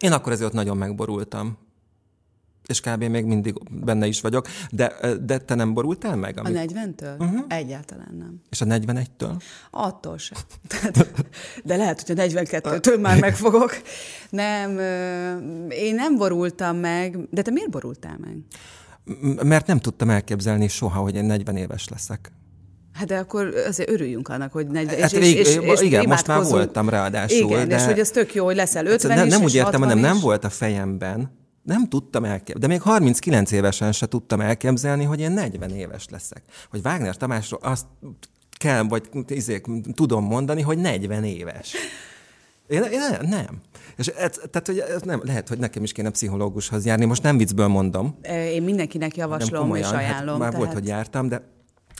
Én 0.03 0.13
akkor 0.13 0.33
ezért 0.33 0.53
nagyon 0.53 0.77
megborultam 0.77 1.59
és 2.69 2.81
kb. 2.81 3.05
még 3.05 3.25
mindig 3.25 3.55
benne 3.71 4.07
is 4.07 4.21
vagyok, 4.21 4.47
de, 4.71 4.93
de 5.21 5.39
te 5.39 5.55
nem 5.55 5.75
borultál 5.75 6.17
meg? 6.17 6.39
Amit... 6.39 6.57
A 6.57 6.61
40-től? 6.61 7.19
Uh-huh. 7.19 7.45
Egyáltalán 7.49 8.15
nem. 8.19 8.41
És 8.51 8.61
a 8.61 8.65
41-től? 8.65 9.43
Attól 9.71 10.19
sem. 10.19 10.39
de 11.65 11.77
lehet, 11.77 12.07
hogy 12.07 12.21
a 12.21 12.23
42-től 12.23 13.01
már 13.01 13.21
megfogok. 13.21 13.83
Nem, 14.31 14.79
én 15.69 15.95
nem 15.95 16.17
borultam 16.17 16.77
meg, 16.77 17.19
de 17.31 17.43
te 17.43 17.51
miért 17.51 17.71
borultál 17.71 18.19
meg? 18.21 18.37
Mert 19.47 19.67
nem 19.67 19.79
tudtam 19.79 20.11
elképzelni 20.11 20.69
soha, 20.69 21.01
hogy 21.01 21.15
én 21.15 21.25
40 21.25 21.57
éves 21.57 21.89
leszek. 21.89 22.33
Hát 22.93 23.07
de 23.07 23.19
akkor 23.19 23.55
azért 23.67 23.91
örüljünk 23.91 24.29
annak, 24.29 24.53
hogy 24.53 24.67
40, 24.67 25.01
hát 25.01 25.13
és, 25.13 25.19
rég, 25.19 25.37
és, 25.37 25.57
és, 25.57 25.81
Igen, 25.81 26.07
most 26.07 26.27
már 26.27 26.43
voltam 26.43 26.89
ráadásul. 26.89 27.51
Igen, 27.51 27.69
de... 27.69 27.77
és 27.77 27.85
hogy 27.85 27.99
ez 27.99 28.11
tök 28.11 28.35
jó, 28.35 28.45
hogy 28.45 28.57
leszel 28.57 28.87
50 28.87 29.17
nem, 29.17 29.27
is, 29.27 29.33
Nem 29.33 29.43
úgy 29.43 29.55
értem, 29.55 29.81
hanem 29.81 29.97
is. 29.97 30.05
nem 30.05 30.19
volt 30.21 30.45
a 30.45 30.51
fejemben, 30.51 31.37
nem 31.69 31.89
tudtam 31.89 32.25
elképzelni, 32.25 32.61
de 32.61 32.67
még 32.67 32.83
39 32.83 33.53
évesen 33.53 33.93
se 33.93 34.07
tudtam 34.07 34.41
elképzelni, 34.41 35.05
hogy 35.05 35.21
én 35.21 35.33
40 35.33 35.71
éves 35.71 36.07
leszek. 36.11 36.43
Hogy 36.71 36.81
Wagner 36.85 37.17
Tamásról 37.17 37.61
azt 37.63 37.87
kell, 38.59 38.83
vagy 38.83 39.09
izék, 39.27 39.67
tudom 39.95 40.25
mondani, 40.25 40.63
hogy 40.63 40.79
40 40.79 41.25
éves. 41.25 41.75
Én, 42.67 42.83
én 42.83 43.01
nem. 43.21 43.61
És 43.97 44.07
ez, 44.07 44.41
tehát, 44.51 44.67
hogy 44.67 44.79
ez 44.79 45.03
nem, 45.03 45.21
lehet, 45.25 45.49
hogy 45.49 45.59
nekem 45.59 45.83
is 45.83 45.93
kéne 45.93 46.11
pszichológushoz 46.11 46.85
járni. 46.85 47.05
Most 47.05 47.23
nem 47.23 47.37
viccből 47.37 47.67
mondom. 47.67 48.19
Én 48.53 48.63
mindenkinek 48.63 49.17
javaslom 49.17 49.61
komolyan, 49.61 49.85
és 49.85 49.97
ajánlom. 49.97 50.29
Hát 50.29 50.39
már 50.39 50.51
tehát... 50.51 50.65
volt, 50.65 50.73
hogy 50.73 50.87
jártam, 50.87 51.29
de 51.29 51.43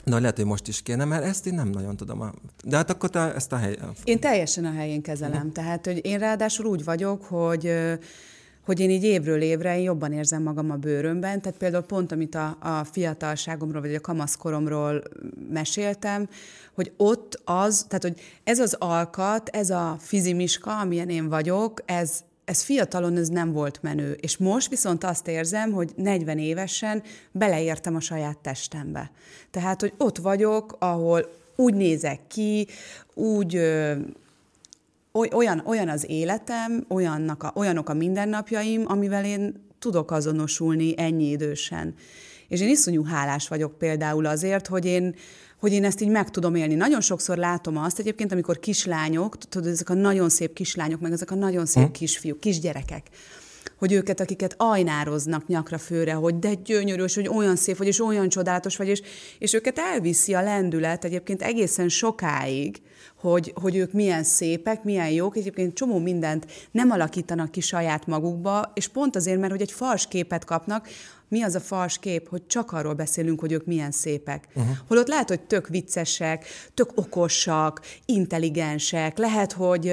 Na, 0.03 0.19
lehet, 0.19 0.35
hogy 0.35 0.45
most 0.45 0.67
is 0.67 0.81
kéne, 0.81 1.05
mert 1.05 1.23
ezt 1.23 1.45
én 1.45 1.53
nem 1.53 1.69
nagyon 1.69 1.97
tudom. 1.97 2.31
De 2.63 2.75
hát 2.75 2.89
akkor 2.89 3.09
te 3.09 3.33
ezt 3.35 3.51
a 3.51 3.55
hely... 3.55 3.77
Én 4.03 4.19
teljesen 4.19 4.65
a 4.65 4.71
helyén 4.71 5.01
kezelem. 5.01 5.51
Tehát, 5.51 5.85
hogy 5.85 6.05
én 6.05 6.19
ráadásul 6.19 6.65
úgy 6.65 6.83
vagyok, 6.83 7.23
hogy 7.23 7.71
hogy 8.69 8.79
én 8.79 8.89
így 8.89 9.03
évről 9.03 9.41
évre 9.41 9.77
én 9.77 9.83
jobban 9.83 10.11
érzem 10.11 10.43
magam 10.43 10.71
a 10.71 10.75
bőrömben. 10.75 11.41
Tehát 11.41 11.57
például 11.57 11.83
pont, 11.83 12.11
amit 12.11 12.35
a, 12.35 12.57
a 12.59 12.83
fiatalságomról, 12.83 13.81
vagy 13.81 13.95
a 13.95 13.99
kamaszkoromról 13.99 15.03
meséltem, 15.49 16.29
hogy 16.73 16.91
ott 16.97 17.41
az, 17.45 17.85
tehát 17.87 18.03
hogy 18.03 18.21
ez 18.43 18.59
az 18.59 18.75
alkat, 18.79 19.49
ez 19.49 19.69
a 19.69 19.97
fizimiska, 19.99 20.79
amilyen 20.79 21.09
én 21.09 21.29
vagyok, 21.29 21.81
ez, 21.85 22.23
ez 22.45 22.61
fiatalon 22.61 23.17
ez 23.17 23.29
nem 23.29 23.51
volt 23.51 23.79
menő. 23.81 24.17
És 24.21 24.37
most 24.37 24.69
viszont 24.69 25.03
azt 25.03 25.27
érzem, 25.27 25.71
hogy 25.71 25.91
40 25.95 26.37
évesen 26.37 27.03
beleértem 27.31 27.95
a 27.95 27.99
saját 27.99 28.37
testembe. 28.37 29.11
Tehát, 29.51 29.81
hogy 29.81 29.93
ott 29.97 30.17
vagyok, 30.17 30.75
ahol 30.79 31.31
úgy 31.55 31.73
nézek 31.73 32.19
ki, 32.27 32.67
úgy 33.13 33.61
olyan, 35.11 35.63
olyan 35.65 35.89
az 35.89 36.05
életem, 36.09 36.85
olyannak 36.89 37.43
a, 37.43 37.51
olyanok 37.55 37.89
a 37.89 37.93
mindennapjaim, 37.93 38.83
amivel 38.87 39.25
én 39.25 39.67
tudok 39.79 40.11
azonosulni 40.11 40.93
ennyi 40.97 41.29
idősen. 41.29 41.93
És 42.47 42.61
én 42.61 42.69
iszonyú 42.69 43.03
hálás 43.03 43.47
vagyok 43.47 43.77
például 43.77 44.25
azért, 44.25 44.67
hogy 44.67 44.85
én, 44.85 45.15
hogy 45.59 45.71
én 45.71 45.83
ezt 45.83 46.01
így 46.01 46.09
meg 46.09 46.29
tudom 46.29 46.55
élni. 46.55 46.73
Nagyon 46.73 47.01
sokszor 47.01 47.37
látom 47.37 47.77
azt 47.77 47.99
egyébként, 47.99 48.31
amikor 48.31 48.59
kislányok, 48.59 49.37
tudod, 49.37 49.67
ezek 49.67 49.89
a 49.89 49.93
nagyon 49.93 50.29
szép 50.29 50.53
kislányok, 50.53 50.99
meg 50.99 51.11
ezek 51.11 51.31
a 51.31 51.35
nagyon 51.35 51.65
szép 51.65 51.85
hm. 51.85 51.91
kisfiúk, 51.91 52.39
kisgyerekek, 52.39 53.07
hogy 53.79 53.91
őket, 53.91 54.19
akiket 54.19 54.53
ajnároznak 54.57 55.47
nyakra 55.47 55.77
főre, 55.77 56.13
hogy 56.13 56.39
de 56.39 56.53
gyönyörűs, 56.53 57.15
hogy 57.15 57.27
olyan 57.27 57.55
szép 57.55 57.77
vagy, 57.77 57.87
és 57.87 58.01
olyan 58.01 58.29
csodálatos 58.29 58.77
vagy, 58.77 58.87
és, 58.87 59.01
és 59.39 59.53
őket 59.53 59.77
elviszi 59.77 60.33
a 60.33 60.41
lendület 60.41 61.05
egyébként 61.05 61.41
egészen 61.41 61.89
sokáig, 61.89 62.81
hogy, 63.15 63.53
hogy 63.61 63.75
ők 63.75 63.91
milyen 63.91 64.23
szépek, 64.23 64.83
milyen 64.83 65.09
jók, 65.09 65.37
egyébként 65.37 65.73
csomó 65.73 65.99
mindent 65.99 66.45
nem 66.71 66.91
alakítanak 66.91 67.51
ki 67.51 67.61
saját 67.61 68.07
magukba, 68.07 68.71
és 68.73 68.87
pont 68.87 69.15
azért, 69.15 69.39
mert 69.39 69.51
hogy 69.51 69.61
egy 69.61 69.71
fals 69.71 70.07
képet 70.07 70.45
kapnak, 70.45 70.87
mi 71.29 71.41
az 71.41 71.55
a 71.55 71.59
fals 71.59 71.97
kép, 71.97 72.29
hogy 72.29 72.47
csak 72.47 72.71
arról 72.71 72.93
beszélünk, 72.93 73.39
hogy 73.39 73.51
ők 73.51 73.65
milyen 73.65 73.91
szépek. 73.91 74.47
Uh-huh. 74.55 74.75
Holott 74.87 75.07
lehet, 75.07 75.29
hogy 75.29 75.41
tök 75.41 75.67
viccesek, 75.67 76.45
tök 76.73 76.91
okosak, 76.95 77.81
intelligensek, 78.05 79.17
lehet, 79.17 79.51
hogy, 79.51 79.83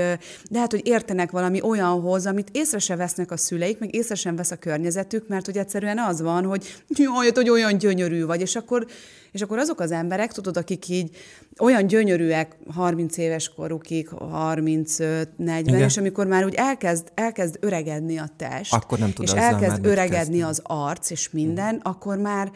lehet, 0.51 0.71
hogy 0.71 0.87
értenek 0.87 1.31
valami 1.31 1.63
olyanhoz, 1.63 2.27
amit 2.27 2.49
észre 2.53 2.79
se 2.79 2.97
vesznek 2.97 3.31
a 3.31 3.37
szüleik, 3.37 3.79
meg 3.79 3.95
észre 3.95 4.15
sem 4.15 4.37
vesz 4.37 4.51
a 4.51 4.57
környezetük, 4.57 5.29
mert 5.29 5.47
hogy 5.47 5.59
egyszerűen 5.59 5.99
az 5.99 6.21
van, 6.21 6.45
hogy 6.45 6.83
jaj, 6.89 7.31
hogy 7.35 7.51
olyan 7.51 7.79
gyönyörű 7.79 8.25
vagy, 8.25 8.41
és 8.41 8.57
akkor, 8.57 8.87
és 9.33 9.43
akkor 9.43 9.59
azok 9.59 9.81
az 9.81 9.91
emberek, 9.91 10.33
tudod, 10.33 10.57
akik 10.57 10.89
így 10.89 11.17
olyan 11.59 11.87
gyönyörűek 11.87 12.57
30 12.75 13.17
éves 13.17 13.49
korukig, 13.49 14.09
35, 14.09 15.29
40, 15.37 15.75
Igen. 15.75 15.89
és 15.89 15.97
amikor 15.97 16.27
már 16.27 16.45
úgy 16.45 16.55
elkezd, 16.55 17.11
elkezd 17.15 17.57
öregedni 17.61 18.19
a 18.19 18.29
test, 18.37 18.73
akkor 18.75 18.99
nem 18.99 19.13
és 19.21 19.33
elkezd 19.33 19.87
öregedni 19.87 20.43
az 20.43 20.61
arc, 20.65 21.11
és 21.11 21.31
minden, 21.31 21.75
mm. 21.75 21.79
akkor 21.83 22.17
már 22.19 22.51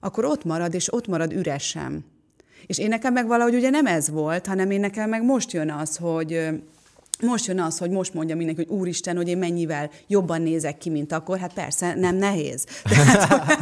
akkor 0.00 0.24
ott 0.24 0.44
marad, 0.44 0.74
és 0.74 0.92
ott 0.92 1.06
marad 1.06 1.32
üresen. 1.32 2.04
És 2.66 2.78
én 2.78 2.88
nekem 2.88 3.12
meg 3.12 3.26
valahogy 3.26 3.54
ugye 3.54 3.70
nem 3.70 3.86
ez 3.86 4.10
volt, 4.10 4.46
hanem 4.46 4.70
én 4.70 4.80
nekem 4.80 5.08
meg 5.08 5.24
most 5.24 5.52
jön 5.52 5.70
az, 5.70 5.96
hogy 5.96 6.48
most 7.20 7.46
jön 7.46 7.60
az, 7.60 7.78
hogy 7.78 7.90
most 7.90 8.14
mondja 8.14 8.36
mindenki, 8.36 8.64
hogy 8.68 8.78
úristen, 8.78 9.16
hogy 9.16 9.28
én 9.28 9.38
mennyivel 9.38 9.90
jobban 10.06 10.42
nézek 10.42 10.78
ki, 10.78 10.90
mint 10.90 11.12
akkor. 11.12 11.38
Hát 11.38 11.52
persze, 11.52 11.94
nem 11.94 12.16
nehéz. 12.16 12.64
Tehát, 12.82 13.56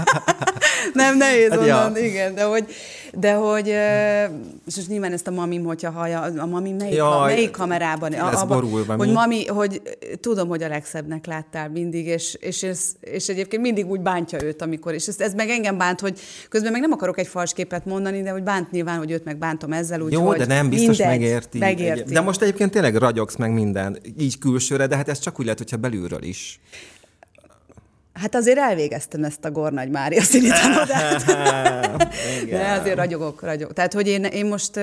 nem 0.94 1.16
nehéz 1.16 1.50
hát 1.50 1.58
onnan, 1.58 1.96
ja. 1.96 2.04
igen, 2.04 2.34
de 2.34 2.42
hogy, 2.42 2.64
de 3.12 3.32
hogy, 3.32 3.66
és 4.66 4.76
most 4.76 4.88
nyilván 4.88 5.12
ezt 5.12 5.26
a 5.26 5.30
mamim, 5.30 5.64
hogyha 5.64 5.90
hallja, 5.90 6.20
a 6.20 6.46
mami 6.46 6.72
melyik, 6.72 6.94
Jaj, 6.94 7.32
melyik 7.32 7.50
kamerában? 7.50 8.14
Ez 8.14 8.40
abba, 8.40 8.54
borul, 8.54 8.84
hogy 8.96 9.12
mami, 9.12 9.46
hogy 9.46 9.82
tudom, 10.20 10.48
hogy 10.48 10.62
a 10.62 10.68
legszebbnek 10.68 11.26
láttál 11.26 11.68
mindig, 11.68 12.06
és, 12.06 12.36
és, 12.40 12.62
és, 12.62 12.78
és 13.00 13.28
egyébként 13.28 13.62
mindig 13.62 13.90
úgy 13.90 14.00
bántja 14.00 14.42
őt, 14.42 14.62
amikor, 14.62 14.94
és 14.94 15.06
ez, 15.06 15.20
ez 15.20 15.34
meg 15.34 15.48
engem 15.48 15.78
bánt, 15.78 16.00
hogy 16.00 16.18
közben 16.48 16.72
meg 16.72 16.80
nem 16.80 16.92
akarok 16.92 17.18
egy 17.18 17.26
fals 17.26 17.52
képet 17.52 17.84
mondani, 17.84 18.22
de 18.22 18.30
hogy 18.30 18.42
bánt 18.42 18.70
nyilván, 18.70 18.98
hogy 18.98 19.10
őt 19.10 19.24
meg 19.24 19.36
bántom 19.36 19.72
ezzel, 19.72 20.00
úgy, 20.00 20.12
Jó, 20.12 20.26
hogy 20.26 20.38
de 20.38 20.46
nem, 20.46 20.68
biztos 20.68 20.98
mindegy, 20.98 21.18
megérti. 21.18 21.58
megérti. 21.58 22.12
De 22.12 22.20
most 22.20 22.42
egyébként 22.42 22.70
tényleg 22.70 22.96
ragyogsz 22.96 23.36
meg 23.44 23.52
minden, 23.52 23.98
így 24.18 24.38
külsőre, 24.38 24.86
de 24.86 24.96
hát 24.96 25.08
ez 25.08 25.18
csak 25.18 25.38
úgy 25.38 25.44
lehet, 25.44 25.58
hogyha 25.58 25.76
belülről 25.76 26.22
is. 26.22 26.60
Hát 28.12 28.34
azért 28.34 28.58
elvégeztem 28.58 29.24
ezt 29.24 29.44
a 29.44 29.50
Gornagy 29.50 29.90
Mária 29.90 30.22
színitanodát. 30.22 31.24
De 32.50 32.78
azért 32.80 32.96
ragyogok, 32.96 33.42
ragyogok. 33.42 33.74
Tehát, 33.74 33.92
hogy 33.92 34.08
én, 34.08 34.24
én 34.24 34.46
most... 34.46 34.80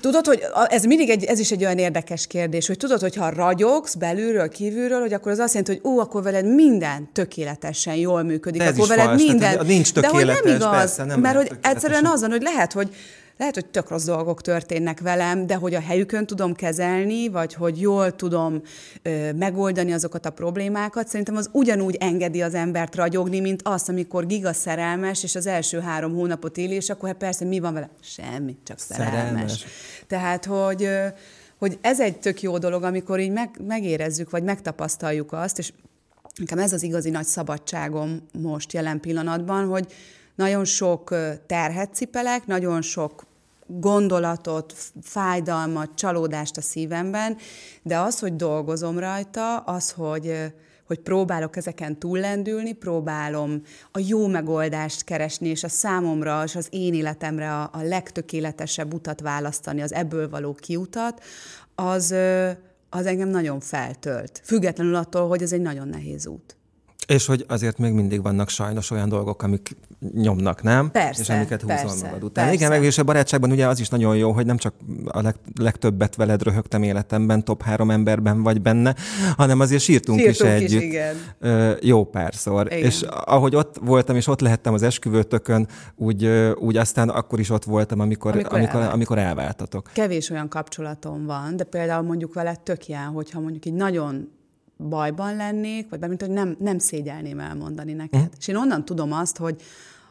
Tudod, 0.00 0.26
hogy 0.26 0.42
ez 0.68 0.84
mindig 0.84 1.10
egy, 1.10 1.24
ez 1.24 1.38
is 1.38 1.50
egy 1.50 1.64
olyan 1.64 1.78
érdekes 1.78 2.26
kérdés, 2.26 2.66
hogy 2.66 2.76
tudod, 2.76 3.00
hogy 3.00 3.16
ha 3.16 3.30
ragyogsz 3.30 3.94
belülről, 3.94 4.48
kívülről, 4.48 5.00
hogy 5.00 5.12
akkor 5.12 5.32
az 5.32 5.38
azt 5.38 5.54
jelenti, 5.54 5.80
hogy 5.80 5.92
ó, 5.92 5.98
akkor 5.98 6.22
veled 6.22 6.54
minden 6.54 7.08
tökéletesen 7.12 7.94
jól 7.94 8.22
működik. 8.22 8.60
De 8.60 8.66
ez 8.66 8.74
akkor 8.74 8.88
veled 8.88 9.04
fals, 9.04 9.22
minden. 9.22 9.50
Tehát, 9.52 9.66
nincs 9.66 9.92
tökéletes, 9.92 10.26
De 10.26 10.34
hogy 10.34 10.44
nem 10.44 10.54
igaz, 10.54 10.70
persze, 10.70 11.04
nem 11.04 11.20
mert 11.20 11.36
hogy 11.36 11.50
egyszerűen 11.62 12.06
azon, 12.06 12.30
hogy 12.30 12.42
lehet, 12.42 12.72
hogy 12.72 12.94
lehet, 13.42 13.56
hogy 13.56 13.66
tök 13.66 13.88
rossz 13.88 14.04
dolgok 14.04 14.40
történnek 14.40 15.00
velem, 15.00 15.46
de 15.46 15.54
hogy 15.54 15.74
a 15.74 15.80
helyükön 15.80 16.26
tudom 16.26 16.54
kezelni, 16.54 17.28
vagy 17.28 17.54
hogy 17.54 17.80
jól 17.80 18.16
tudom 18.16 18.60
ö, 19.02 19.32
megoldani 19.32 19.92
azokat 19.92 20.26
a 20.26 20.30
problémákat, 20.30 21.08
szerintem 21.08 21.36
az 21.36 21.48
ugyanúgy 21.52 21.96
engedi 22.00 22.42
az 22.42 22.54
embert 22.54 22.94
ragyogni, 22.94 23.40
mint 23.40 23.60
azt, 23.64 23.88
amikor 23.88 24.26
giga 24.26 24.52
szerelmes, 24.52 25.22
és 25.22 25.34
az 25.34 25.46
első 25.46 25.80
három 25.80 26.14
hónapot 26.14 26.56
éli, 26.56 26.74
és 26.74 26.90
akkor 26.90 27.08
hát 27.08 27.18
persze 27.18 27.44
mi 27.44 27.60
van 27.60 27.74
vele? 27.74 27.90
Semmi, 28.00 28.56
csak 28.64 28.78
szerelmes. 28.78 29.20
szerelmes. 29.20 29.64
Tehát, 30.06 30.44
hogy, 30.44 30.82
ö, 30.82 31.06
hogy 31.58 31.78
ez 31.80 32.00
egy 32.00 32.18
tök 32.18 32.42
jó 32.42 32.58
dolog, 32.58 32.82
amikor 32.82 33.20
így 33.20 33.32
meg, 33.32 33.50
megérezzük, 33.66 34.30
vagy 34.30 34.42
megtapasztaljuk 34.42 35.32
azt, 35.32 35.58
és 35.58 35.72
nekem 36.36 36.58
ez 36.58 36.72
az 36.72 36.82
igazi 36.82 37.10
nagy 37.10 37.26
szabadságom 37.26 38.28
most 38.32 38.72
jelen 38.72 39.00
pillanatban, 39.00 39.66
hogy 39.66 39.92
nagyon 40.34 40.64
sok 40.64 41.14
terhet 41.46 41.94
cipelek, 41.94 42.46
nagyon 42.46 42.82
sok 42.82 43.30
gondolatot, 43.80 44.74
fájdalmat, 45.02 45.94
csalódást 45.94 46.56
a 46.56 46.60
szívemben, 46.60 47.36
de 47.82 47.98
az, 47.98 48.18
hogy 48.18 48.36
dolgozom 48.36 48.98
rajta, 48.98 49.56
az, 49.58 49.90
hogy, 49.90 50.52
hogy 50.86 51.00
próbálok 51.00 51.56
ezeken 51.56 51.98
túllendülni, 51.98 52.72
próbálom 52.72 53.62
a 53.92 53.98
jó 54.06 54.26
megoldást 54.26 55.04
keresni, 55.04 55.48
és 55.48 55.64
a 55.64 55.68
számomra, 55.68 56.42
és 56.44 56.56
az 56.56 56.66
én 56.70 56.94
életemre 56.94 57.52
a, 57.52 57.70
a 57.72 57.82
legtökéletesebb 57.82 58.94
utat 58.94 59.20
választani, 59.20 59.82
az 59.82 59.92
ebből 59.92 60.28
való 60.28 60.54
kiutat, 60.54 61.22
az, 61.74 62.14
az 62.90 63.06
engem 63.06 63.28
nagyon 63.28 63.60
feltölt. 63.60 64.40
Függetlenül 64.44 64.94
attól, 64.94 65.28
hogy 65.28 65.42
ez 65.42 65.52
egy 65.52 65.60
nagyon 65.60 65.88
nehéz 65.88 66.26
út. 66.26 66.56
És 67.12 67.26
hogy 67.26 67.44
azért 67.48 67.78
még 67.78 67.92
mindig 67.92 68.22
vannak 68.22 68.48
sajnos 68.48 68.90
olyan 68.90 69.08
dolgok, 69.08 69.42
amik 69.42 69.76
nyomnak, 70.14 70.62
nem? 70.62 70.90
Persze, 70.90 71.22
És 71.22 71.28
amiket 71.28 71.60
húzol 71.62 71.76
persze, 71.76 72.04
magad 72.06 72.22
után. 72.24 72.44
persze. 72.44 72.52
Igen, 72.52 72.70
meg 72.70 72.84
és 72.84 72.98
a 72.98 73.02
barátságban 73.04 73.50
ugye 73.50 73.66
az 73.66 73.80
is 73.80 73.88
nagyon 73.88 74.16
jó, 74.16 74.32
hogy 74.32 74.46
nem 74.46 74.56
csak 74.56 74.74
a 75.06 75.20
leg, 75.22 75.34
legtöbbet 75.60 76.16
veled 76.16 76.42
röhögtem 76.42 76.82
életemben, 76.82 77.44
top 77.44 77.62
három 77.62 77.90
emberben 77.90 78.42
vagy 78.42 78.62
benne, 78.62 78.94
hanem 79.36 79.60
azért 79.60 79.82
sírtunk, 79.82 80.18
Sírtunk 80.20 80.54
is 80.60 80.60
is, 80.62 80.70
együtt. 80.72 80.82
igen. 80.82 81.16
Ö, 81.38 81.72
jó 81.80 82.04
párszor. 82.04 82.66
Igen. 82.66 82.78
És 82.84 83.02
ahogy 83.24 83.54
ott 83.56 83.76
voltam, 83.80 84.16
és 84.16 84.26
ott 84.26 84.40
lehettem 84.40 84.74
az 84.74 84.82
esküvőtökön, 84.82 85.68
úgy, 85.96 86.26
úgy 86.58 86.76
aztán 86.76 87.08
akkor 87.08 87.40
is 87.40 87.50
ott 87.50 87.64
voltam, 87.64 88.00
amikor, 88.00 88.32
Amikor 88.32 88.52
amikor, 88.52 88.58
amikor, 88.58 88.80
elvált. 88.80 88.94
amikor 88.94 89.18
elváltatok. 89.18 89.90
Kevés 89.92 90.30
olyan 90.30 90.48
kapcsolatom 90.48 91.26
van, 91.26 91.56
de 91.56 91.64
például 91.64 92.02
mondjuk 92.02 92.34
veled 92.34 92.60
tök 92.60 92.88
ilyen, 92.88 93.06
hogyha 93.06 93.40
mondjuk 93.40 93.64
így 93.66 93.74
nagyon 93.74 94.28
bajban 94.82 95.36
lennék, 95.36 95.88
vagy 95.88 95.98
bármint, 95.98 96.20
hogy 96.20 96.30
nem, 96.30 96.56
nem 96.58 96.78
szégyelném 96.78 97.40
elmondani 97.40 97.92
neked. 97.92 98.20
Mm. 98.20 98.38
És 98.38 98.48
én 98.48 98.56
onnan 98.56 98.84
tudom 98.84 99.12
azt, 99.12 99.36
hogy 99.36 99.62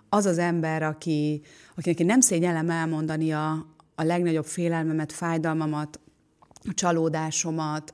az 0.09 0.25
az 0.25 0.37
ember, 0.37 0.83
aki, 0.83 1.41
akinek 1.75 1.99
én 1.99 2.05
nem 2.05 2.19
szégyellem 2.19 2.69
elmondani 2.69 3.31
a, 3.31 3.51
a 3.95 4.03
legnagyobb 4.03 4.45
félelmemet, 4.45 5.11
fájdalmamat, 5.11 5.99
a 6.69 6.73
csalódásomat, 6.73 7.93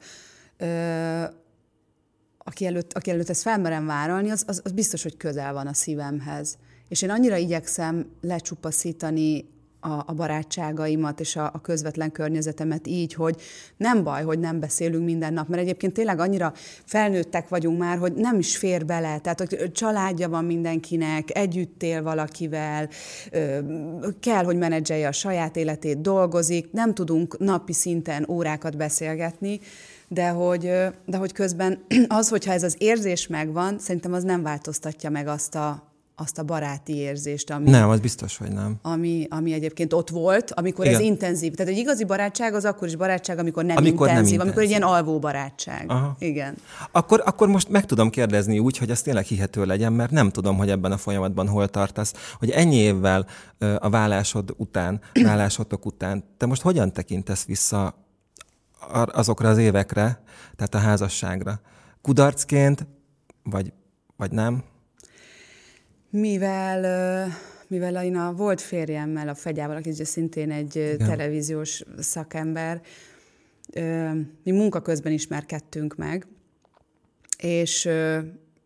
ö, 0.57 1.23
aki 2.37 2.65
előtt, 2.65 2.93
aki 2.93 3.09
előtt 3.09 3.29
ezt 3.29 3.41
felmerem 3.41 3.85
vállalni, 3.85 4.29
az, 4.29 4.43
az, 4.47 4.61
az 4.63 4.71
biztos, 4.71 5.03
hogy 5.03 5.17
közel 5.17 5.53
van 5.53 5.67
a 5.67 5.73
szívemhez. 5.73 6.57
És 6.89 7.01
én 7.01 7.09
annyira 7.09 7.35
igyekszem 7.35 8.09
lecsupaszítani 8.21 9.49
a, 9.79 10.03
a 10.05 10.13
barátságaimat 10.13 11.19
és 11.19 11.35
a, 11.35 11.51
a 11.53 11.61
közvetlen 11.61 12.11
környezetemet 12.11 12.87
így, 12.87 13.13
hogy 13.13 13.41
nem 13.77 14.03
baj, 14.03 14.23
hogy 14.23 14.39
nem 14.39 14.59
beszélünk 14.59 15.05
minden 15.05 15.33
nap, 15.33 15.47
mert 15.47 15.61
egyébként 15.61 15.93
tényleg 15.93 16.19
annyira 16.19 16.53
felnőttek 16.85 17.49
vagyunk 17.49 17.79
már, 17.79 17.97
hogy 17.97 18.13
nem 18.13 18.39
is 18.39 18.57
fér 18.57 18.85
bele. 18.85 19.19
Tehát, 19.19 19.39
hogy 19.39 19.71
családja 19.71 20.29
van 20.29 20.45
mindenkinek, 20.45 21.37
együtt 21.37 21.83
él 21.83 22.03
valakivel, 22.03 22.89
ö, 23.31 23.59
kell, 24.19 24.43
hogy 24.43 24.57
menedzselje 24.57 25.07
a 25.07 25.11
saját 25.11 25.55
életét, 25.55 26.01
dolgozik, 26.01 26.71
nem 26.71 26.93
tudunk 26.93 27.37
napi 27.39 27.73
szinten 27.73 28.25
órákat 28.29 28.77
beszélgetni, 28.77 29.59
de 30.07 30.29
hogy, 30.29 30.71
de 31.05 31.17
hogy 31.17 31.31
közben 31.31 31.85
az, 32.07 32.29
hogyha 32.29 32.51
ez 32.51 32.63
az 32.63 32.75
érzés 32.77 33.27
megvan, 33.27 33.79
szerintem 33.79 34.13
az 34.13 34.23
nem 34.23 34.43
változtatja 34.43 35.09
meg 35.09 35.27
azt 35.27 35.55
a, 35.55 35.87
azt 36.19 36.38
a 36.38 36.43
baráti 36.43 36.95
érzést, 36.95 37.49
ami, 37.49 37.69
Nem, 37.69 37.89
az 37.89 37.99
biztos, 37.99 38.38
hogy 38.38 38.51
nem. 38.51 38.75
ami, 38.82 39.27
ami 39.30 39.53
egyébként 39.53 39.93
ott 39.93 40.10
volt, 40.10 40.51
amikor 40.51 40.86
Igen. 40.86 40.97
ez 40.97 41.06
intenzív. 41.06 41.53
Tehát 41.56 41.71
egy 41.71 41.77
igazi 41.77 42.06
barátság 42.06 42.53
az 42.53 42.65
akkor 42.65 42.88
is 42.88 42.95
barátság, 42.95 43.39
amikor 43.39 43.63
nem 43.65 43.77
Amikor 43.77 44.08
nem 44.08 44.15
intenzív, 44.15 44.39
amikor 44.39 44.62
egy 44.62 44.69
intenzív. 44.69 44.89
ilyen 44.89 45.03
alvó 45.06 45.19
barátság. 45.19 45.86
Aha. 45.88 46.15
Igen. 46.19 46.56
Akkor, 46.91 47.21
akkor 47.25 47.47
most 47.47 47.69
meg 47.69 47.86
tudom 47.86 48.10
kérdezni 48.10 48.60
úgy, 48.60 48.77
hogy 48.77 48.89
ez 48.89 49.01
tényleg 49.01 49.25
hihető 49.25 49.65
legyen, 49.65 49.93
mert 49.93 50.12
nem 50.12 50.30
tudom, 50.30 50.58
hogy 50.58 50.69
ebben 50.69 50.91
a 50.91 50.97
folyamatban 50.97 51.47
hol 51.47 51.67
tartasz, 51.67 52.13
hogy 52.39 52.49
ennyi 52.49 52.75
évvel 52.75 53.25
a 53.80 53.89
vállásod 53.89 54.53
után, 54.58 55.01
vállásotok 55.23 55.86
után, 55.86 56.23
te 56.38 56.45
most 56.45 56.62
hogyan 56.62 56.93
tekintesz 56.93 57.45
vissza 57.45 58.06
azokra 59.12 59.49
az 59.49 59.58
évekre, 59.58 60.21
tehát 60.56 60.75
a 60.75 60.77
házasságra? 60.77 61.60
Kudarcként, 62.01 62.88
vagy, 63.43 63.73
vagy 64.15 64.32
nem? 64.32 64.63
Mivel, 66.19 67.27
mivel 67.67 68.03
én 68.03 68.15
a 68.15 68.34
volt 68.34 68.62
férjemmel, 68.62 69.27
a 69.30 69.36
Fegyával, 69.36 69.75
aki 69.75 69.89
ugye 69.89 70.06
szintén 70.06 70.51
egy 70.51 70.77
ö, 70.77 70.95
televíziós 70.95 71.84
szakember, 71.99 72.82
mi 74.43 74.51
munka 74.51 74.82
közben 74.82 75.12
ismerkedtünk 75.12 75.95
meg, 75.95 76.27
és, 77.38 77.89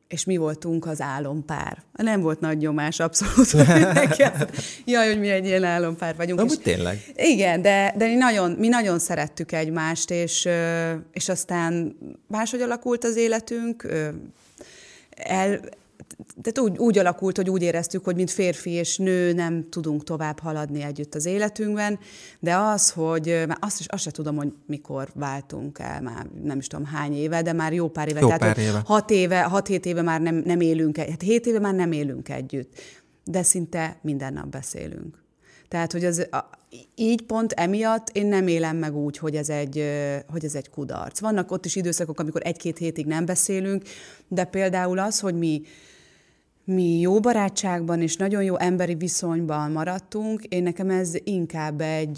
és 0.08 0.26
mi 0.26 0.38
voltunk 0.38 0.86
az 0.86 1.02
álompár. 1.02 1.84
Nem 1.94 2.22
volt 2.22 2.40
nagy 2.40 2.58
nyomás, 2.58 3.00
abszolút. 3.00 3.52
Jaj, 4.86 5.08
hogy 5.08 5.20
mi 5.20 5.30
egy 5.30 5.46
ilyen 5.46 5.64
álompár 5.64 6.16
vagyunk. 6.16 6.40
Amúgy 6.40 6.52
és- 6.52 6.64
tényleg. 6.64 7.04
igen, 7.16 7.62
de, 7.62 7.94
de 7.98 8.08
mi, 8.08 8.14
nagyon, 8.16 8.52
mi 8.52 8.68
nagyon 8.68 9.00
szerettük 9.00 9.52
egymást, 9.52 10.12
és, 10.12 10.48
és 11.12 11.30
aztán 11.30 11.98
máshogy 12.28 12.62
alakult 12.62 13.04
az 13.04 13.16
életünk, 13.16 13.88
el, 15.16 15.60
tehát 16.42 16.60
úgy, 16.70 16.78
úgy 16.78 16.98
alakult, 16.98 17.36
hogy 17.36 17.50
úgy 17.50 17.62
éreztük, 17.62 18.04
hogy 18.04 18.16
mint 18.16 18.32
férfi 18.32 18.70
és 18.70 18.98
nő 18.98 19.34
nem 19.34 19.70
tudunk 19.70 20.04
tovább 20.04 20.40
haladni 20.40 20.82
együtt 20.82 21.16
az 21.16 21.26
életünkben, 21.26 22.00
de 22.40 22.56
az, 22.56 22.90
hogy 22.90 23.44
már 23.48 23.58
azt, 23.60 23.80
is, 23.80 23.86
azt 23.88 24.04
se 24.04 24.12
tudom, 24.12 24.36
hogy 24.36 24.54
mikor 24.66 25.10
váltunk 25.16 25.80
el, 25.80 26.02
már 26.02 26.28
nem 26.44 26.58
is 26.58 26.68
tudom 26.68 26.86
hány 26.86 27.14
éve, 27.14 27.42
de 27.42 27.54
már 27.54 27.74
jó 27.74 27.90
pár 27.90 28.08
éve. 28.08 28.20
Jó 28.20 28.26
Tehát, 28.26 28.42
pár 28.42 28.58
éve. 28.58 28.82
Hat 28.86 29.10
éve, 29.10 29.42
hat-hét 29.42 29.86
éve 29.86 30.02
már 30.02 30.22
nem, 30.22 30.36
nem 30.36 30.62
élünk, 30.62 30.98
egy- 30.98 31.10
hát 31.10 31.22
hét 31.22 31.46
éve 31.46 31.60
már 31.60 31.76
nem 31.76 31.92
élünk 31.92 32.30
együtt, 32.30 32.74
de 33.24 33.44
szinte 33.44 33.98
minden 34.02 34.34
nap 34.34 34.48
beszélünk. 34.48 35.20
Tehát, 35.68 35.92
hogy 35.92 36.06
az, 36.06 36.28
így 36.96 37.22
pont 37.22 37.52
emiatt 37.52 38.10
én 38.10 38.26
nem 38.26 38.48
élem 38.48 38.78
meg 38.78 38.96
úgy, 38.96 39.18
hogy 39.18 39.36
ez, 39.36 39.50
egy, 39.50 39.84
hogy 40.28 40.46
ez 40.46 40.56
egy 40.56 40.70
kudarc. 40.70 41.20
Vannak 41.20 41.52
ott 41.52 41.66
is 41.66 41.76
időszakok, 41.76 42.20
amikor 42.20 42.42
egy-két 42.44 42.78
hétig 42.78 43.06
nem 43.06 43.26
beszélünk, 43.26 43.84
de 44.28 44.44
például 44.44 45.00
az, 45.00 45.20
hogy 45.20 45.36
mi, 45.36 45.62
mi 46.74 47.00
jó 47.00 47.20
barátságban 47.20 48.02
és 48.02 48.16
nagyon 48.16 48.44
jó 48.44 48.58
emberi 48.58 48.96
viszonyban 48.96 49.72
maradtunk, 49.72 50.44
én 50.44 50.64
nekem 50.64 50.90
ez 50.90 51.14
inkább 51.24 51.82
egy, 51.82 52.18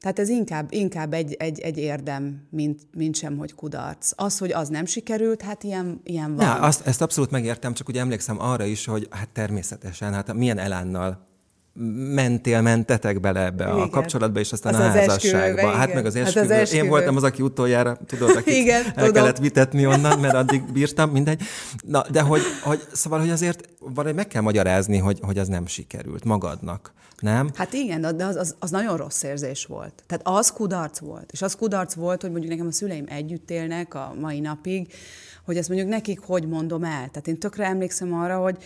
tehát 0.00 0.18
ez 0.18 0.28
inkább, 0.28 0.72
inkább 0.72 1.12
egy, 1.12 1.32
egy, 1.32 1.60
egy 1.60 1.78
érdem, 1.78 2.46
mint, 2.50 2.80
mint 2.96 3.16
sem, 3.16 3.36
hogy 3.36 3.54
kudarc. 3.54 4.12
Az, 4.16 4.38
hogy 4.38 4.52
az 4.52 4.68
nem 4.68 4.84
sikerült, 4.84 5.42
hát 5.42 5.62
ilyen, 5.62 6.00
ilyen 6.04 6.34
van. 6.34 6.46
Ja, 6.46 6.54
azt, 6.54 6.86
ezt 6.86 7.02
abszolút 7.02 7.30
megértem, 7.30 7.74
csak 7.74 7.88
ugye 7.88 8.00
emlékszem 8.00 8.40
arra 8.40 8.64
is, 8.64 8.86
hogy 8.86 9.08
hát 9.10 9.28
természetesen, 9.28 10.12
hát 10.12 10.32
milyen 10.32 10.58
elánnal 10.58 11.27
mentél, 12.14 12.60
mentetek 12.60 13.20
bele 13.20 13.44
ebbe 13.44 13.64
a 13.64 13.76
Igen. 13.76 13.90
kapcsolatba, 13.90 14.40
és 14.40 14.52
aztán 14.52 14.74
Az 14.74 14.80
a 14.80 14.84
az 14.84 14.94
házasságba. 14.94 15.68
hát 15.70 15.88
igen. 15.88 15.96
meg 16.02 16.06
az 16.06 16.14
Hát 16.16 16.26
az 16.26 16.36
esküvő. 16.36 16.54
Én 16.54 16.60
esküvő. 16.60 16.88
voltam 16.88 17.16
az, 17.16 17.22
aki 17.22 17.42
utoljára, 17.42 17.98
tudod, 18.06 18.36
akit 18.36 18.54
Igen, 18.62 18.84
el 18.84 18.92
tudom. 18.94 19.12
kellett 19.12 19.38
vitetni 19.38 19.86
onnan, 19.86 20.18
mert 20.18 20.34
addig 20.34 20.72
bírtam, 20.72 21.10
mindegy. 21.10 21.42
Na, 21.86 22.04
de 22.10 22.20
hogy, 22.20 22.40
hogy 22.62 22.82
szóval, 22.92 23.18
hogy 23.20 23.30
azért 23.30 23.68
valahogy 23.78 24.16
meg 24.16 24.26
kell 24.28 24.42
magyarázni, 24.42 24.98
hogy, 24.98 25.18
hogy 25.22 25.38
az 25.38 25.48
nem 25.48 25.66
sikerült 25.66 26.24
magadnak, 26.24 26.92
nem? 27.20 27.50
Hát 27.54 27.72
igen, 27.72 28.16
de 28.16 28.24
az, 28.24 28.36
az, 28.36 28.54
az 28.58 28.70
nagyon 28.70 28.96
rossz 28.96 29.22
érzés 29.22 29.64
volt. 29.64 29.92
Tehát 30.06 30.26
az 30.38 30.50
kudarc 30.52 30.98
volt. 30.98 31.32
És 31.32 31.42
az 31.42 31.54
kudarc 31.54 31.94
volt, 31.94 32.20
hogy 32.20 32.30
mondjuk 32.30 32.52
nekem 32.52 32.66
a 32.66 32.72
szüleim 32.72 33.04
együtt 33.08 33.50
élnek 33.50 33.94
a 33.94 34.14
mai 34.20 34.40
napig, 34.40 34.92
hogy 35.44 35.56
ezt 35.56 35.68
mondjuk 35.68 35.90
nekik 35.90 36.20
hogy 36.20 36.48
mondom 36.48 36.84
el. 36.84 36.90
Tehát 37.08 37.26
én 37.28 37.38
tökre 37.38 37.64
emlékszem 37.64 38.14
arra, 38.14 38.36
hogy 38.38 38.56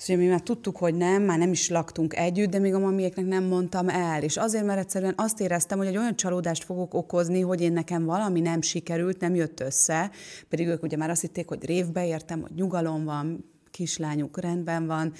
Szóval 0.00 0.22
mi 0.22 0.28
már 0.28 0.40
tudtuk, 0.40 0.76
hogy 0.76 0.94
nem, 0.94 1.22
már 1.22 1.38
nem 1.38 1.50
is 1.50 1.68
laktunk 1.68 2.16
együtt, 2.16 2.50
de 2.50 2.58
még 2.58 2.74
a 2.74 2.78
mamiéknek 2.78 3.26
nem 3.26 3.44
mondtam 3.44 3.88
el. 3.88 4.22
És 4.22 4.36
azért, 4.36 4.64
mert 4.64 4.78
egyszerűen 4.78 5.14
azt 5.16 5.40
éreztem, 5.40 5.78
hogy 5.78 5.86
egy 5.86 5.96
olyan 5.96 6.16
csalódást 6.16 6.64
fogok 6.64 6.94
okozni, 6.94 7.40
hogy 7.40 7.60
én 7.60 7.72
nekem 7.72 8.04
valami 8.04 8.40
nem 8.40 8.60
sikerült, 8.60 9.20
nem 9.20 9.34
jött 9.34 9.60
össze, 9.60 10.10
pedig 10.48 10.66
ők 10.66 10.82
ugye 10.82 10.96
már 10.96 11.10
azt 11.10 11.20
hitték, 11.20 11.48
hogy 11.48 11.64
révbe 11.64 12.06
értem, 12.06 12.40
hogy 12.40 12.50
nyugalom 12.54 13.04
van, 13.04 13.50
kislányuk 13.70 14.40
rendben 14.40 14.86
van, 14.86 15.12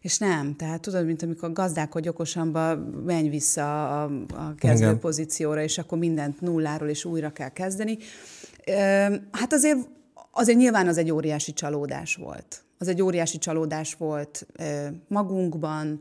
és 0.00 0.18
nem. 0.18 0.56
Tehát 0.56 0.80
tudod, 0.80 1.06
mint 1.06 1.22
amikor 1.22 1.52
gazdálkodj 1.52 2.08
okosanba, 2.08 2.76
menj 3.04 3.28
vissza 3.28 4.02
a, 4.02 4.10
a 4.28 4.54
kezdő 4.54 4.84
Igen. 4.84 4.98
pozícióra, 4.98 5.62
és 5.62 5.78
akkor 5.78 5.98
mindent 5.98 6.40
nulláról 6.40 6.88
és 6.88 7.04
újra 7.04 7.30
kell 7.30 7.48
kezdeni. 7.48 7.98
Hát 9.30 9.52
azért, 9.52 9.78
azért 10.30 10.58
nyilván 10.58 10.88
az 10.88 10.98
egy 10.98 11.10
óriási 11.10 11.52
csalódás 11.52 12.14
volt. 12.14 12.64
Az 12.82 12.88
egy 12.88 13.02
óriási 13.02 13.38
csalódás 13.38 13.94
volt 13.94 14.46
magunkban, 15.08 16.00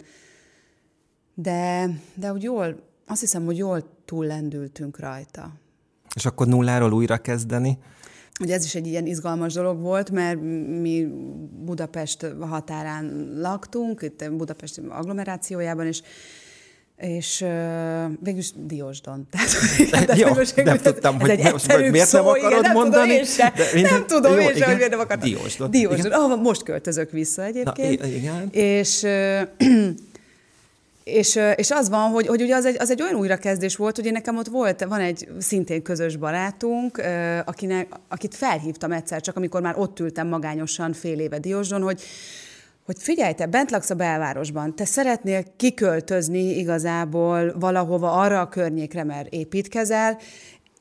de, 1.34 1.90
de 2.14 2.32
úgy 2.32 2.44
jól, 2.44 2.84
azt 3.08 3.20
hiszem, 3.20 3.46
hogy 3.46 3.58
jól 3.58 3.84
túllendültünk 4.06 5.00
rajta. 5.00 5.54
És 6.16 6.26
akkor 6.26 6.48
nulláról 6.48 6.94
újra 6.94 7.18
kezdeni. 7.18 7.78
Ugye 8.40 8.54
ez 8.54 8.64
is 8.64 8.76
egy 8.76 8.88
ilyen 8.88 9.06
izgalmas 9.06 9.54
dolog 9.54 9.82
volt, 9.82 10.12
mert 10.12 10.42
mi 10.82 11.08
Budapest 11.66 12.26
határán 12.40 13.34
laktunk, 13.36 14.02
itt 14.02 14.32
Budapest 14.32 14.82
agglomerációjában, 14.90 15.86
és 15.86 16.02
és 17.00 17.42
uh, 17.42 17.50
végülis 18.24 18.52
Diósdon. 18.56 19.28
Tehát, 19.92 20.18
Jó, 20.18 20.28
nem 20.64 20.78
tudtam, 20.78 21.20
hogy 21.20 21.30
ez 21.30 21.66
egy 21.68 21.92
miért 21.92 22.08
szó, 22.08 22.18
nem 22.18 22.28
akarod 22.28 22.52
igen, 22.52 22.62
nem 22.62 22.74
mondani. 22.74 23.02
Tudom 23.02 23.18
én 23.18 23.26
se, 23.26 23.54
de 23.56 23.64
minden, 23.74 23.94
nem 23.94 24.06
tudom 24.08 24.32
jó, 24.34 24.40
én 24.40 24.56
sem, 24.56 24.68
hogy 24.68 24.76
miért 24.76 24.92
nem 24.92 25.00
akartam. 25.00 25.30
Diósdon. 25.30 25.72
Diósdon, 25.72 26.12
ahova 26.12 26.36
most 26.36 26.64
költözök 26.64 27.12
vissza 27.12 27.44
egyébként. 27.44 28.02
Na, 28.02 28.08
igen. 28.08 28.50
És 28.52 29.02
uh, 29.04 29.42
és, 31.04 31.40
és 31.56 31.72
az 31.72 31.90
van, 31.90 32.10
hogy, 32.10 32.28
hogy 32.28 32.42
ugye 32.42 32.56
az 32.56 32.66
egy, 32.66 32.76
az 32.80 32.92
egy 32.92 33.02
olyan 33.02 33.16
újrakezdés 33.16 33.76
volt, 33.76 33.96
hogy 33.96 34.06
én 34.06 34.12
nekem 34.12 34.38
ott 34.38 34.48
volt, 34.48 34.84
van 34.84 35.00
egy 35.00 35.28
szintén 35.40 35.82
közös 35.82 36.16
barátunk, 36.16 37.02
akinek, 37.46 37.88
akit 38.08 38.36
felhívtam 38.36 38.92
egyszer, 38.92 39.22
csak 39.22 39.36
amikor 39.36 39.62
már 39.62 39.78
ott 39.78 40.00
ültem 40.00 40.28
magányosan 40.28 40.94
fél 40.94 41.20
éve 41.20 41.40
Diósdon, 41.40 41.82
hogy 41.82 42.02
hogy 42.90 43.02
figyelj, 43.02 43.34
te 43.34 43.46
bent 43.46 43.72
laksz 43.72 43.90
a 43.90 43.96
belvárosban, 43.96 44.76
te 44.76 44.86
szeretnél 44.86 45.44
kiköltözni 45.56 46.58
igazából 46.58 47.54
valahova 47.60 48.12
arra 48.12 48.40
a 48.42 48.48
környékre, 48.48 49.04
mert 49.04 49.34
építkezel, 49.34 50.18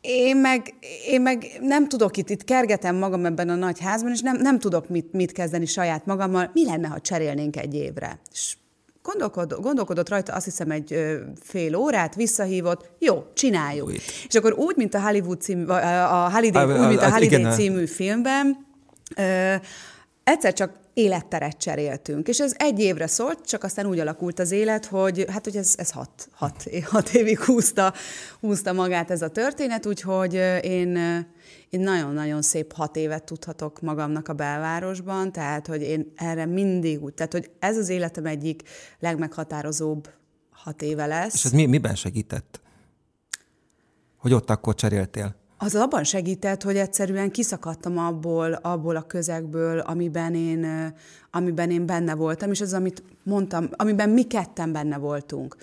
én 0.01 0.37
meg, 0.37 0.75
én 1.07 1.21
meg 1.21 1.47
nem 1.61 1.89
tudok 1.89 2.17
itt, 2.17 2.31
itt 2.31 2.45
kergetem 2.45 2.97
magam 2.97 3.25
ebben 3.25 3.49
a 3.49 3.55
nagy 3.55 3.81
házban, 3.81 4.13
és 4.13 4.21
nem, 4.21 4.37
nem 4.37 4.59
tudok 4.59 4.89
mit, 4.89 5.13
mit 5.13 5.33
kezdeni 5.33 5.67
saját 5.67 6.07
magammal. 6.07 6.51
Mi 6.53 6.65
lenne, 6.65 6.89
ha 6.89 7.01
cserélnénk 7.01 7.57
egy 7.57 7.75
évre? 7.75 8.21
És 8.33 8.57
gondolkodott, 9.03 9.61
gondolkodott 9.61 10.09
rajta, 10.09 10.33
azt 10.33 10.45
hiszem 10.45 10.71
egy 10.71 10.93
ö, 10.93 11.17
fél 11.41 11.77
órát, 11.77 12.15
visszahívott, 12.15 12.91
jó, 12.99 13.25
csináljuk. 13.35 13.87
Újt. 13.87 14.03
És 14.29 14.35
akkor 14.35 14.53
úgy, 14.53 14.77
mint 14.77 14.95
a 14.95 15.01
Hollywood 15.01 15.41
című, 15.41 15.65
a 15.67 16.31
Holiday, 16.31 16.71
a, 16.71 16.81
úgy, 16.81 16.89
mint 16.89 17.01
a 17.01 17.11
Holiday 17.11 17.39
igen, 17.41 17.53
című 17.53 17.87
filmben, 17.87 18.67
ö, 19.17 19.55
egyszer 20.29 20.53
csak 20.53 20.73
életteret 20.95 21.57
cseréltünk. 21.57 22.29
És 22.29 22.41
ez 22.41 22.55
egy 22.57 22.79
évre 22.79 23.07
szólt, 23.07 23.47
csak 23.47 23.65
aztán 23.65 23.87
úgy 23.87 23.99
alakult 23.99 24.39
az 24.39 24.51
élet, 24.51 24.87
hogy 24.87 25.25
hát 25.29 25.45
hogy 25.45 25.57
ez, 25.57 25.75
ez 25.77 25.91
hat, 25.91 26.29
hat, 26.33 26.69
hat 26.85 27.09
évig 27.09 27.39
húzta, 27.39 27.93
húzta 28.41 28.73
magát 28.73 29.11
ez 29.11 29.23
a 29.23 29.29
történet, 29.29 29.87
úgyhogy 29.87 30.35
én, 30.63 30.97
én 31.71 31.81
nagyon-nagyon 31.81 32.43
szép 32.43 32.73
hat 32.73 32.97
évet 32.97 33.25
tudhatok 33.25 33.81
magamnak 33.81 34.29
a 34.29 34.33
belvárosban, 34.33 35.33
tehát 35.33 35.67
hogy 35.67 35.83
én 35.83 36.13
erre 36.17 36.47
mindig 36.47 37.03
úgy, 37.03 37.15
tehát 37.15 37.33
hogy 37.33 37.51
ez 37.59 37.77
az 37.77 37.89
életem 37.89 38.27
egyik 38.27 38.63
legmeghatározóbb 38.99 40.09
hat 40.51 40.83
éve 40.83 41.07
lesz. 41.07 41.35
És 41.35 41.45
ez 41.45 41.53
mi, 41.53 41.67
miben 41.67 41.95
segített? 41.95 42.61
Hogy 44.17 44.33
ott 44.33 44.51
akkor 44.51 44.75
cseréltél? 44.75 45.37
Az 45.59 45.75
abban 45.75 46.05
segített, 46.05 46.63
hogy 46.63 46.77
egyszerűen 46.77 47.31
kiszakadtam 47.31 47.99
abból, 47.99 48.53
abból 48.53 48.97
a 48.97 49.03
közegből, 49.03 49.79
amiben 49.79 50.35
én, 50.35 50.93
amiben 51.31 51.71
én 51.71 51.87
benne 51.87 52.15
voltam, 52.15 52.51
és 52.51 52.61
az, 52.61 52.73
amit 52.73 53.03
mondtam, 53.23 53.69
amiben 53.71 54.11
mi 54.11 54.23
ketten 54.23 54.73
benne 54.73 54.99
voltunk. 54.99 55.57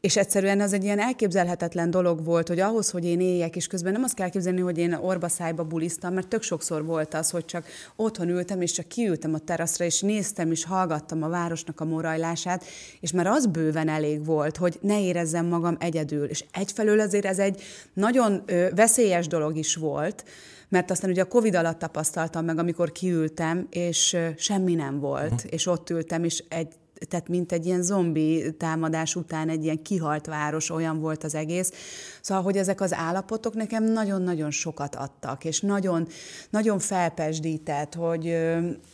És 0.00 0.16
egyszerűen 0.16 0.60
az 0.60 0.72
egy 0.72 0.84
ilyen 0.84 0.98
elképzelhetetlen 0.98 1.90
dolog 1.90 2.24
volt, 2.24 2.48
hogy 2.48 2.60
ahhoz, 2.60 2.90
hogy 2.90 3.04
én 3.04 3.20
éljek, 3.20 3.56
és 3.56 3.66
közben 3.66 3.92
nem 3.92 4.02
azt 4.02 4.14
kell 4.14 4.28
képzelni, 4.28 4.60
hogy 4.60 4.78
én 4.78 4.92
orba 4.92 5.28
szájba 5.28 5.64
bulisztam, 5.64 6.14
mert 6.14 6.28
tök 6.28 6.42
sokszor 6.42 6.84
volt 6.84 7.14
az, 7.14 7.30
hogy 7.30 7.44
csak 7.44 7.66
otthon 7.96 8.28
ültem, 8.28 8.60
és 8.60 8.72
csak 8.72 8.88
kiültem 8.88 9.34
a 9.34 9.38
teraszra, 9.38 9.84
és 9.84 10.00
néztem, 10.00 10.50
és 10.50 10.64
hallgattam 10.64 11.22
a 11.22 11.28
városnak 11.28 11.80
a 11.80 11.84
morajlását, 11.84 12.64
és 13.00 13.12
már 13.12 13.26
az 13.26 13.46
bőven 13.46 13.88
elég 13.88 14.24
volt, 14.24 14.56
hogy 14.56 14.78
ne 14.80 15.02
érezzem 15.02 15.46
magam 15.46 15.76
egyedül. 15.80 16.24
És 16.24 16.44
egyfelől 16.52 17.00
azért 17.00 17.24
ez 17.24 17.38
egy 17.38 17.62
nagyon 17.94 18.42
veszélyes 18.74 19.26
dolog 19.26 19.56
is 19.56 19.74
volt, 19.74 20.24
mert 20.68 20.90
aztán 20.90 21.10
ugye 21.10 21.22
a 21.22 21.28
Covid 21.28 21.54
alatt 21.54 21.78
tapasztaltam 21.78 22.44
meg, 22.44 22.58
amikor 22.58 22.92
kiültem, 22.92 23.66
és 23.70 24.16
semmi 24.36 24.74
nem 24.74 25.00
volt, 25.00 25.32
uh-huh. 25.32 25.52
és 25.52 25.66
ott 25.66 25.90
ültem, 25.90 26.24
és 26.24 26.44
egy 26.48 26.72
tehát 27.08 27.28
mint 27.28 27.52
egy 27.52 27.66
ilyen 27.66 27.82
zombi 27.82 28.54
támadás 28.58 29.16
után 29.16 29.48
egy 29.48 29.64
ilyen 29.64 29.82
kihalt 29.82 30.26
város, 30.26 30.70
olyan 30.70 31.00
volt 31.00 31.24
az 31.24 31.34
egész. 31.34 31.72
Szóval, 32.20 32.42
hogy 32.42 32.56
ezek 32.56 32.80
az 32.80 32.94
állapotok 32.94 33.54
nekem 33.54 33.84
nagyon-nagyon 33.84 34.50
sokat 34.50 34.94
adtak, 34.94 35.44
és 35.44 35.60
nagyon, 35.60 36.08
nagyon 36.50 36.78
felpesdített, 36.78 37.94
hogy, 37.94 38.36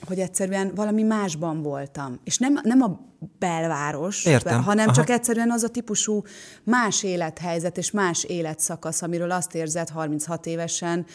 hogy 0.07 0.19
egyszerűen 0.19 0.73
valami 0.75 1.03
másban 1.03 1.63
voltam. 1.63 2.21
És 2.25 2.39
nem, 2.39 2.61
nem 2.63 2.81
a 2.81 3.15
belváros, 3.39 4.25
Értem. 4.25 4.63
hanem 4.63 4.87
Aha. 4.89 4.97
csak 4.97 5.11
egyszerűen 5.11 5.51
az 5.51 5.63
a 5.63 5.69
típusú 5.69 6.23
más 6.65 7.03
élethelyzet 7.03 7.79
és 7.79 7.91
más 7.91 8.25
életszakasz, 8.25 9.03
amiről 9.03 9.31
azt 9.31 9.55
érzed 9.55 9.89
36 9.89 10.47
évesen, 10.47 11.07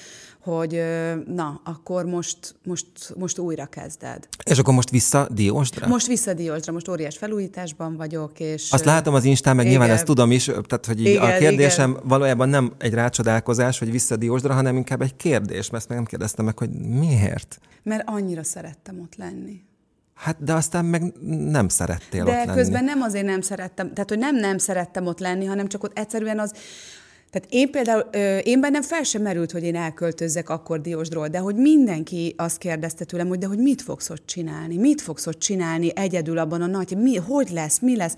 hogy 0.44 0.82
na, 1.28 1.62
akkor 1.64 2.06
most, 2.06 2.56
most, 2.64 2.88
most 3.16 3.38
újra 3.38 3.66
kezded. 3.66 4.28
És 4.44 4.60
akkor 4.60 4.74
most 4.74 4.90
vissza 4.90 5.28
Diósdra? 5.32 5.88
Most 5.88 6.08
vissza 6.08 6.34
Diósdra, 6.34 6.74
most 6.74 6.81
óriás 6.90 7.18
felújításban 7.18 7.96
vagyok, 7.96 8.40
és... 8.40 8.72
Azt 8.72 8.86
látom 8.86 9.14
az 9.14 9.24
Instán, 9.24 9.56
meg 9.56 9.66
igen. 9.66 9.78
nyilván 9.78 9.96
ezt 9.98 10.06
tudom 10.06 10.32
is, 10.32 10.46
tehát 10.46 10.86
hogy 10.86 11.06
igen, 11.06 11.22
a 11.24 11.38
kérdésem 11.38 11.90
igen. 11.90 12.04
valójában 12.06 12.50
nem 12.50 12.74
egy 12.78 12.94
rácsodálkozás, 12.94 13.80
hogy 13.80 13.92
vissza 13.92 14.16
Diósdra, 14.16 14.54
hanem 14.54 14.76
inkább 14.76 15.02
egy 15.02 15.16
kérdés, 15.16 15.70
mert 15.70 15.74
ezt 15.74 15.88
meg 15.88 15.98
nem 15.98 16.06
kérdeztem 16.06 16.46
meg, 16.46 16.58
hogy 16.58 16.70
miért? 16.72 17.60
Mert 17.84 18.04
annyira 18.06 18.44
szerettem 18.44 19.00
ott 19.00 19.16
lenni. 19.16 19.62
Hát, 20.14 20.44
de 20.44 20.54
aztán 20.54 20.86
meg 20.86 21.14
nem 21.50 21.68
szerettél 21.68 22.24
de 22.24 22.30
ott 22.30 22.36
lenni. 22.36 22.48
De 22.48 22.54
közben 22.54 22.84
nem 22.84 23.02
azért 23.02 23.26
nem 23.26 23.42
szerettem, 23.42 23.94
tehát 23.94 24.10
hogy 24.10 24.20
nem 24.20 24.36
nem 24.36 24.58
szerettem 24.58 25.06
ott 25.06 25.20
lenni, 25.20 25.46
hanem 25.46 25.68
csak 25.68 25.84
ott 25.84 25.98
egyszerűen 25.98 26.40
az, 26.40 26.54
tehát 27.32 27.48
én 27.50 27.72
például, 27.72 28.02
én 28.44 28.62
bennem 28.62 28.82
fel 28.82 29.04
sem 29.04 29.22
merült, 29.22 29.52
hogy 29.52 29.64
én 29.64 29.76
elköltözzek 29.76 30.50
akkor 30.50 30.82
Diósdról, 30.82 31.28
de 31.28 31.38
hogy 31.38 31.56
mindenki 31.56 32.34
azt 32.38 32.58
kérdezte 32.58 33.06
tőlem, 33.06 33.28
hogy 33.28 33.38
de 33.38 33.48
hogy 33.48 33.58
mit 33.58 33.82
fogsz 33.82 34.10
ott 34.10 34.26
csinálni? 34.26 34.78
Mit 34.78 35.02
fogsz 35.02 35.28
ott 35.28 35.40
csinálni 35.40 35.92
egyedül 35.96 36.38
abban 36.38 36.62
a 36.62 36.68
nagy, 36.68 36.98
mi, 36.98 37.16
hogy 37.16 37.50
lesz, 37.50 37.80
mi 37.80 37.96
lesz? 37.96 38.16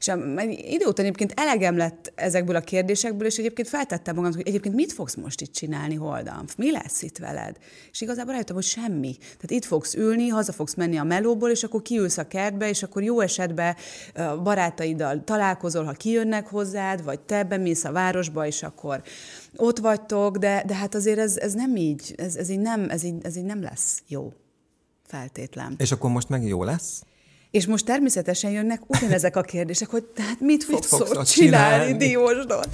És 0.00 0.08
a, 0.08 0.18
idő 0.46 0.84
után 0.86 1.04
egyébként 1.04 1.32
elegem 1.36 1.76
lett 1.76 2.12
ezekből 2.14 2.56
a 2.56 2.60
kérdésekből, 2.60 3.26
és 3.26 3.36
egyébként 3.36 3.68
feltettem 3.68 4.14
magam, 4.14 4.32
hogy 4.32 4.46
egyébként 4.46 4.74
mit 4.74 4.92
fogsz 4.92 5.14
most 5.14 5.40
itt 5.40 5.52
csinálni, 5.52 5.94
Holdam? 5.94 6.44
Mi 6.56 6.70
lesz 6.70 7.02
itt 7.02 7.18
veled? 7.18 7.56
És 7.92 8.00
igazából 8.00 8.32
rájöttem, 8.32 8.54
hogy 8.54 8.64
semmi. 8.64 9.16
Tehát 9.18 9.50
itt 9.50 9.64
fogsz 9.64 9.94
ülni, 9.94 10.28
haza 10.28 10.52
fogsz 10.52 10.74
menni 10.74 10.96
a 10.96 11.04
melóból, 11.04 11.50
és 11.50 11.62
akkor 11.62 11.82
kiülsz 11.82 12.18
a 12.18 12.26
kertbe, 12.26 12.68
és 12.68 12.82
akkor 12.82 13.02
jó 13.02 13.20
esetben 13.20 13.76
barátaiddal 14.42 15.24
találkozol, 15.24 15.84
ha 15.84 15.92
kijönnek 15.92 16.46
hozzád, 16.46 17.04
vagy 17.04 17.20
te 17.20 17.44
bemész 17.44 17.84
a 17.84 17.92
városba, 17.92 18.46
és 18.46 18.62
akkor 18.62 19.02
ott 19.56 19.78
vagytok, 19.78 20.36
de, 20.36 20.62
de 20.66 20.74
hát 20.74 20.94
azért 20.94 21.18
ez, 21.18 21.36
ez 21.36 21.52
nem 21.52 21.76
így, 21.76 22.14
ez, 22.16 22.36
ez, 22.36 22.48
így 22.48 22.60
nem, 22.60 22.90
ez, 22.90 23.02
így, 23.02 23.14
ez 23.22 23.36
így 23.36 23.44
nem 23.44 23.62
lesz 23.62 24.02
jó 24.06 24.32
feltétlen. 25.06 25.74
És 25.78 25.92
akkor 25.92 26.10
most 26.10 26.28
meg 26.28 26.46
jó 26.46 26.64
lesz? 26.64 27.02
És 27.50 27.66
most 27.66 27.84
természetesen 27.84 28.50
jönnek 28.50 28.80
ugyanezek 28.86 29.36
a 29.36 29.42
kérdések, 29.42 29.88
hogy 29.88 30.04
tehát 30.04 30.40
mit 30.40 30.68
mit 30.68 30.86
fogsz 30.86 31.32
csinálni, 31.32 31.84
csinálni? 31.84 31.96
Diósdon? 31.96 32.64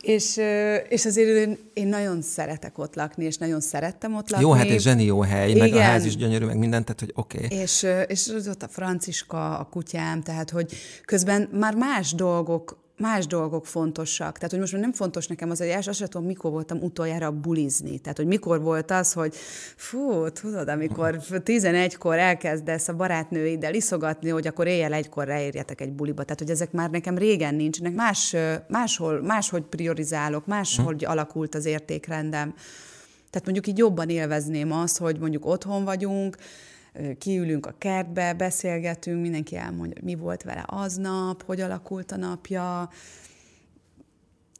És, 0.00 0.40
és 0.88 1.04
azért 1.06 1.28
én, 1.28 1.58
én 1.72 1.86
nagyon 1.86 2.22
szeretek 2.22 2.78
ott 2.78 2.94
lakni, 2.94 3.24
és 3.24 3.36
nagyon 3.36 3.60
szerettem 3.60 4.14
ott 4.14 4.30
lakni. 4.30 4.46
Jó, 4.46 4.52
hát 4.52 4.68
egy 4.68 4.80
zseni 4.80 5.04
jó 5.04 5.20
hely, 5.20 5.50
Igen. 5.50 5.68
meg 5.68 5.78
a 5.78 5.82
ház 5.82 6.04
is 6.04 6.16
gyönyörű, 6.16 6.44
meg 6.44 6.58
mindent, 6.58 6.84
tehát 6.84 7.00
hogy 7.00 7.12
oké. 7.14 7.44
Okay. 7.44 7.58
És, 7.58 7.86
és 8.06 8.28
ott 8.48 8.62
a 8.62 8.68
Franciska, 8.68 9.58
a 9.58 9.68
kutyám, 9.70 10.22
tehát 10.22 10.50
hogy 10.50 10.72
közben 11.04 11.48
már 11.52 11.74
más 11.74 12.12
dolgok 12.12 12.83
más 12.96 13.26
dolgok 13.26 13.66
fontosak. 13.66 14.34
Tehát, 14.34 14.50
hogy 14.50 14.58
most 14.58 14.72
már 14.72 14.80
nem 14.80 14.92
fontos 14.92 15.26
nekem 15.26 15.50
az, 15.50 15.60
első, 15.60 15.90
azt 15.90 16.02
tudom, 16.02 16.26
mikor 16.26 16.50
voltam 16.50 16.78
utoljára 16.82 17.30
bulizni. 17.30 17.98
Tehát, 17.98 18.16
hogy 18.16 18.26
mikor 18.26 18.62
volt 18.62 18.90
az, 18.90 19.12
hogy 19.12 19.34
fú, 19.76 20.28
tudod, 20.28 20.68
amikor 20.68 21.18
11-kor 21.30 22.18
elkezdesz 22.18 22.88
a 22.88 22.94
barátnőiddel 22.94 23.74
iszogatni, 23.74 24.30
hogy 24.30 24.46
akkor 24.46 24.66
éjjel 24.66 24.92
egykor 24.92 25.28
érjetek 25.28 25.80
egy 25.80 25.92
buliba. 25.92 26.22
Tehát, 26.22 26.38
hogy 26.38 26.50
ezek 26.50 26.72
már 26.72 26.90
nekem 26.90 27.18
régen 27.18 27.54
nincsenek. 27.54 27.94
Más, 27.94 28.36
máshol, 28.68 29.22
máshogy 29.22 29.62
priorizálok, 29.62 30.46
máshogy 30.46 31.04
hm. 31.04 31.10
alakult 31.10 31.54
az 31.54 31.64
értékrendem. 31.64 32.54
Tehát 33.30 33.44
mondjuk 33.44 33.66
így 33.66 33.78
jobban 33.78 34.08
élvezném 34.08 34.72
azt, 34.72 34.98
hogy 34.98 35.18
mondjuk 35.18 35.46
otthon 35.46 35.84
vagyunk, 35.84 36.36
kiülünk 37.18 37.66
a 37.66 37.74
kertbe, 37.78 38.32
beszélgetünk, 38.32 39.20
mindenki 39.20 39.56
elmondja, 39.56 39.94
hogy 39.94 40.04
mi 40.04 40.14
volt 40.14 40.42
vele 40.42 40.64
aznap, 40.66 41.42
hogy 41.44 41.60
alakult 41.60 42.12
a 42.12 42.16
napja, 42.16 42.90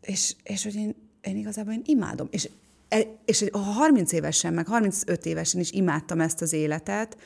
és, 0.00 0.34
és 0.42 0.64
hogy 0.64 0.74
én, 0.74 0.94
én 1.20 1.36
igazából 1.36 1.72
én 1.72 1.82
imádom. 1.84 2.28
És, 2.30 2.48
e, 2.88 3.00
és 3.24 3.44
a 3.50 3.58
30 3.58 4.12
évesen, 4.12 4.54
meg 4.54 4.66
35 4.66 5.26
évesen 5.26 5.60
is 5.60 5.70
imádtam 5.70 6.20
ezt 6.20 6.40
az 6.40 6.52
életet, 6.52 7.16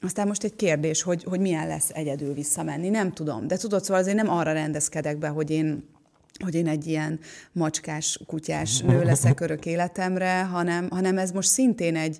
aztán 0.00 0.26
most 0.26 0.44
egy 0.44 0.56
kérdés, 0.56 1.02
hogy, 1.02 1.24
hogy 1.24 1.40
milyen 1.40 1.66
lesz 1.66 1.90
egyedül 1.90 2.34
visszamenni, 2.34 2.88
nem 2.88 3.12
tudom. 3.12 3.46
De 3.46 3.56
tudod, 3.56 3.84
szóval 3.84 4.02
azért 4.02 4.16
nem 4.16 4.30
arra 4.30 4.52
rendezkedek 4.52 5.18
be, 5.18 5.28
hogy 5.28 5.50
én 5.50 5.84
hogy 6.44 6.54
én 6.54 6.66
egy 6.66 6.86
ilyen 6.86 7.20
macskás, 7.52 8.20
kutyás 8.26 8.80
nő 8.80 9.02
leszek 9.02 9.40
örök 9.40 9.66
életemre, 9.66 10.42
hanem, 10.42 10.88
hanem 10.90 11.18
ez 11.18 11.30
most 11.30 11.48
szintén 11.48 11.96
egy, 11.96 12.18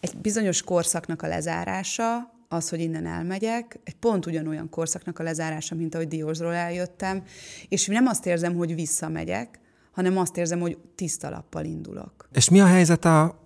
egy 0.00 0.16
bizonyos 0.16 0.62
korszaknak 0.62 1.22
a 1.22 1.26
lezárása, 1.26 2.36
az, 2.48 2.68
hogy 2.68 2.80
innen 2.80 3.06
elmegyek, 3.06 3.80
egy 3.84 3.94
pont 3.94 4.26
ugyanolyan 4.26 4.68
korszaknak 4.68 5.18
a 5.18 5.22
lezárása, 5.22 5.74
mint 5.74 5.94
ahogy 5.94 6.08
Diósról 6.08 6.54
eljöttem, 6.54 7.22
és 7.68 7.86
nem 7.86 8.06
azt 8.06 8.26
érzem, 8.26 8.54
hogy 8.54 8.74
visszamegyek, 8.74 9.60
hanem 9.92 10.18
azt 10.18 10.36
érzem, 10.36 10.60
hogy 10.60 10.78
tiszta 10.94 11.30
lappal 11.30 11.64
indulok. 11.64 12.28
És 12.32 12.48
mi 12.48 12.60
a 12.60 12.66
helyzet 12.66 13.04
a, 13.04 13.40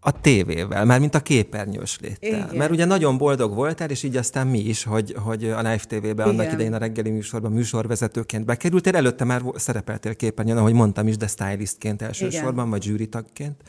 a 0.00 0.20
tévével, 0.20 0.84
már 0.84 1.00
mint 1.00 1.14
a 1.14 1.20
képernyős 1.20 1.98
léttel. 2.00 2.28
Igen. 2.28 2.56
Mert 2.56 2.70
ugye 2.70 2.84
nagyon 2.84 3.18
boldog 3.18 3.54
voltál, 3.54 3.90
és 3.90 4.02
így 4.02 4.16
aztán 4.16 4.46
mi 4.46 4.58
is, 4.58 4.84
hogy, 4.84 5.14
hogy 5.18 5.44
a 5.44 5.56
Live 5.56 5.84
TV-be 5.88 6.22
annak 6.22 6.52
idején 6.52 6.72
a 6.72 6.78
reggeli 6.78 7.10
műsorban 7.10 7.52
műsorvezetőként 7.52 8.44
bekerültél. 8.44 8.96
Előtte 8.96 9.24
már 9.24 9.42
szerepeltél 9.54 10.14
képernyőn, 10.14 10.56
ahogy 10.56 10.72
mondtam 10.72 11.08
is, 11.08 11.16
de 11.16 11.26
stylistként 11.26 12.02
elsősorban, 12.02 12.52
Igen. 12.52 12.70
vagy 12.70 12.82
zsűritagként. 12.82 13.62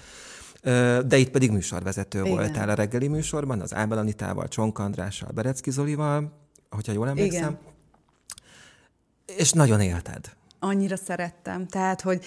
De 1.08 1.18
itt 1.18 1.30
pedig 1.30 1.52
műsorvezető 1.52 2.20
Igen. 2.20 2.32
voltál 2.32 2.70
a 2.70 2.74
reggeli 2.74 3.08
műsorban, 3.08 3.62
az 3.62 3.74
Ábel 3.74 3.98
Anitával, 3.98 4.48
Csonk 4.48 4.80
Andrással, 4.80 5.30
Berecki 5.34 5.72
Zolival, 5.72 6.32
hogyha 6.70 6.92
jól 6.92 7.08
emlékszem. 7.08 7.58
Igen. 9.26 9.38
És 9.38 9.52
nagyon 9.52 9.82
élted 9.82 10.36
annyira 10.66 10.96
szerettem. 10.96 11.68
Tehát, 11.68 12.02
hogy, 12.02 12.22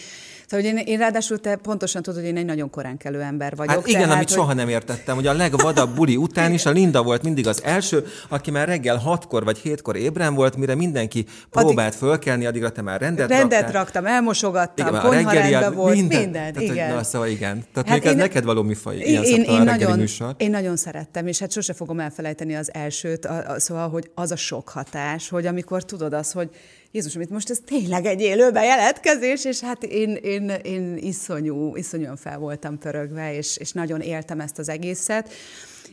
szóval, 0.46 0.66
hogy 0.66 0.78
én, 0.78 0.86
én 0.86 0.98
ráadásul 0.98 1.40
te 1.40 1.56
pontosan 1.56 2.02
tudod, 2.02 2.20
hogy 2.20 2.28
én 2.28 2.36
egy 2.36 2.44
nagyon 2.44 2.70
korán 2.70 2.96
kelő 2.96 3.20
ember 3.20 3.56
vagyok. 3.56 3.74
Hát 3.74 3.86
igen, 3.86 4.00
tehát, 4.00 4.14
amit 4.14 4.28
hogy... 4.28 4.36
soha 4.36 4.52
nem 4.52 4.68
értettem, 4.68 5.14
hogy 5.14 5.26
a 5.26 5.32
legvadabb 5.32 5.94
buli 5.94 6.16
után 6.16 6.52
is 6.52 6.66
a 6.66 6.70
Linda 6.70 7.02
volt 7.02 7.22
mindig 7.22 7.46
az 7.46 7.62
első, 7.64 8.06
aki 8.28 8.50
már 8.50 8.68
reggel 8.68 8.96
hatkor 8.96 9.44
vagy 9.44 9.58
hétkor 9.58 9.96
ébren 9.96 10.34
volt, 10.34 10.56
mire 10.56 10.74
mindenki 10.74 11.26
próbált 11.50 11.88
addig... 11.88 11.98
fölkelni, 11.98 12.46
addigra 12.46 12.72
te 12.72 12.82
már 12.82 13.00
rendet 13.00 13.28
Rendet 13.28 13.60
raktál. 13.60 13.72
raktam, 13.72 14.06
elmosogattam, 14.06 14.86
igen, 14.86 15.00
konyha 15.00 15.32
rendben 15.32 15.74
volt, 15.74 15.94
minden. 15.94 16.20
minden 16.20 16.52
tehát, 16.52 16.68
igen. 16.70 16.86
Hogy, 16.86 16.96
na, 16.96 17.02
szóval 17.02 17.28
igen. 17.28 17.64
Tehát 17.72 17.88
hát 17.88 18.04
én, 18.04 18.10
ez 18.10 18.16
neked 18.16 18.44
való 18.44 18.62
műfaj, 18.62 18.96
ilyen 18.96 19.22
én, 19.22 19.42
én, 19.42 19.62
nagyon, 19.62 19.98
műsor. 19.98 20.34
én 20.36 20.50
nagyon 20.50 20.76
szerettem, 20.76 21.26
és 21.26 21.38
hát 21.38 21.52
sose 21.52 21.72
fogom 21.72 22.00
elfelejteni 22.00 22.54
az 22.56 22.74
elsőt, 22.74 23.24
a, 23.24 23.50
a, 23.50 23.60
szóval, 23.60 23.88
hogy 23.88 24.10
az 24.14 24.30
a 24.30 24.36
sok 24.36 24.68
hatás, 24.68 25.28
hogy 25.28 25.46
amikor 25.46 25.84
tudod 25.84 26.12
azt, 26.12 26.32
hogy 26.32 26.50
Jézus, 26.92 27.14
amit 27.14 27.30
most 27.30 27.50
ez 27.50 27.58
tényleg 27.64 28.04
egy 28.04 28.20
élő 28.20 28.50
bejelentkezés, 28.50 29.44
és 29.44 29.60
hát 29.60 29.82
én, 29.82 30.14
én, 30.14 30.48
én 30.48 30.96
iszonyú, 30.96 31.76
iszonyúan 31.76 32.16
fel 32.16 32.38
voltam 32.38 32.78
pörögve, 32.78 33.34
és, 33.34 33.56
és 33.56 33.72
nagyon 33.72 34.00
éltem 34.00 34.40
ezt 34.40 34.58
az 34.58 34.68
egészet, 34.68 35.32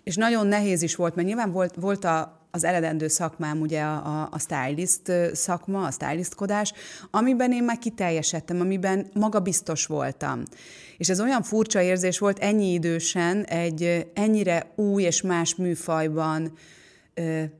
és 0.03 0.15
nagyon 0.15 0.47
nehéz 0.47 0.81
is 0.81 0.95
volt, 0.95 1.15
mert 1.15 1.27
nyilván 1.27 1.51
volt, 1.51 1.75
volt 1.75 2.03
a, 2.03 2.47
az 2.51 2.63
eredendő 2.63 3.08
szakmám 3.08 3.62
ugye 3.62 3.81
a, 3.81 4.21
a, 4.21 4.29
a 4.31 4.39
stylist 4.39 5.12
szakma, 5.34 5.86
a 5.86 5.91
stylistkodás, 5.91 6.73
amiben 7.12 7.51
én 7.51 7.63
már 7.63 7.77
kiteljesedtem, 7.77 8.60
amiben 8.60 9.08
magabiztos 9.13 9.86
voltam. 9.86 10.43
És 10.97 11.10
ez 11.10 11.21
olyan 11.21 11.43
furcsa 11.43 11.81
érzés 11.81 12.19
volt 12.19 12.39
ennyi 12.39 12.73
idősen, 12.73 13.43
egy 13.43 14.08
ennyire 14.13 14.71
új 14.75 15.03
és 15.03 15.21
más 15.21 15.55
műfajban, 15.55 16.51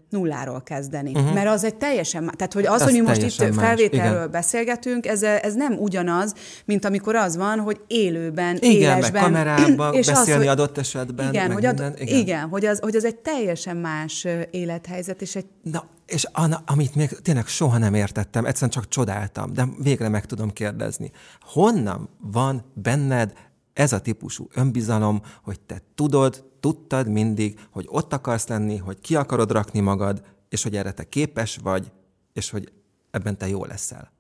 nulláról 0.10 0.62
kezdeni. 0.62 1.12
Uh-huh. 1.12 1.34
Mert 1.34 1.48
az 1.48 1.63
egy 1.63 1.76
teljesen 1.76 2.32
Tehát, 2.36 2.54
hogy 2.54 2.65
az, 2.65 2.82
ez 2.82 2.84
hogy 2.84 2.94
mi 2.94 3.00
most 3.00 3.22
itt 3.22 3.39
más. 3.39 3.65
felvételről 3.65 4.18
Igen. 4.18 4.32
beszélgetünk, 4.32 5.06
ez, 5.06 5.24
ez 5.24 5.54
nem 5.54 5.74
ugyanaz, 5.74 6.34
mint 6.65 6.86
amikor 6.86 7.15
az 7.15 7.38
van, 7.38 7.60
hogy 7.60 7.82
élőben, 7.88 8.56
igen, 8.56 8.72
élesben. 8.72 9.12
Meg 9.12 9.22
kamerában 9.22 9.94
és 10.00 10.06
beszélni 10.06 10.32
az, 10.32 10.38
hogy, 10.38 10.48
adott 10.48 10.78
esetben. 10.78 11.34
Igen, 11.34 11.52
hogy, 11.52 11.65
ad, 11.65 11.94
igen. 11.98 12.18
igen 12.18 12.48
hogy, 12.48 12.65
az, 12.65 12.80
hogy 12.80 12.96
az 12.96 13.06
egy 13.06 13.15
teljesen 13.15 13.78
más 13.78 14.28
élethelyzet, 14.52 15.22
és 15.22 15.36
egy... 15.36 15.46
Na, 15.62 15.88
és 16.06 16.28
Anna, 16.32 16.63
amit 16.65 16.96
még 16.96 17.10
tényleg 17.10 17.48
soha 17.48 17.78
nem 17.78 17.94
értettem, 17.94 18.46
egyszerűen 18.46 18.72
csak 18.72 18.88
csodáltam, 18.88 19.54
de 19.54 19.68
végre 19.84 20.10
meg 20.10 20.26
tudom 20.26 20.54
kérdezni. 20.54 21.12
Honnan 21.41 22.10
van 22.22 22.65
benned 22.74 23.34
ez 23.74 23.94
a 23.94 24.00
típusú 24.00 24.48
önbizalom, 24.54 25.22
hogy 25.44 25.60
te 25.60 25.82
tudod, 25.96 26.44
tudtad 26.65 27.08
mindig, 27.08 27.60
hogy 27.69 27.86
ott 27.89 28.13
akarsz 28.13 28.47
lenni, 28.47 28.78
hogy 28.78 28.99
ki 29.01 29.15
akarod 29.15 29.51
rakni 29.51 29.80
magad, 29.80 30.21
és 30.49 30.63
hogy 30.63 30.75
erre 30.75 30.91
te 30.91 31.04
képes 31.04 31.58
vagy, 31.63 31.91
és 32.34 32.49
hogy 32.49 32.71
ebben 33.12 33.38
te 33.38 33.47
jó 33.47 33.65
leszel? 33.65 34.12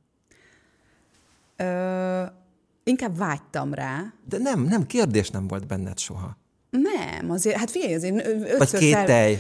Ö, 1.55 2.23
inkább 2.83 3.17
vágytam 3.17 3.73
rá. 3.73 4.13
De 4.27 4.37
nem, 4.37 4.61
nem, 4.61 4.85
kérdés 4.85 5.29
nem 5.29 5.47
volt 5.47 5.67
benned 5.67 5.97
soha. 5.97 6.37
Nem, 6.69 7.31
azért, 7.31 7.57
hát 7.57 7.71
figyelj, 7.71 7.93
azért 7.93 8.27
ötször 8.27 8.57
Vagy 8.57 8.79
kételj. 8.79 9.37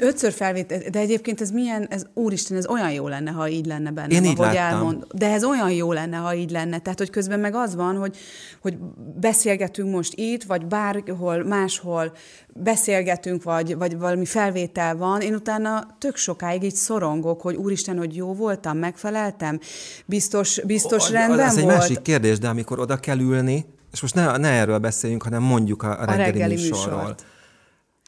Ötször 0.00 0.32
felvét, 0.32 0.90
de 0.90 0.98
egyébként 0.98 1.40
ez 1.40 1.50
milyen, 1.50 1.86
ez 1.90 2.06
úristen, 2.14 2.56
ez 2.56 2.66
olyan 2.66 2.92
jó 2.92 3.08
lenne, 3.08 3.30
ha 3.30 3.48
így 3.48 3.66
lenne 3.66 3.90
benne, 3.90 4.14
Én 4.14 4.24
ahogy 4.24 4.56
elmond. 4.56 5.06
De 5.12 5.32
ez 5.32 5.44
olyan 5.44 5.70
jó 5.70 5.92
lenne, 5.92 6.16
ha 6.16 6.34
így 6.34 6.50
lenne. 6.50 6.78
Tehát, 6.78 6.98
hogy 6.98 7.10
közben 7.10 7.40
meg 7.40 7.54
az 7.54 7.74
van, 7.74 7.96
hogy, 7.96 8.16
hogy 8.62 8.76
beszélgetünk 9.20 9.90
most 9.90 10.12
itt, 10.14 10.42
vagy 10.42 10.66
bárhol, 10.66 11.44
máshol 11.44 12.12
beszélgetünk, 12.48 13.42
vagy, 13.42 13.76
vagy 13.76 13.98
valami 13.98 14.24
felvétel 14.24 14.96
van, 14.96 15.20
én 15.20 15.34
utána 15.34 15.96
tök 15.98 16.16
sokáig 16.16 16.62
így 16.62 16.74
szorongok, 16.74 17.40
hogy 17.40 17.54
úristen, 17.56 17.98
hogy 17.98 18.16
jó 18.16 18.34
voltam, 18.34 18.78
megfeleltem, 18.78 19.60
biztos, 20.06 20.60
biztos 20.64 21.08
o, 21.08 21.12
rendben 21.12 21.46
az 21.46 21.54
volt. 21.54 21.56
Ez 21.56 21.56
egy 21.56 21.78
másik 21.78 22.02
kérdés, 22.02 22.38
de 22.38 22.48
amikor 22.48 22.78
oda 22.78 22.96
kell 22.96 23.18
ülni, 23.18 23.66
és 23.92 24.00
most 24.00 24.14
ne, 24.14 24.36
ne 24.36 24.48
erről 24.48 24.78
beszéljünk, 24.78 25.22
hanem 25.22 25.42
mondjuk 25.42 25.82
a, 25.82 26.00
a 26.00 26.04
reggeli, 26.04 26.20
a 26.20 26.24
reggeli 26.24 26.54
műsorról. 26.54 26.98
műsort 26.98 27.24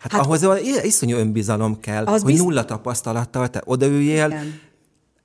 Hát, 0.03 0.13
hát 0.13 0.21
ahhoz 0.21 0.47
iszonyú 0.83 1.17
önbizalom 1.17 1.81
kell, 1.81 2.05
hogy 2.07 2.23
bizt... 2.25 2.43
nulla 2.43 2.65
tapasztalattal 2.65 3.49
te 3.49 3.63
odaüljél, 3.65 4.27
Igen. 4.27 4.61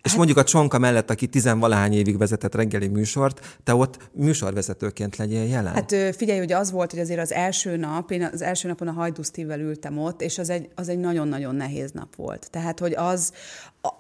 És 0.02 0.14
hát, 0.14 0.18
mondjuk 0.18 0.38
a 0.38 0.44
Csonka 0.44 0.78
mellett, 0.78 1.10
aki 1.10 1.28
tizenvalahány 1.28 1.94
évig 1.94 2.18
vezetett 2.18 2.56
reggeli 2.56 2.88
műsort, 2.88 3.60
te 3.64 3.76
ott 3.76 3.98
műsorvezetőként 4.12 5.16
legyél 5.16 5.44
jelen? 5.44 5.74
Hát 5.74 5.96
figyelj, 6.16 6.40
hogy 6.40 6.52
az 6.52 6.72
volt, 6.72 6.92
hogy 6.92 7.00
azért 7.00 7.20
az 7.20 7.32
első 7.32 7.78
nap, 7.78 8.12
én 8.12 8.30
az 8.34 8.42
első 8.42 8.68
napon 8.68 8.88
a 8.88 8.92
Hajdú 8.92 9.22
ültem 9.48 9.98
ott, 9.98 10.22
és 10.22 10.38
az 10.38 10.50
egy, 10.50 10.70
az 10.76 10.90
egy 10.90 10.98
nagyon-nagyon 10.98 11.56
nehéz 11.56 11.92
nap 11.92 12.16
volt. 12.16 12.48
Tehát, 12.52 12.80
hogy 12.80 12.94
az, 12.94 13.32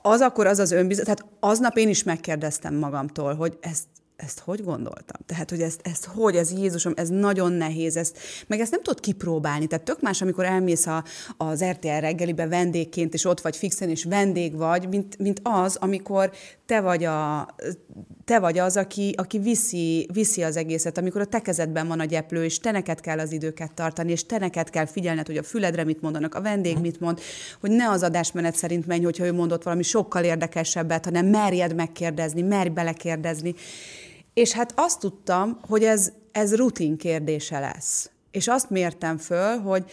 az 0.01 0.21
akkor 0.21 0.47
az 0.47 0.59
az 0.59 0.71
önbizalom, 0.71 1.13
tehát 1.13 1.31
aznap 1.39 1.77
én 1.77 1.89
is 1.89 2.03
megkérdeztem 2.03 2.75
magamtól, 2.75 3.35
hogy 3.35 3.57
ezt 3.61 3.83
ezt 4.17 4.39
hogy 4.39 4.63
gondoltam? 4.63 5.21
Tehát, 5.25 5.49
hogy 5.49 5.61
ezt, 5.61 5.79
ezt 5.83 6.05
hogy, 6.05 6.35
ez 6.35 6.51
Jézusom, 6.51 6.93
ez 6.95 7.09
nagyon 7.09 7.51
nehéz, 7.51 7.97
ezt, 7.97 8.17
meg 8.47 8.59
ezt 8.59 8.71
nem 8.71 8.81
tudod 8.81 8.99
kipróbálni. 8.99 9.67
Tehát 9.67 9.85
tök 9.85 10.01
más, 10.01 10.21
amikor 10.21 10.45
elmész 10.45 10.85
a, 10.85 11.03
az 11.37 11.63
RTL 11.63 11.87
reggelibe 11.99 12.47
vendégként, 12.47 13.13
és 13.13 13.25
ott 13.25 13.41
vagy 13.41 13.57
fixen, 13.57 13.89
és 13.89 14.03
vendég 14.03 14.55
vagy, 14.55 14.87
mint, 14.87 15.17
mint 15.17 15.39
az, 15.43 15.75
amikor 15.75 16.31
te 16.65 16.81
vagy, 16.81 17.03
a, 17.03 17.47
te 18.25 18.39
vagy 18.39 18.57
az, 18.57 18.77
aki, 18.77 19.13
aki 19.17 19.39
viszi, 19.39 20.09
viszi 20.13 20.43
az 20.43 20.57
egészet, 20.57 20.97
amikor 20.97 21.21
a 21.21 21.25
te 21.25 21.41
kezedben 21.41 21.87
van 21.87 21.99
a 21.99 22.05
gyeplő, 22.05 22.43
és 22.43 22.59
te 22.59 22.71
neked 22.71 22.99
kell 22.99 23.19
az 23.19 23.31
időket 23.31 23.73
tartani, 23.73 24.11
és 24.11 24.25
te 24.25 24.37
neked 24.37 24.69
kell 24.69 24.85
figyelned, 24.85 25.27
hogy 25.27 25.37
a 25.37 25.43
füledre 25.43 25.83
mit 25.83 26.01
mondanak, 26.01 26.35
a 26.35 26.41
vendég 26.41 26.77
mit 26.77 26.99
mond, 26.99 27.19
hogy 27.59 27.71
ne 27.71 27.89
az 27.89 28.03
adásmenet 28.03 28.55
szerint 28.55 28.87
menj, 28.87 29.03
hogyha 29.03 29.25
ő 29.25 29.33
mondott 29.33 29.63
valami 29.63 29.83
sokkal 29.83 30.23
érdekesebbet, 30.23 31.05
hanem 31.05 31.25
merjed 31.25 31.75
megkérdezni, 31.75 32.41
merj 32.41 32.69
belekérdezni. 32.69 33.55
És 34.37 34.51
hát 34.51 34.73
azt 34.75 34.99
tudtam, 34.99 35.59
hogy 35.67 35.83
ez, 35.83 36.11
ez 36.31 36.55
rutin 36.55 36.97
kérdése 36.97 37.59
lesz. 37.59 38.09
És 38.31 38.47
azt 38.47 38.69
mértem 38.69 39.17
föl, 39.17 39.57
hogy 39.57 39.83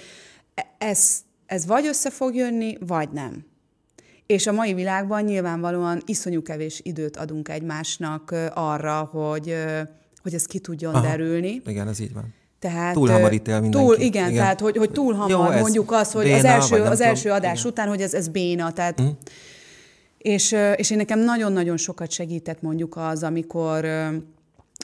ez, 0.79 1.19
ez 1.47 1.67
vagy 1.67 1.87
össze 1.87 2.11
fog 2.11 2.35
jönni, 2.35 2.77
vagy 2.87 3.09
nem. 3.11 3.47
És 4.27 4.47
a 4.47 4.53
mai 4.53 4.75
világban 4.75 5.23
nyilvánvalóan 5.23 6.03
iszonyú 6.07 6.43
kevés 6.43 6.81
időt 6.83 7.17
adunk 7.17 7.49
egymásnak 7.49 8.35
arra, 8.55 9.09
hogy, 9.13 9.55
hogy 10.23 10.35
ez 10.35 10.45
ki 10.47 10.59
tudjon 10.59 10.95
Aha, 10.95 11.07
derülni. 11.07 11.63
Igen, 11.67 11.89
ez 11.89 12.01
így 12.01 12.13
van. 12.13 12.35
Tehát, 12.59 12.95
túl 12.95 13.09
hamar 13.09 13.33
ítél 13.33 13.61
mindenki. 13.61 13.87
Túl, 13.87 13.97
igen, 13.97 14.31
igen, 14.31 14.43
tehát 14.43 14.61
hogy, 14.61 14.77
hogy 14.77 14.91
túl 14.91 15.15
hamar 15.15 15.55
Jó, 15.55 15.61
mondjuk 15.61 15.93
azt, 15.93 16.13
hogy 16.13 16.25
béna, 16.25 16.37
az 16.37 16.45
első, 16.45 16.83
az 16.83 17.01
első 17.01 17.31
adás 17.31 17.59
igen. 17.59 17.71
után, 17.71 17.89
hogy 17.89 18.01
ez, 18.01 18.15
ez 18.15 18.29
béna. 18.29 18.73
Tehát, 18.73 19.03
mm. 19.03 19.09
és, 20.19 20.57
és 20.77 20.91
én 20.91 20.97
nekem 20.97 21.19
nagyon-nagyon 21.19 21.77
sokat 21.77 22.11
segített 22.11 22.63
mondjuk 22.63 22.97
az, 22.97 23.23
amikor 23.23 23.87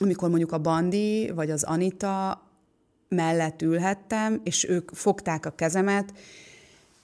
amikor 0.01 0.29
mondjuk 0.29 0.53
a 0.53 0.59
Bandi 0.59 1.31
vagy 1.35 1.51
az 1.51 1.63
Anita 1.63 2.43
mellett 3.09 3.63
ülhettem, 3.63 4.41
és 4.45 4.69
ők 4.69 4.91
fogták 4.95 5.47
a 5.47 5.51
kezemet, 5.51 6.13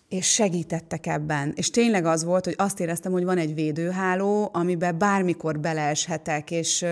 és 0.09 0.33
segítettek 0.33 1.07
ebben. 1.07 1.53
És 1.57 1.71
tényleg 1.71 2.05
az 2.05 2.25
volt, 2.25 2.45
hogy 2.45 2.55
azt 2.59 2.81
éreztem, 2.81 3.13
hogy 3.13 3.25
van 3.25 3.39
egy 3.39 3.55
védőháló, 3.55 4.51
amiben 4.53 4.99
bármikor 4.99 5.59
beleeshetek, 5.59 6.51
és, 6.51 6.85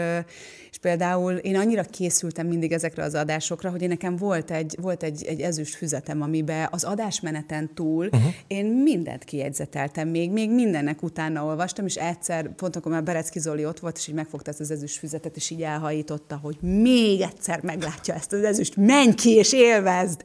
és 0.75 0.81
például 0.81 1.33
én 1.33 1.57
annyira 1.57 1.83
készültem 1.83 2.47
mindig 2.47 2.73
ezekre 2.73 3.03
az 3.03 3.15
adásokra, 3.15 3.71
hogy 3.71 3.83
én 3.83 3.89
nekem 3.89 4.17
volt 4.17 4.51
egy, 4.51 4.77
volt 4.81 5.03
egy, 5.03 5.25
egy 5.25 5.41
ezüst 5.41 5.75
füzetem, 5.75 6.23
amiben 6.23 6.69
az 6.71 6.85
adásmeneten 6.85 7.75
túl 7.75 8.07
uh-huh. 8.07 8.33
én 8.47 8.67
mindent 8.67 9.25
kijegyzeteltem, 9.25 10.09
még, 10.09 10.31
még 10.31 10.51
mindennek 10.51 11.03
utána 11.03 11.45
olvastam, 11.45 11.87
és 11.87 11.95
egyszer, 11.95 12.55
pont 12.55 12.77
akkor 12.77 12.93
már 12.93 13.03
Berecki 13.03 13.39
Zoli 13.39 13.67
ott 13.67 13.81
volt, 13.81 13.97
és 13.97 14.09
így 14.09 14.15
megfogta 14.15 14.51
ezt 14.51 14.61
az 14.61 14.71
ezüst 14.71 14.99
füzetet, 14.99 15.37
és 15.37 15.51
így 15.51 15.63
elhajította, 15.63 16.39
hogy 16.43 16.57
még 16.61 17.21
egyszer 17.21 17.61
meglátja 17.63 18.15
ezt 18.15 18.33
az 18.33 18.43
ezüst, 18.43 18.77
menj 18.77 19.15
ki 19.15 19.31
és 19.31 19.53
élvezd! 19.53 20.23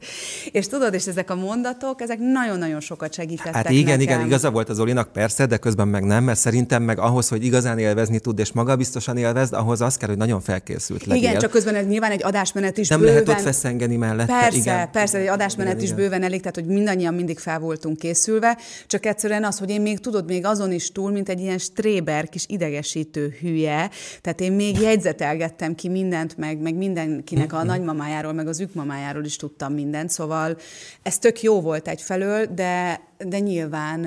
És 0.52 0.66
tudod, 0.66 0.94
és 0.94 1.06
ezek 1.06 1.30
a 1.30 1.34
mondatok, 1.34 2.00
ezek 2.00 2.18
nagyon-nagyon 2.18 2.58
nagyon 2.70 2.80
sokat 2.80 3.14
segítettek 3.14 3.54
Hát 3.54 3.70
igen, 3.70 3.98
nekem. 3.98 4.00
igen, 4.00 4.26
igaza 4.26 4.50
volt 4.50 4.68
az 4.68 4.80
Olinak, 4.80 5.12
persze, 5.12 5.46
de 5.46 5.56
közben 5.56 5.88
meg 5.88 6.04
nem, 6.04 6.24
mert 6.24 6.38
szerintem 6.38 6.82
meg 6.82 6.98
ahhoz, 6.98 7.28
hogy 7.28 7.44
igazán 7.44 7.78
élvezni 7.78 8.18
tud, 8.18 8.38
és 8.38 8.52
magabiztosan 8.52 9.16
élvezd, 9.16 9.52
ahhoz 9.52 9.80
az 9.80 9.96
kell, 9.96 10.08
hogy 10.08 10.18
nagyon 10.18 10.39
felkészült 10.40 11.06
legyél. 11.06 11.22
Igen, 11.22 11.38
csak 11.38 11.50
közben 11.50 11.74
ez 11.74 11.86
nyilván 11.86 12.10
egy 12.10 12.22
adásmenet 12.22 12.78
is 12.78 12.88
nem 12.88 12.98
bőven... 12.98 13.14
lehet 13.14 13.28
ott 13.28 13.40
feszengeni 13.44 13.96
mellette. 13.96 14.32
Persze, 14.32 14.58
igen. 14.58 14.90
persze, 14.90 15.18
egy 15.18 15.26
adásmenet 15.26 15.72
igen, 15.72 15.84
is 15.84 15.90
igen. 15.90 16.02
bőven 16.02 16.22
elég, 16.22 16.40
tehát 16.40 16.54
hogy 16.54 16.66
mindannyian 16.66 17.14
mindig 17.14 17.38
fel 17.38 17.58
voltunk 17.58 17.98
készülve, 17.98 18.58
csak 18.86 19.06
egyszerűen 19.06 19.44
az, 19.44 19.58
hogy 19.58 19.70
én 19.70 19.80
még 19.80 19.98
tudod, 19.98 20.26
még 20.26 20.46
azon 20.46 20.72
is 20.72 20.92
túl, 20.92 21.10
mint 21.10 21.28
egy 21.28 21.40
ilyen 21.40 21.58
stréber, 21.58 22.28
kis 22.28 22.44
idegesítő 22.48 23.34
hülye, 23.40 23.90
tehát 24.20 24.40
én 24.40 24.52
még 24.52 24.80
jegyzetelgettem 24.80 25.74
ki 25.74 25.88
mindent, 25.88 26.36
meg, 26.36 26.58
meg 26.58 26.74
mindenkinek 26.74 27.52
a 27.52 27.64
nagymamájáról, 27.64 28.32
meg 28.32 28.48
az 28.48 28.60
ükmamájáról 28.60 29.24
is 29.24 29.36
tudtam 29.36 29.72
mindent, 29.72 30.10
szóval 30.10 30.56
ez 31.02 31.18
tök 31.18 31.42
jó 31.42 31.60
volt 31.60 31.88
egyfelől, 31.88 32.46
de, 32.54 33.00
de 33.26 33.38
nyilván, 33.38 34.00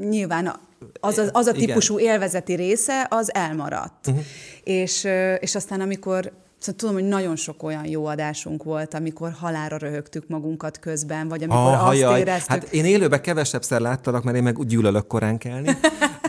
nyilván 0.00 0.60
az, 1.00 1.18
az, 1.18 1.30
az 1.32 1.46
a 1.46 1.52
Igen. 1.54 1.66
típusú 1.66 1.98
élvezeti 1.98 2.54
része, 2.54 3.06
az 3.10 3.34
elmaradt. 3.34 4.06
Uh-huh. 4.06 4.24
És, 4.64 5.08
és 5.40 5.54
aztán 5.54 5.80
amikor 5.80 6.32
Szóval 6.58 6.80
tudom, 6.80 6.94
hogy 6.94 7.04
nagyon 7.04 7.36
sok 7.36 7.62
olyan 7.62 7.86
jó 7.86 8.06
adásunk 8.06 8.62
volt, 8.62 8.94
amikor 8.94 9.32
halára 9.40 9.76
röhögtük 9.76 10.28
magunkat 10.28 10.78
közben, 10.78 11.28
vagy 11.28 11.42
amikor 11.42 11.72
Ah, 11.72 11.88
azt 11.88 11.98
jaj. 11.98 12.20
éreztük... 12.20 12.48
Hát 12.50 12.72
én 12.72 12.84
élőben 12.84 13.20
kevesebbszer 13.20 13.80
láttalak, 13.80 14.22
mert 14.22 14.36
én 14.36 14.42
meg 14.42 14.58
úgy 14.58 14.66
gyűlölök 14.66 15.06
korán 15.06 15.38
kelni, 15.38 15.68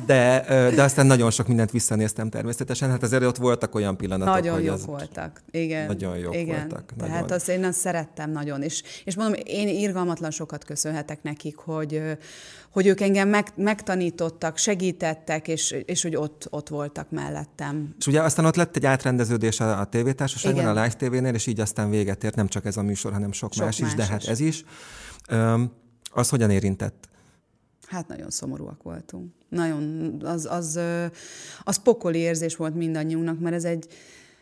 de, 0.07 0.43
de 0.75 0.83
aztán 0.83 1.05
nagyon 1.05 1.31
sok 1.31 1.47
mindent 1.47 1.71
visszanéztem 1.71 2.29
természetesen. 2.29 2.89
Hát 2.89 3.03
azért 3.03 3.23
ott 3.23 3.37
voltak 3.37 3.75
olyan 3.75 3.97
pillanatok, 3.97 4.33
Nagyon 4.33 4.53
hogy 4.53 4.63
jók 4.63 4.75
az... 4.75 4.85
voltak. 4.85 5.41
Igen. 5.51 5.85
Nagyon 5.87 6.17
jók 6.17 6.35
igen. 6.35 6.59
voltak, 6.59 6.93
Tehát 6.97 7.13
nagyon. 7.13 7.37
azt 7.37 7.49
én 7.49 7.63
azt 7.63 7.79
szerettem 7.79 8.31
nagyon. 8.31 8.61
És, 8.61 8.83
és 9.03 9.15
mondom, 9.15 9.41
én 9.45 9.67
irgalmatlan 9.67 10.31
sokat 10.31 10.63
köszönhetek 10.63 11.23
nekik, 11.23 11.55
hogy, 11.55 12.01
hogy 12.69 12.87
ők 12.87 13.01
engem 13.01 13.29
meg, 13.29 13.47
megtanítottak, 13.55 14.57
segítettek, 14.57 15.47
és, 15.47 15.75
és 15.85 16.01
hogy 16.01 16.15
ott, 16.15 16.47
ott 16.49 16.69
voltak 16.69 17.09
mellettem. 17.09 17.95
És 17.99 18.07
ugye 18.07 18.21
aztán 18.21 18.45
ott 18.45 18.55
lett 18.55 18.75
egy 18.75 18.85
átrendeződés 18.85 19.59
a, 19.59 19.79
a 19.79 19.85
tévétársaságban, 19.85 20.61
Igen. 20.61 20.77
a 20.77 20.81
Live 20.81 20.93
TV-nél, 20.93 21.33
és 21.33 21.47
így 21.47 21.59
aztán 21.59 21.89
véget 21.89 22.23
ért 22.23 22.35
nem 22.35 22.47
csak 22.47 22.65
ez 22.65 22.77
a 22.77 22.81
műsor, 22.81 23.11
hanem 23.11 23.31
sok, 23.31 23.53
Sok 23.53 23.65
más, 23.65 23.79
is, 23.79 23.93
de 23.93 24.01
más 24.01 24.07
hát 24.09 24.27
ez 24.27 24.39
is. 24.39 24.63
Öm, 25.29 25.71
az 26.11 26.29
hogyan 26.29 26.49
érintett? 26.49 27.07
Hát 27.87 28.07
nagyon 28.07 28.29
szomorúak 28.29 28.83
voltunk. 28.83 29.31
Nagyon, 29.49 30.15
az, 30.25 30.45
az, 30.45 30.79
az 31.63 31.75
pokoli 31.77 32.17
érzés 32.19 32.55
volt 32.55 32.75
mindannyiunknak, 32.75 33.39
mert 33.39 33.55
ez 33.55 33.63
egy, 33.63 33.87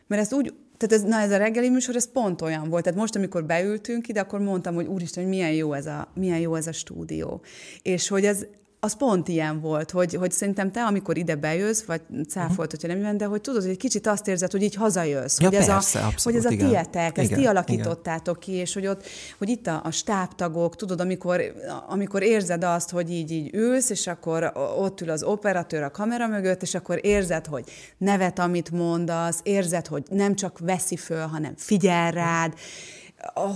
mert 0.07 0.21
ezt 0.21 0.33
úgy, 0.33 0.53
tehát 0.77 1.03
ez, 1.03 1.09
na 1.09 1.19
ez 1.19 1.31
a 1.31 1.37
reggeli 1.37 1.69
műsor, 1.69 1.95
ez 1.95 2.11
pont 2.11 2.41
olyan 2.41 2.69
volt. 2.69 2.83
Tehát 2.83 2.99
most, 2.99 3.15
amikor 3.15 3.45
beültünk 3.45 4.07
ide, 4.07 4.19
akkor 4.19 4.39
mondtam, 4.39 4.75
hogy 4.75 4.85
úristen, 4.85 5.23
hogy 5.23 5.31
milyen 5.31 5.51
jó 5.51 5.73
ez 5.73 5.85
a, 5.85 6.11
milyen 6.13 6.39
jó 6.39 6.55
ez 6.55 6.67
a 6.67 6.71
stúdió. 6.71 7.41
És 7.81 8.07
hogy 8.07 8.25
ez, 8.25 8.45
az 8.85 8.95
pont 8.95 9.27
ilyen 9.27 9.59
volt, 9.59 9.91
hogy, 9.91 10.13
hogy 10.13 10.31
szerintem 10.31 10.71
te, 10.71 10.83
amikor 10.83 11.17
ide 11.17 11.35
bejössz, 11.35 11.83
vagy 11.83 12.01
cáfolt, 12.29 12.71
hogyha 12.71 12.87
nem 12.87 12.97
jön, 12.97 13.17
de 13.17 13.25
hogy 13.25 13.41
tudod, 13.41 13.61
hogy 13.61 13.71
egy 13.71 13.77
kicsit 13.77 14.07
azt 14.07 14.27
érzed, 14.27 14.51
hogy 14.51 14.63
így 14.63 14.75
hazajössz. 14.75 15.39
Ja, 15.39 15.47
hogy, 15.47 15.57
ez 15.57 15.65
persze, 15.65 15.99
a, 15.99 16.05
abszolút, 16.05 16.23
hogy 16.23 16.35
ez 16.35 16.45
a 16.45 16.49
igen. 16.49 16.69
tietek, 16.69 17.17
ezt 17.17 17.29
Igen, 17.29 17.39
ti 17.39 17.45
alakítottátok 17.45 18.39
ki, 18.39 18.51
és 18.51 18.73
hogy 18.73 18.87
ott, 18.87 19.03
hogy 19.37 19.49
itt 19.49 19.67
a, 19.67 19.81
a 19.83 19.91
stábtagok, 19.91 20.75
tudod, 20.75 20.99
amikor, 20.99 21.41
amikor 21.87 22.23
érzed 22.23 22.63
azt, 22.63 22.89
hogy 22.89 23.11
így, 23.11 23.31
így 23.31 23.53
ülsz, 23.53 23.89
és 23.89 24.07
akkor 24.07 24.51
ott 24.77 25.01
ül 25.01 25.09
az 25.09 25.23
operatőr 25.23 25.83
a 25.83 25.91
kamera 25.91 26.27
mögött, 26.27 26.61
és 26.61 26.75
akkor 26.75 26.99
érzed, 27.01 27.45
hogy 27.45 27.63
nevet, 27.97 28.39
amit 28.39 28.71
mondasz, 28.71 29.39
érzed, 29.43 29.87
hogy 29.87 30.03
nem 30.09 30.35
csak 30.35 30.59
veszi 30.59 30.97
föl, 30.97 31.25
hanem 31.25 31.53
figyel 31.57 32.11
rád, 32.11 32.53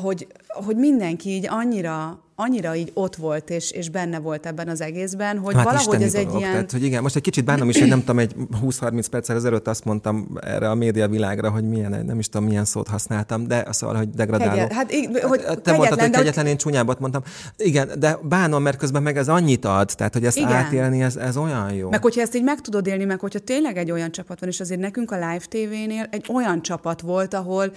hogy, 0.01 0.27
hogy 0.47 0.75
mindenki 0.75 1.29
így 1.29 1.47
annyira, 1.49 2.19
annyira 2.35 2.75
így 2.75 2.91
ott 2.93 3.15
volt, 3.15 3.49
és, 3.49 3.71
és 3.71 3.89
benne 3.89 4.19
volt 4.19 4.45
ebben 4.45 4.67
az 4.67 4.81
egészben, 4.81 5.37
hogy 5.37 5.55
Hát 5.55 5.63
valahogy 5.63 6.01
ez 6.01 6.13
egy 6.13 6.25
dolog. 6.25 6.39
ilyen... 6.39 6.51
Tehát, 6.51 6.71
hogy 6.71 6.83
igen, 6.83 7.01
most 7.01 7.15
egy 7.15 7.21
kicsit 7.21 7.45
bánom 7.45 7.69
is, 7.69 7.79
hogy 7.79 7.87
nem 7.87 7.99
tudom, 7.99 8.19
egy 8.19 8.35
20-30 8.65 9.05
perccel 9.11 9.35
ezelőtt 9.35 9.67
azt 9.67 9.85
mondtam 9.85 10.37
erre 10.41 10.69
a 10.69 10.75
média 10.75 11.07
világra, 11.07 11.49
hogy 11.49 11.63
milyen, 11.69 12.05
nem 12.05 12.19
is 12.19 12.29
tudom, 12.29 12.47
milyen 12.47 12.65
szót 12.65 12.87
használtam, 12.87 13.47
de 13.47 13.67
szóval, 13.71 13.95
hogy 13.95 14.09
degradáló. 14.09 14.51
Kegyet, 14.51 14.73
hát, 14.73 14.93
így, 14.93 15.19
hogy 15.21 15.43
Hát, 15.47 15.61
te 15.61 15.71
de 15.71 15.77
hogy- 15.77 16.09
kegyetlen, 16.09 16.45
én 16.45 16.57
csúnyábbat 16.57 16.99
mondtam. 16.99 17.21
Igen, 17.57 17.89
de 17.99 18.17
bánom, 18.23 18.63
mert 18.63 18.77
közben 18.77 19.03
meg 19.03 19.17
ez 19.17 19.27
annyit 19.27 19.65
ad, 19.65 19.91
tehát, 19.95 20.13
hogy 20.13 20.25
ezt 20.25 20.37
Igen. 20.37 20.51
átélni, 20.51 21.01
ez, 21.01 21.15
ez 21.15 21.37
olyan 21.37 21.73
jó. 21.73 21.89
Meg 21.89 22.01
hogyha 22.01 22.21
ezt 22.21 22.35
így 22.35 22.43
meg 22.43 22.61
tudod 22.61 22.87
élni, 22.87 23.03
meg 23.05 23.19
hogyha 23.19 23.39
tényleg 23.39 23.77
egy 23.77 23.91
olyan 23.91 24.11
csapat 24.11 24.39
van, 24.39 24.49
és 24.49 24.59
azért 24.59 24.79
nekünk 24.79 25.11
a 25.11 25.15
Live 25.15 25.45
TV-nél 25.49 26.07
egy 26.11 26.25
olyan 26.33 26.61
csapat 26.61 27.01
volt, 27.01 27.33
ahol 27.33 27.71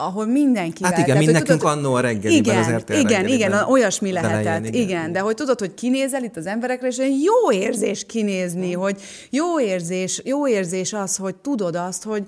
ahol 0.00 0.26
mindenki. 0.26 0.84
Hát 0.84 0.98
igen, 0.98 1.16
mint 1.16 1.32
nekünk 1.32 1.62
annó 1.62 1.94
a 1.94 2.00
reggeliben, 2.00 2.54
igen, 2.54 2.58
az 2.58 2.80
RTL 2.80 2.92
Igen, 2.92 3.04
reggeliben. 3.04 3.50
igen, 3.50 3.68
olyasmi 3.68 4.12
lehetett. 4.12 4.46
elején, 4.46 4.64
igen. 4.64 4.80
igen. 4.80 5.12
de 5.12 5.20
hogy 5.20 5.34
tudod, 5.34 5.58
hogy 5.58 5.74
kinézel 5.74 6.22
itt 6.22 6.36
az 6.36 6.46
emberekre, 6.46 6.86
és 6.86 6.96
egy 6.96 7.22
jó 7.22 7.52
érzés 7.52 8.06
kinézni, 8.06 8.72
hogy 8.72 9.00
jó 9.30 9.60
érzés, 9.60 10.20
jó 10.24 10.48
érzés 10.48 10.92
az, 10.92 11.16
hogy 11.16 11.34
tudod 11.34 11.74
azt, 11.74 12.02
hogy 12.02 12.24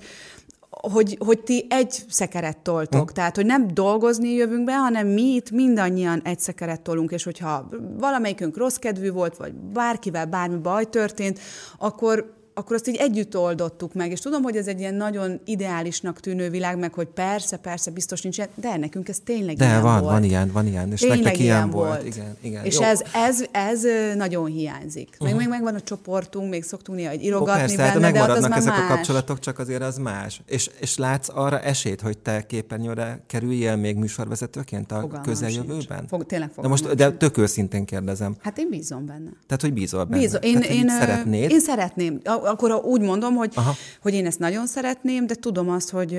hogy, 0.81 1.17
hogy 1.25 1.41
ti 1.41 1.67
egy 1.69 1.95
szekeret 2.09 2.57
toltok. 2.57 3.09
Hm. 3.09 3.15
Tehát, 3.15 3.37
hogy 3.37 3.47
nem 3.47 3.75
dolgozni 3.75 4.29
jövünk 4.29 4.65
be, 4.65 4.77
hanem 4.77 5.07
mi 5.07 5.23
itt 5.23 5.51
mindannyian 5.51 6.21
egy 6.25 6.41
szekeret 6.41 6.81
tolunk, 6.81 7.11
és 7.11 7.25
hogyha 7.25 7.69
valamelyikünk 7.99 8.57
rossz 8.57 8.77
kedvű 8.77 9.11
volt, 9.11 9.37
vagy 9.37 9.53
bárkivel 9.53 10.27
bármi 10.27 10.57
baj 10.57 10.85
történt, 10.85 11.39
akkor 11.79 12.42
akkor 12.55 12.77
azt 12.77 12.89
így 12.89 12.97
együtt 12.97 13.37
oldottuk 13.37 13.95
meg, 13.95 14.11
és 14.11 14.21
tudom, 14.21 14.43
hogy 14.43 14.57
ez 14.57 14.67
egy 14.67 14.79
ilyen 14.81 14.95
nagyon 14.95 15.41
ideálisnak 15.45 16.21
tűnő 16.21 16.51
világ, 16.51 16.79
meg 16.79 16.95
hogy 16.95 17.07
persze, 17.07 17.57
persze, 17.57 17.91
biztos 17.91 18.23
nincs, 18.23 18.39
de 18.55 18.77
nekünk 18.77 19.09
ez 19.09 19.19
tényleg 19.25 19.57
De 19.57 19.65
ilyen 19.65 19.83
van, 19.83 20.01
volt. 20.01 20.13
van 20.13 20.25
ilyen, 20.25 20.51
van 20.53 20.67
ilyen, 20.67 20.93
és 20.93 21.01
Tényleg 21.01 21.19
nektek 21.19 21.41
ilyen, 21.41 21.57
ilyen 21.57 21.71
volt. 21.71 21.89
volt. 21.89 22.07
Igen, 22.07 22.37
igen. 22.41 22.65
És 22.65 22.75
Jó. 22.75 22.83
ez, 22.83 23.03
ez, 23.13 23.45
ez 23.53 23.83
nagyon 24.17 24.47
hiányzik. 24.47 25.09
Meg 25.09 25.21
uh-huh. 25.21 25.39
még 25.39 25.49
megvan 25.49 25.75
a 25.75 25.81
csoportunk, 25.81 26.51
még 26.51 26.63
szoktunk 26.63 26.99
néha 26.99 27.11
egy 27.11 27.23
Ó, 27.23 27.27
irogatni 27.27 27.61
persze, 27.61 27.83
hát 27.83 27.93
benne, 27.93 28.13
de 28.13 28.19
az 28.21 28.27
megmaradnak 28.27 28.51
már 28.51 28.59
ezek 28.59 28.73
más. 28.73 28.85
a 28.91 28.95
kapcsolatok, 28.95 29.39
csak 29.39 29.59
azért 29.59 29.83
az 29.83 29.97
más. 29.97 30.43
És, 30.47 30.71
és 30.81 30.97
látsz 30.97 31.29
arra 31.35 31.61
esélyt, 31.61 32.01
hogy 32.01 32.19
te 32.19 32.47
képernyőre 32.47 33.23
kerüljél 33.27 33.77
még 33.77 33.97
műsorvezetőként 33.97 34.93
a 34.93 35.01
Fogalmam 35.01 35.23
közeljövőben? 35.23 36.07
Fog- 36.09 36.27
tényleg 36.27 36.51
de 36.61 36.69
most, 36.69 36.95
de 36.95 37.11
tök 37.11 37.39
őszintén 37.39 37.85
kérdezem. 37.85 38.37
Hát 38.43 38.59
én 38.59 38.69
bízom 38.71 39.07
benne. 39.07 39.31
Tehát, 39.47 39.63
hogy 39.63 39.73
bízol 39.73 40.05
benne. 40.05 40.23
Bízom. 40.23 40.43
Én, 40.43 40.61
Tehát, 40.61 40.69
én, 40.77 40.89
ö, 40.89 40.99
szeretnéd. 40.99 41.51
Én 41.51 41.61
szeretném. 41.61 42.21
A- 42.25 42.42
Akkor 42.45 42.73
úgy 42.73 43.01
mondom, 43.01 43.35
hogy, 43.35 43.53
Aha. 43.55 43.75
hogy 44.03 44.15
én 44.15 44.27
ezt 44.27 44.39
nagyon 44.39 44.67
szeretném, 44.67 45.27
de 45.27 45.35
tudom 45.35 45.71
azt, 45.71 45.91
hogy 45.91 46.19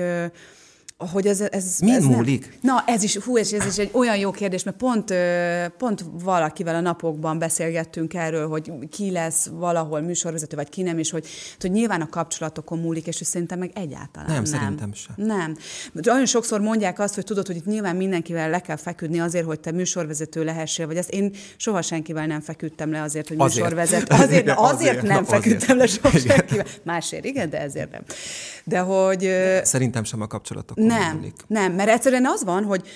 hogy 0.96 1.26
ez, 1.26 1.40
ez, 1.40 1.78
Min 1.80 1.94
ez 1.94 2.02
nem- 2.04 2.12
múlik? 2.12 2.58
Na, 2.60 2.82
ez 2.86 3.02
is, 3.02 3.16
hú, 3.16 3.36
ez, 3.36 3.52
ez 3.52 3.66
is 3.66 3.78
egy 3.78 3.90
olyan 3.92 4.16
jó 4.16 4.30
kérdés, 4.30 4.62
mert 4.62 4.76
pont, 4.76 5.14
pont 5.78 6.04
valakivel 6.22 6.74
a 6.74 6.80
napokban 6.80 7.38
beszélgettünk 7.38 8.14
erről, 8.14 8.48
hogy 8.48 8.72
ki 8.90 9.10
lesz 9.10 9.46
valahol 9.46 10.00
műsorvezető, 10.00 10.56
vagy 10.56 10.68
ki 10.68 10.82
nem, 10.82 10.98
és 10.98 11.10
hogy, 11.10 11.26
hogy 11.60 11.70
nyilván 11.70 12.00
a 12.00 12.08
kapcsolatokon 12.08 12.78
múlik, 12.78 13.06
és 13.06 13.14
szerintem 13.22 13.58
meg 13.58 13.70
egyáltalán 13.74 14.26
Nem, 14.32 14.42
nem. 14.42 14.44
szerintem 14.44 14.92
sem. 14.92 15.14
Nem. 15.16 15.54
De 15.92 16.00
Nagyon 16.10 16.26
sokszor 16.26 16.60
mondják 16.60 16.98
azt, 16.98 17.14
hogy 17.14 17.24
tudod, 17.24 17.46
hogy 17.46 17.56
itt 17.56 17.66
nyilván 17.66 17.96
mindenkivel 17.96 18.50
le 18.50 18.60
kell 18.60 18.76
feküdni 18.76 19.20
azért, 19.20 19.44
hogy 19.46 19.60
te 19.60 19.72
műsorvezető 19.72 20.44
lehessél, 20.44 20.86
vagy 20.86 20.96
ezt 20.96 21.10
én 21.10 21.32
soha 21.56 21.82
senkivel 21.82 22.26
nem 22.26 22.40
feküdtem 22.40 22.90
le 22.90 23.02
azért, 23.02 23.28
hogy 23.28 23.36
Azért. 23.40 23.54
műsorvezető. 23.62 24.14
Azért, 24.14 24.40
Igen, 24.42 24.56
azért, 24.56 24.78
azért, 24.90 25.02
nem 25.02 25.24
azért. 25.24 25.42
feküdtem 25.42 25.76
le 25.76 25.86
soha 25.86 26.18
senkivel. 26.18 26.66
Másért 26.82 27.24
igen, 27.24 27.50
de 27.50 27.60
ezért 27.60 27.90
nem. 27.90 28.02
De 28.64 28.78
hogy... 28.78 29.30
Szerintem 29.62 30.04
sem 30.04 30.20
a 30.20 30.26
kapcsolatokon 30.26 30.83
nem, 30.86 31.24
nem, 31.46 31.72
mert 31.72 31.88
egyszerűen 31.88 32.26
az 32.26 32.44
van, 32.44 32.64
hogy 32.64 32.88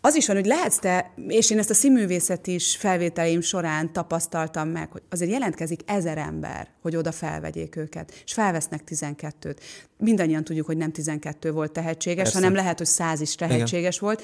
az 0.00 0.14
is 0.14 0.26
van, 0.26 0.36
hogy 0.36 0.46
lehetsz 0.46 0.78
te, 0.78 1.10
és 1.26 1.50
én 1.50 1.58
ezt 1.58 1.70
a 1.70 1.74
színművészet 1.74 2.46
is 2.46 2.76
felvételeim 2.76 3.40
során 3.40 3.92
tapasztaltam 3.92 4.68
meg, 4.68 4.92
hogy 4.92 5.02
azért 5.10 5.30
jelentkezik 5.30 5.80
ezer 5.86 6.18
ember, 6.18 6.68
hogy 6.82 6.96
oda 6.96 7.12
felvegyék 7.12 7.76
őket, 7.76 8.22
és 8.24 8.32
felvesznek 8.32 8.82
12-t. 8.88 9.56
Mindannyian 9.98 10.44
tudjuk, 10.44 10.66
hogy 10.66 10.76
nem 10.76 10.92
12 10.92 11.52
volt 11.52 11.72
tehetséges, 11.72 12.22
Persze. 12.22 12.38
hanem 12.38 12.54
lehet, 12.54 12.78
hogy 12.78 12.86
100 12.86 13.20
is 13.20 13.34
tehetséges 13.34 13.98
volt, 13.98 14.22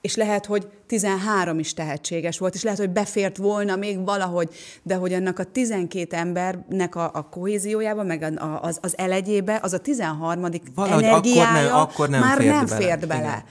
és 0.00 0.16
lehet, 0.16 0.46
hogy 0.46 0.68
13 0.86 1.58
is 1.58 1.74
tehetséges 1.74 2.38
volt, 2.38 2.54
és 2.54 2.62
lehet, 2.62 2.78
hogy 2.78 2.90
befért 2.90 3.36
volna 3.36 3.76
még 3.76 4.04
valahogy, 4.04 4.48
de 4.82 4.94
hogy 4.94 5.12
annak 5.12 5.38
a 5.38 5.44
12 5.44 6.16
embernek 6.16 6.94
a, 6.94 7.10
a 7.14 7.28
kohéziójában, 7.28 8.06
meg 8.06 8.22
a, 8.22 8.44
a, 8.44 8.60
az, 8.62 8.78
az 8.82 8.98
elegyébe, 8.98 9.58
az 9.62 9.72
a 9.72 9.78
13. 9.78 10.48
Valahogy 10.74 11.02
energiája 11.04 11.74
akkor 11.74 11.74
nem- 11.74 11.78
akkor 11.78 12.08
nem 12.08 12.20
már 12.20 12.36
fért 12.38 12.54
nem 12.54 12.64
bele. 12.66 12.80
fért 12.80 13.06
bele. 13.06 13.20
Igen. 13.20 13.42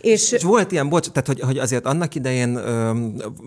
És, 0.00 0.32
És 0.32 0.42
volt 0.42 0.72
ilyen, 0.72 0.88
bocs, 0.88 1.08
tehát 1.08 1.26
hogy, 1.26 1.40
hogy 1.40 1.58
azért 1.58 1.86
annak 1.86 2.14
idején, 2.14 2.56
ö, 2.56 2.90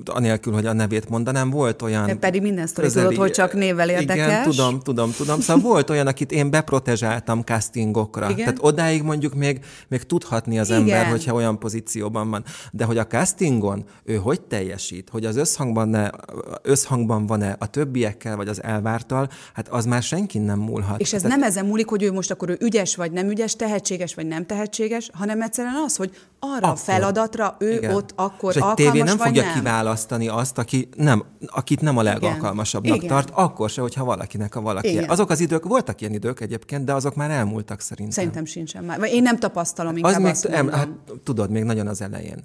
anélkül, 0.05 0.53
hogy 0.53 0.66
a 0.66 0.74
nevét 0.74 1.10
mondanám, 1.10 1.49
volt 1.49 1.82
olyan... 1.82 2.05
De 2.05 2.16
pedig 2.16 2.41
minden 2.41 2.68
sztori 2.68 2.91
tudod, 2.91 3.16
hogy 3.16 3.32
csak 3.32 3.53
névvel 3.53 3.89
érdekes. 3.89 4.26
Igen, 4.26 4.43
tudom, 4.43 4.80
tudom, 4.80 5.12
tudom. 5.12 5.39
Szóval 5.39 5.62
volt 5.62 5.89
olyan, 5.89 6.07
akit 6.07 6.32
én 6.32 6.49
beprotezsáltam 6.49 7.41
castingokra. 7.41 8.26
Igen. 8.30 8.38
Tehát 8.38 8.57
odáig 8.62 9.01
mondjuk 9.03 9.34
még, 9.34 9.60
még 9.88 10.03
tudhatni 10.03 10.60
az 10.60 10.70
Igen. 10.70 10.80
ember, 10.82 11.05
hogyha 11.05 11.34
olyan 11.34 11.60
pozícióban 11.60 12.30
van. 12.30 12.43
De 12.72 12.84
hogy 12.84 12.97
a 12.97 13.08
castingon 13.08 13.84
ő 14.04 14.16
hogy 14.16 14.41
teljesít, 14.41 15.10
hogy 15.10 15.26
az 15.26 15.36
összhangban, 15.36 15.89
ne, 15.89 16.10
összhangban 16.62 17.26
van-e 17.26 17.56
a 17.60 17.68
többiekkel, 17.68 18.36
vagy 18.36 18.47
az 18.47 18.64
elvártal, 18.64 19.30
hát 19.54 19.68
az 19.68 19.86
már 19.86 20.04
senki 20.04 20.38
nem 20.38 20.60
múlhat. 20.60 21.00
És 21.00 21.14
ez 21.14 21.22
Tehát... 21.22 21.38
nem 21.38 21.47
ezen 21.47 21.66
múlik, 21.66 21.88
hogy 21.88 22.04
ő 22.04 22.12
most 22.12 22.32
akkor 22.32 22.50
ő 22.50 22.58
ügyes 22.62 22.95
vagy 22.95 23.12
nem 23.12 23.30
ügyes, 23.30 23.56
tehetséges 23.56 24.16
vagy 24.16 24.28
nem 24.28 24.45
tehetséges, 24.45 25.10
hanem 25.14 25.41
egyszerűen 25.41 25.76
az, 25.86 25.95
hogy 25.95 26.12
arra 26.39 26.56
akkor, 26.56 26.70
a 26.70 26.76
feladatra 26.76 27.56
ő 27.60 27.72
igen. 27.72 27.95
ott 27.95 28.14
akkor 28.16 28.56
és 28.56 28.62
egy 28.62 28.74
tévé 28.74 29.02
nem 29.02 29.18
fogja 29.18 29.43
nem. 29.43 29.54
kiválasztani 29.54 30.28
azt, 30.28 30.58
aki 30.58 30.89
nem, 30.95 31.24
akit 31.47 31.82
nem 31.82 31.97
a 31.97 32.02
legalkalmasabbnak 32.02 32.95
igen. 32.95 33.08
tart, 33.08 33.30
akkor 33.34 33.70
se, 33.70 33.82
hogyha 33.82 34.04
valakinek 34.04 34.56
a 34.56 34.62
valaki. 34.62 34.89
Igen. 34.89 35.10
Azok 35.10 35.30
az 35.30 35.39
idők, 35.39 35.66
voltak 35.66 36.02
ilyen 36.02 36.14
idők 36.14 36.39
egyébként, 36.39 36.86
de 36.86 36.93
azok 36.93 37.16
már 37.16 37.32
elmúltak 37.32 37.82
szerintem. 37.82 38.14
Szerintem 38.14 38.45
sincsen 38.45 38.84
már. 38.84 39.00
Vagy 39.00 39.12
én 39.12 39.22
nem 39.22 39.38
tapasztalom 39.38 39.97
inkább 39.97 40.14
az 40.14 40.22
még, 40.22 40.32
azt 40.32 40.45
em, 40.45 40.70
hát, 40.70 40.89
tudod, 41.24 41.50
még 41.50 41.64
nagyon 41.64 41.88
az 41.88 42.02
elején. 42.02 42.39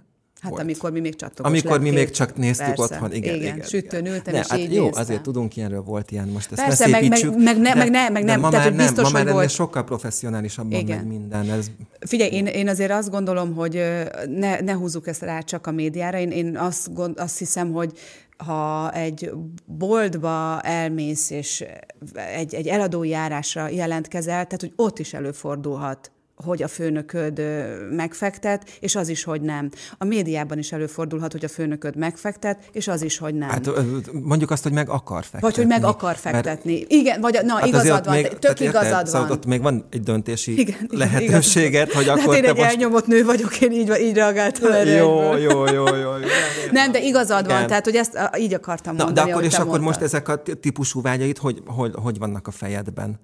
Hát 0.44 0.52
volt. 0.52 0.62
amikor 0.62 0.92
mi 0.92 1.00
még 1.00 1.16
csattogos 1.16 1.50
Amikor 1.50 1.70
lették, 1.70 1.92
mi 1.92 1.98
még 1.98 2.10
csak 2.10 2.36
néztük 2.36 2.66
Persze. 2.66 2.82
otthon, 2.82 3.12
igen. 3.12 3.34
Igen, 3.34 3.54
igen 3.54 3.66
sütőn 3.66 4.06
ültem, 4.06 4.34
ne, 4.34 4.40
és 4.40 4.46
hát 4.46 4.58
így 4.58 4.74
Jó, 4.74 4.84
néztem. 4.84 5.02
azért 5.02 5.22
tudunk 5.22 5.56
ilyenről, 5.56 5.82
volt 5.82 6.10
ilyen, 6.10 6.28
most 6.28 6.52
ezt 6.52 6.64
Persze, 6.64 6.88
meg, 6.88 7.08
meg, 7.08 7.38
meg, 7.38 7.60
ne, 7.60 7.74
meg, 7.74 7.90
ne, 7.90 8.08
meg 8.08 8.24
nem, 8.24 8.40
ma 8.40 8.50
tehát 8.50 8.68
már 8.68 8.76
biztos, 8.76 9.02
nem, 9.02 9.12
ma 9.12 9.18
már 9.18 9.24
hogy 9.24 9.34
volt. 9.34 9.50
sokkal 9.50 9.84
professzionálisabban 9.84 10.78
igen. 10.78 10.96
megy 10.96 11.06
minden. 11.06 11.50
Ez... 11.50 11.70
Figyelj, 12.00 12.30
én, 12.30 12.46
én 12.46 12.68
azért 12.68 12.90
azt 12.90 13.10
gondolom, 13.10 13.54
hogy 13.54 13.82
ne, 14.28 14.60
ne 14.60 14.72
húzzuk 14.72 15.06
ezt 15.06 15.22
rá 15.22 15.40
csak 15.40 15.66
a 15.66 15.70
médiára. 15.70 16.18
Én, 16.18 16.30
én 16.30 16.56
azt, 16.56 16.94
gond, 16.94 17.18
azt 17.18 17.38
hiszem, 17.38 17.72
hogy 17.72 17.92
ha 18.36 18.92
egy 18.92 19.30
boltba 19.64 20.60
elmész, 20.60 21.30
és 21.30 21.64
egy, 22.36 22.54
egy 22.54 22.66
eladói 22.66 23.08
járásra 23.08 23.68
jelentkezel, 23.68 24.44
tehát 24.44 24.60
hogy 24.60 24.72
ott 24.76 24.98
is 24.98 25.14
előfordulhat 25.14 26.12
hogy 26.36 26.62
a 26.62 26.68
főnököd 26.68 27.42
megfektet, 27.90 28.70
és 28.80 28.96
az 28.96 29.08
is, 29.08 29.24
hogy 29.24 29.40
nem. 29.40 29.70
A 29.98 30.04
médiában 30.04 30.58
is 30.58 30.72
előfordulhat, 30.72 31.32
hogy 31.32 31.44
a 31.44 31.48
főnököd 31.48 31.96
megfektet, 31.96 32.58
és 32.72 32.88
az 32.88 33.02
is, 33.02 33.18
hogy 33.18 33.34
nem. 33.34 33.48
Hát 33.48 33.70
mondjuk 34.12 34.50
azt, 34.50 34.62
hogy 34.62 34.72
meg 34.72 34.88
akar 34.88 35.22
fektetni. 35.22 35.40
Vagy 35.40 35.56
hogy 35.56 35.66
meg 35.66 35.84
akar 35.84 36.16
fektetni. 36.16 36.78
Mert, 36.78 36.90
Igen, 36.92 37.20
vagy 37.20 37.40
na, 37.44 37.54
hát 37.54 37.66
igazad 37.66 38.04
van, 38.04 38.14
még, 38.14 38.38
tök 38.38 38.60
igazad 38.60 38.84
érted, 38.84 39.06
szóval 39.06 39.28
van. 39.28 39.36
ott 39.36 39.46
még 39.46 39.62
van 39.62 39.84
egy 39.90 40.02
döntési 40.02 40.58
igen, 40.58 40.88
lehetőséget, 40.90 41.92
hogy 41.92 42.08
akkor 42.08 42.34
hát 42.34 42.44
én 42.44 42.44
egy 42.44 42.56
most... 42.56 42.68
elnyomott 42.68 43.06
nő 43.06 43.24
vagyok, 43.24 43.60
én 43.60 43.72
így, 43.72 43.92
így 44.00 44.14
reagáltam 44.14 44.72
erre. 44.72 44.90
Jó, 44.90 45.36
jó, 45.36 45.66
jó, 45.66 45.94
jó. 45.94 46.10
Nem, 46.70 46.92
de 46.92 47.00
igazad 47.00 47.46
van, 47.46 47.66
tehát 47.66 47.84
hogy 47.84 47.96
ezt 47.96 48.18
így 48.38 48.54
akartam 48.54 48.94
mondani, 48.94 49.18
Na, 49.18 49.24
de 49.24 49.32
akkor, 49.32 49.44
és 49.44 49.54
akkor 49.54 49.80
most 49.80 50.00
ezek 50.00 50.28
a 50.28 50.42
típusú 50.60 51.02
vágyait 51.02 51.38
hogy, 51.38 51.62
hogy, 51.66 51.92
hogy 51.94 52.18
vannak 52.18 52.46
a 52.46 52.50
fejedben? 52.50 53.18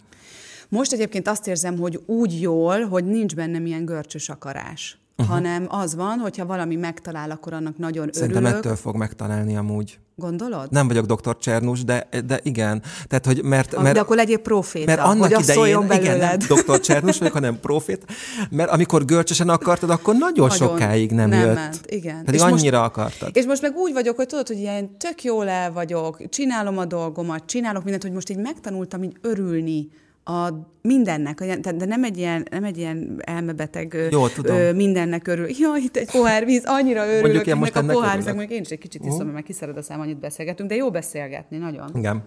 Most 0.71 0.93
egyébként 0.93 1.29
azt 1.29 1.47
érzem, 1.47 1.79
hogy 1.79 2.03
úgy 2.07 2.41
jól, 2.41 2.81
hogy 2.87 3.05
nincs 3.05 3.35
bennem 3.35 3.67
ilyen 3.67 3.85
görcsös 3.85 4.29
akarás. 4.29 5.01
Uh-huh. 5.17 5.35
hanem 5.35 5.67
az 5.69 5.95
van, 5.95 6.19
hogyha 6.19 6.47
valami 6.47 6.77
megtalál, 6.77 7.31
akkor 7.31 7.53
annak 7.53 7.79
nagyon 7.79 8.09
Szerintem 8.13 8.45
örülök. 8.45 8.65
ettől 8.65 8.77
fog 8.77 8.97
megtalálni 8.97 9.57
amúgy. 9.57 9.99
Gondolod? 10.17 10.71
Nem 10.71 10.89
vagyok 10.89 11.07
doktor 11.07 11.39
Csernus, 11.39 11.85
de, 11.85 12.09
de 12.27 12.41
igen. 12.43 12.83
Tehát, 13.07 13.27
hogy 13.27 13.43
mert, 13.43 13.83
mert, 13.83 13.95
de 13.95 14.01
akkor 14.01 14.17
legyél 14.17 14.39
proféta, 14.39 14.87
mert 14.87 15.01
annak 15.01 15.33
hogy 15.33 15.43
idején, 15.43 15.91
igen, 15.91 16.19
nem 16.19 16.39
doktor 16.49 16.81
Csernus 16.81 17.19
vagyok, 17.19 17.33
hanem 17.33 17.61
profét, 17.61 18.05
mert 18.51 18.71
amikor 18.71 19.05
görcsösen 19.05 19.49
akartad, 19.49 19.91
akkor 19.91 20.15
nagyon, 20.15 20.49
nagyon 20.49 20.69
sokáig 20.69 21.11
nem, 21.11 21.29
nem 21.29 21.41
jött. 21.41 21.55
Ment, 21.55 21.81
igen. 21.87 22.25
Pedig 22.25 22.41
és 22.41 22.47
annyira 22.47 22.79
most, 22.79 22.91
akartad. 22.91 23.37
És 23.37 23.45
most 23.45 23.63
meg 23.63 23.77
úgy 23.77 23.93
vagyok, 23.93 24.17
hogy 24.17 24.27
tudod, 24.27 24.47
hogy 24.47 24.59
ilyen 24.59 24.99
tök 24.99 25.23
jól 25.23 25.49
el 25.49 25.73
vagyok, 25.73 26.29
csinálom 26.29 26.79
a 26.79 26.85
dolgomat, 26.85 27.43
csinálok 27.47 27.83
mindent, 27.83 28.03
hogy 28.03 28.13
most 28.13 28.31
így 28.31 28.39
megtanultam 28.39 29.03
így 29.03 29.17
örülni 29.21 29.89
a 30.25 30.49
mindennek, 30.83 31.45
de 31.61 31.85
nem 31.85 32.05
egy 32.05 32.19
ilyen, 32.19 32.47
nem 32.51 32.65
egy 32.65 32.79
ilyen 32.79 33.21
elmebeteg 33.25 34.09
Jó, 34.11 34.29
tudom. 34.29 34.57
Ö, 34.57 34.73
mindennek 34.73 35.29
örül. 35.29 35.47
Jaj, 35.61 35.81
itt 35.81 35.97
egy 35.97 36.11
pohár 36.11 36.45
víz, 36.45 36.63
annyira 36.65 37.03
örülök, 37.03 37.23
Mondjuk 37.23 37.47
ilyen 37.47 37.59
most 37.59 37.77
a 37.77 37.85
pohár 37.85 38.17
víz, 38.17 38.27
mondjuk 38.27 38.51
én 38.51 38.61
is 38.61 38.69
egy 38.69 38.79
kicsit 38.79 39.01
iszom, 39.01 39.17
uh-huh. 39.17 39.33
mert 39.33 39.47
kiszered 39.47 39.77
a 39.77 39.83
szám, 39.83 40.01
annyit 40.01 40.19
beszélgetünk, 40.19 40.69
de 40.69 40.75
jó 40.75 40.91
beszélgetni, 40.91 41.57
nagyon. 41.57 41.91
Igen. 41.95 42.23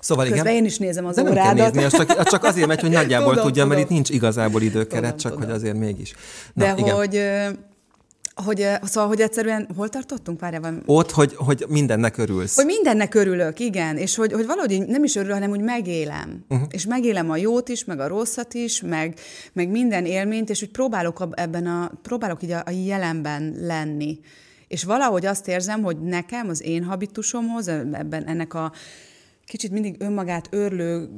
Szóval 0.00 0.24
Közben 0.24 0.44
igen. 0.44 0.56
én 0.56 0.64
is 0.64 0.78
nézem 0.78 1.06
az 1.06 1.14
de 1.14 1.22
órádat. 1.22 1.44
Nem 1.44 1.56
kell 1.56 1.82
nézni, 1.82 1.98
csak, 1.98 2.22
csak 2.22 2.44
azért 2.44 2.66
megy, 2.66 2.80
hogy 2.80 2.90
nagyjából 3.00 3.28
tudom, 3.28 3.46
tudja, 3.46 3.62
tudom. 3.62 3.68
mert 3.68 3.80
itt 3.80 3.94
nincs 3.94 4.10
igazából 4.10 4.62
időkeret, 4.62 5.02
tudom, 5.02 5.16
csak 5.16 5.32
tudom. 5.32 5.46
hogy 5.46 5.56
azért 5.56 5.76
mégis. 5.76 6.14
Na, 6.54 6.64
de 6.64 6.74
igen. 6.76 6.94
hogy 6.94 7.22
hogy, 8.44 8.66
szóval, 8.82 9.08
hogy 9.08 9.20
egyszerűen 9.20 9.68
hol 9.76 9.88
tartottunk? 9.88 10.40
Várjál, 10.40 10.82
Ott, 10.86 11.10
hogy, 11.10 11.34
hogy 11.36 11.64
mindennek 11.68 12.16
örülsz. 12.18 12.54
Hogy 12.54 12.64
mindennek 12.64 13.14
örülök, 13.14 13.58
igen. 13.58 13.96
És 13.96 14.16
hogy, 14.16 14.32
hogy 14.32 14.46
valahogy 14.46 14.86
nem 14.86 15.04
is 15.04 15.16
örülök, 15.16 15.34
hanem 15.34 15.50
úgy 15.50 15.60
megélem. 15.60 16.44
Uh-huh. 16.48 16.68
És 16.70 16.86
megélem 16.86 17.30
a 17.30 17.36
jót 17.36 17.68
is, 17.68 17.84
meg 17.84 18.00
a 18.00 18.08
rosszat 18.08 18.54
is, 18.54 18.80
meg, 18.80 19.18
meg 19.52 19.68
minden 19.68 20.06
élményt, 20.06 20.50
és 20.50 20.62
úgy 20.62 20.70
próbálok 20.70 21.28
ebben 21.34 21.66
a, 21.66 21.90
próbálok 22.02 22.42
így 22.42 22.50
a, 22.50 22.62
a 22.66 22.70
jelenben 22.70 23.54
lenni. 23.60 24.18
És 24.68 24.84
valahogy 24.84 25.26
azt 25.26 25.48
érzem, 25.48 25.82
hogy 25.82 26.00
nekem, 26.00 26.48
az 26.48 26.62
én 26.62 26.84
habitusomhoz, 26.84 27.68
ebben 27.68 28.26
ennek 28.26 28.54
a 28.54 28.72
kicsit 29.50 29.70
mindig 29.70 29.96
önmagát 29.98 30.48
örlő, 30.50 31.08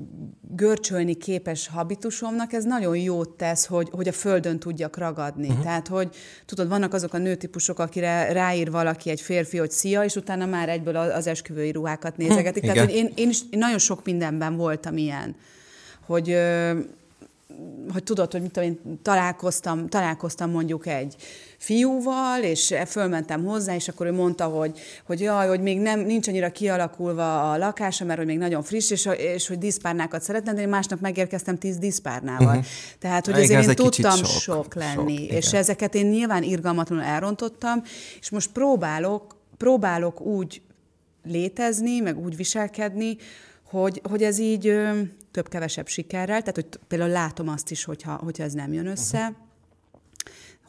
görcsölni 0.57 1.14
képes 1.14 1.68
habitusomnak, 1.68 2.53
ez 2.53 2.64
nagyon 2.64 2.97
jót 2.97 3.28
tesz, 3.28 3.66
hogy, 3.66 3.89
hogy 3.91 4.09
a 4.09 4.12
földön 4.12 4.59
tudjak 4.59 4.97
ragadni. 4.97 5.49
Uh-huh. 5.49 5.62
Tehát, 5.62 5.89
hogy 5.89 6.14
tudod, 6.47 6.68
vannak 6.68 6.95
azok 6.95 7.14
a 7.14 7.18
nőtípusok, 7.18 7.78
akire 7.78 8.33
ráír 8.33 8.70
valaki 8.70 9.11
egy 9.11 9.20
férfi, 9.20 9.59
hogy 9.59 9.70
szia, 9.70 10.05
és 10.05 10.14
utána 10.14 10.47
már 10.47 10.68
egyből 10.68 10.97
az 10.97 11.26
esküvői 11.26 11.70
ruhákat 11.70 12.16
nézegetik. 12.16 12.62
Uh-huh. 12.62 12.74
Tehát, 12.74 12.91
hogy 12.91 12.99
én, 12.99 13.12
én 13.14 13.28
is 13.28 13.41
én 13.51 13.59
nagyon 13.59 13.78
sok 13.78 14.05
mindenben 14.05 14.57
voltam 14.57 14.97
ilyen. 14.97 15.37
Hogy 16.07 16.37
hogy 17.93 18.03
tudod, 18.03 18.33
hogy 18.33 18.43
mit 18.43 18.51
tudom, 18.51 18.68
én 18.68 18.99
találkoztam, 19.03 19.89
találkoztam 19.89 20.51
mondjuk 20.51 20.87
egy 20.87 21.16
fiúval, 21.63 22.43
és 22.43 22.75
fölmentem 22.87 23.45
hozzá, 23.45 23.75
és 23.75 23.89
akkor 23.89 24.07
ő 24.07 24.13
mondta, 24.13 24.45
hogy, 24.45 24.79
hogy 25.07 25.21
jaj, 25.21 25.49
hogy 25.49 25.61
még 25.61 25.79
nem, 25.79 26.01
nincs 26.01 26.29
annyira 26.29 26.51
kialakulva 26.51 27.53
a 27.53 27.57
lakása, 27.57 28.05
mert 28.05 28.19
hogy 28.19 28.27
még 28.27 28.39
nagyon 28.39 28.63
friss, 28.63 28.91
és, 28.91 29.09
és 29.17 29.49
hogy 29.49 29.59
diszpárnákat 29.59 30.23
szeretne, 30.23 30.53
de 30.53 30.61
én 30.61 30.69
másnap 30.69 31.01
megérkeztem 31.01 31.59
tíz 31.59 31.79
diszpárnával. 31.79 32.47
Uh-huh. 32.47 32.65
Tehát, 32.99 33.27
hogy 33.27 33.41
azért 33.41 33.69
én 33.69 33.75
tudtam 33.75 34.17
sok, 34.17 34.27
sok 34.27 34.75
lenni, 34.75 35.27
sok, 35.27 35.37
és 35.37 35.53
ezeket 35.53 35.95
én 35.95 36.07
nyilván 36.07 36.43
irgalmatlanul 36.43 37.05
elrontottam, 37.05 37.83
és 38.21 38.31
most 38.31 38.51
próbálok, 38.53 39.37
próbálok 39.57 40.21
úgy 40.21 40.63
létezni, 41.25 42.01
meg 42.01 42.19
úgy 42.19 42.37
viselkedni, 42.37 43.17
hogy, 43.65 44.01
hogy 44.09 44.23
ez 44.23 44.39
így 44.39 44.79
több-kevesebb 45.31 45.87
sikerrel, 45.87 46.41
tehát 46.41 46.55
hogy 46.55 46.67
például 46.89 47.11
látom 47.11 47.49
azt 47.49 47.71
is, 47.71 47.85
hogyha, 47.85 48.13
hogyha 48.13 48.45
ez 48.45 48.53
nem 48.53 48.73
jön 48.73 48.87
össze, 48.87 49.19
uh-huh. 49.19 49.41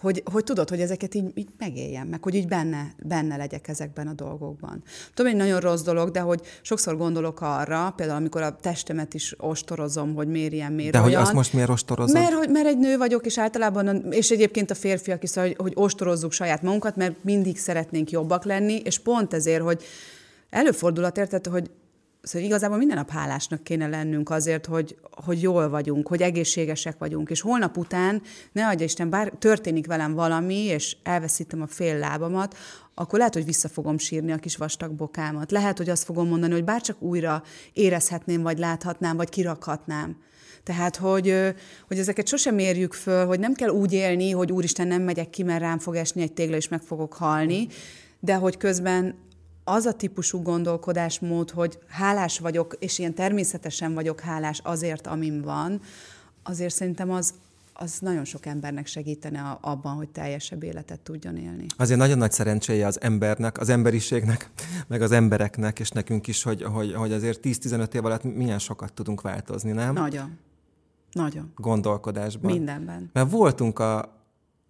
Hogy, 0.04 0.24
hogy 0.32 0.44
tudod, 0.44 0.70
hogy 0.70 0.80
ezeket 0.80 1.16
így, 1.16 1.32
így 1.34 1.48
megéljem, 1.58 2.08
meg 2.08 2.24
hogy 2.24 2.36
így 2.36 2.48
benne, 2.48 2.96
benne 3.04 3.38
legyek 3.38 3.68
ezekben 3.68 4.08
a 4.08 4.14
dolgokban. 4.14 4.84
Tudom, 5.14 5.32
egy 5.32 5.38
nagyon 5.38 5.60
rossz 5.60 5.82
dolog, 5.82 6.12
de 6.12 6.20
hogy 6.20 6.40
sokszor 6.62 6.98
gondolok 6.98 7.42
arra, 7.42 7.94
például 7.96 8.18
amikor 8.18 8.42
a 8.42 8.56
testemet 8.56 9.14
is 9.14 9.36
ostorozom, 9.38 10.16
hogy 10.16 10.28
miért 10.28 10.54
ilyen, 10.54 10.74
miért 10.74 10.92
De 10.92 10.98
olyan, 10.98 11.10
hogy 11.10 11.22
azt 11.22 11.34
most 11.34 11.54
miért 11.54 11.70
ostorozod? 11.70 12.16
Mert, 12.16 12.34
hogy, 12.34 12.50
mert 12.50 12.68
egy 12.68 12.78
nő 12.78 12.98
vagyok, 12.98 13.26
és 13.26 13.38
általában, 13.38 14.12
és 14.12 14.32
egyébként 14.32 14.72
a 14.72 14.76
férfiak 14.76 15.24
is, 15.24 15.34
hogy, 15.34 15.56
hogy 15.58 15.74
ostorozzuk 15.76 16.32
saját 16.32 16.62
magunkat, 16.62 16.96
mert 16.96 17.24
mindig 17.24 17.58
szeretnénk 17.58 18.12
jobbak 18.12 18.44
lenni, 18.44 18.82
és 18.84 19.00
pont 19.00 19.34
ezért, 19.34 19.62
hogy 19.62 19.84
előfordulhat, 20.50 21.18
érted, 21.18 21.48
hogy 21.48 21.70
Szóval 22.24 22.48
igazából 22.48 22.78
minden 22.78 22.98
nap 22.98 23.10
hálásnak 23.10 23.64
kéne 23.64 23.88
lennünk 23.88 24.30
azért, 24.30 24.66
hogy, 24.66 24.98
hogy 25.12 25.42
jól 25.42 25.70
vagyunk, 25.70 26.08
hogy 26.08 26.22
egészségesek 26.22 26.98
vagyunk, 26.98 27.30
és 27.30 27.42
holnap 27.42 27.78
után, 27.78 28.22
ne 28.52 28.68
adja 28.68 28.86
Isten, 28.86 29.10
bár 29.10 29.34
történik 29.40 29.88
velem 29.88 30.14
valami, 30.14 30.56
és 30.56 30.98
elveszítem 31.04 31.62
a 31.62 31.68
fél 31.68 31.98
lábamat, 31.98 32.58
akkor 32.94 33.18
lehet, 33.18 33.34
hogy 33.34 33.46
vissza 33.46 33.70
fogom 33.70 33.98
sírni 33.98 34.32
a 34.32 34.38
kis 34.38 34.58
vastag 34.58 34.92
bokámat. 34.92 35.52
Lehet, 35.52 35.78
hogy 35.78 35.90
azt 35.90 36.04
fogom 36.04 36.28
mondani, 36.28 36.54
hogy 36.54 36.64
bárcsak 36.64 37.02
újra 37.02 37.44
érezhetném, 37.74 38.42
vagy 38.42 38.58
láthatnám, 38.58 39.18
vagy 39.18 39.30
kirakhatnám. 39.30 40.18
Tehát, 40.64 40.96
hogy, 40.96 41.54
hogy 41.88 42.00
ezeket 42.00 42.28
sosem 42.28 42.58
érjük 42.58 42.94
föl, 42.94 43.26
hogy 43.26 43.40
nem 43.40 43.54
kell 43.54 43.70
úgy 43.70 43.94
élni, 43.94 44.32
hogy 44.32 44.52
úristen, 44.52 44.88
nem 44.88 45.02
megyek 45.02 45.30
ki, 45.30 45.44
mert 45.44 45.62
rám 45.62 45.80
fog 45.80 45.96
esni 45.96 46.22
egy 46.22 46.34
tégla, 46.34 46.56
és 46.56 46.68
meg 46.68 46.82
fogok 46.82 47.14
halni, 47.14 47.68
de 48.20 48.36
hogy 48.36 48.58
közben 48.58 49.16
az 49.64 49.86
a 49.86 49.94
típusú 49.94 50.42
gondolkodásmód, 50.42 51.50
hogy 51.52 51.80
hálás 51.88 52.40
vagyok, 52.40 52.76
és 52.80 53.00
ilyen 53.00 53.14
természetesen 53.14 53.94
vagyok 53.94 54.20
hálás 54.20 54.60
azért, 54.64 55.08
amim 55.08 55.42
van, 55.42 55.82
azért 56.44 56.74
szerintem 56.74 57.12
az, 57.12 57.34
az 57.74 57.98
nagyon 58.00 58.26
sok 58.26 58.46
embernek 58.46 58.88
segítene 58.88 59.58
abban, 59.62 59.96
hogy 59.96 60.10
teljesebb 60.10 60.64
életet 60.64 61.00
tudjon 61.00 61.38
élni. 61.38 61.66
Azért 61.78 62.00
nagyon 62.00 62.18
nagy 62.18 62.32
szerencséje 62.32 62.88
az 62.88 63.02
embernek, 63.02 63.60
az 63.60 63.70
emberiségnek, 63.70 64.50
meg 64.88 65.02
az 65.02 65.12
embereknek, 65.12 65.80
és 65.80 65.90
nekünk 65.90 66.28
is, 66.28 66.44
hogy, 66.44 66.64
hogy, 66.64 66.94
hogy 66.94 67.12
azért 67.12 67.40
10-15 67.44 67.94
év 67.94 68.06
alatt 68.06 68.24
milyen 68.24 68.60
sokat 68.60 68.94
tudunk 68.94 69.22
változni, 69.22 69.72
nem? 69.72 69.94
Nagyon. 69.94 70.38
Nagyon. 71.12 71.52
Gondolkodásban. 71.56 72.52
Mindenben. 72.52 73.10
Mert 73.14 73.32
voltunk 73.32 73.80
a, 73.80 74.22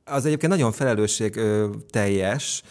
az 0.05 0.25
egyébként 0.25 0.51
nagyon 0.51 0.71
felelősség 0.71 1.39
teljes, 1.89 2.63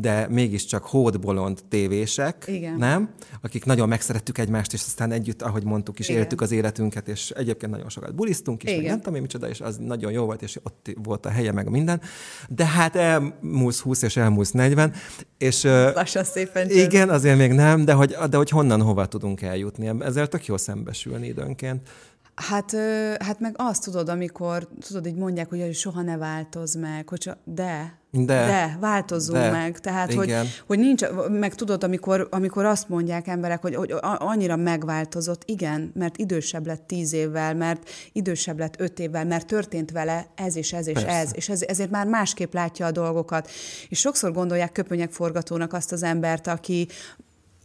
de 0.00 0.26
mégiscsak 0.30 0.84
hódbolond 0.84 1.60
tévések, 1.68 2.44
Igen. 2.46 2.76
nem? 2.76 3.10
Akik 3.40 3.64
nagyon 3.64 3.88
megszerettük 3.88 4.38
egymást, 4.38 4.72
és 4.72 4.80
aztán 4.86 5.12
együtt, 5.12 5.42
ahogy 5.42 5.64
mondtuk 5.64 5.98
is, 5.98 6.08
Igen. 6.08 6.20
éltük 6.20 6.40
az 6.40 6.52
életünket, 6.52 7.08
és 7.08 7.30
egyébként 7.30 7.72
nagyon 7.72 7.88
sokat 7.88 8.14
bulisztunk 8.14 8.62
is, 8.62 8.68
meg 8.70 8.78
Igen. 8.78 8.90
nem 8.90 8.98
tudom 8.98 9.14
én 9.14 9.22
micsoda, 9.22 9.48
és 9.48 9.60
az 9.60 9.76
nagyon 9.76 10.12
jó 10.12 10.24
volt, 10.24 10.42
és 10.42 10.58
ott 10.62 10.90
volt 11.02 11.26
a 11.26 11.28
helye, 11.28 11.52
meg 11.52 11.70
minden. 11.70 12.00
De 12.48 12.66
hát 12.66 12.96
elmúlsz 12.96 13.80
20 13.80 14.02
és 14.02 14.16
elmúlsz 14.16 14.50
40, 14.50 14.92
és 15.38 15.62
Lassan 15.94 16.24
szépen 16.24 16.68
csönd. 16.68 16.80
igen, 16.92 17.08
azért 17.08 17.38
még 17.38 17.52
nem, 17.52 17.84
de 17.84 17.92
hogy, 17.92 18.16
de 18.30 18.36
hogy 18.36 18.50
honnan 18.50 18.82
hova 18.82 19.06
tudunk 19.06 19.42
eljutni. 19.42 19.92
Ezzel 20.00 20.26
tök 20.28 20.46
jó 20.46 20.56
szembesülni 20.56 21.26
időnként. 21.26 21.88
Hát, 22.36 22.76
hát 23.18 23.40
meg 23.40 23.54
azt 23.58 23.84
tudod, 23.84 24.08
amikor, 24.08 24.68
tudod, 24.86 25.06
így 25.06 25.14
mondják, 25.14 25.48
hogy 25.48 25.74
soha 25.74 26.02
ne 26.02 26.16
változ 26.16 26.74
meg, 26.74 27.08
hogy 27.08 27.18
csak, 27.18 27.38
de, 27.44 27.98
De. 28.10 28.24
de 28.24 28.76
változzunk 28.80 29.38
De. 29.38 29.50
meg. 29.50 29.78
Tehát, 29.78 30.14
hogy, 30.14 30.26
Igen. 30.26 30.46
hogy 30.66 30.78
nincs, 30.78 31.02
meg 31.28 31.54
tudod, 31.54 31.84
amikor, 31.84 32.28
amikor 32.30 32.64
azt 32.64 32.88
mondják 32.88 33.26
emberek, 33.26 33.62
hogy, 33.62 33.74
hogy 33.74 33.94
annyira 34.00 34.56
megváltozott, 34.56 35.42
igen, 35.44 35.90
mert 35.94 36.16
idősebb 36.16 36.66
lett 36.66 36.86
tíz 36.86 37.12
évvel, 37.12 37.54
mert 37.54 37.90
idősebb 38.12 38.58
lett 38.58 38.80
öt 38.80 38.98
évvel, 38.98 39.24
mert 39.24 39.46
történt 39.46 39.90
vele 39.90 40.26
ez 40.34 40.56
és 40.56 40.72
ez 40.72 40.86
és 40.86 40.92
Persze. 40.92 41.08
ez, 41.08 41.30
és 41.34 41.48
ez, 41.48 41.62
ezért 41.62 41.90
már 41.90 42.06
másképp 42.06 42.52
látja 42.52 42.86
a 42.86 42.90
dolgokat. 42.90 43.50
És 43.88 43.98
sokszor 43.98 44.32
gondolják 44.32 44.72
köpönyegforgatónak 44.72 45.72
azt 45.72 45.92
az 45.92 46.02
embert, 46.02 46.46
aki 46.46 46.88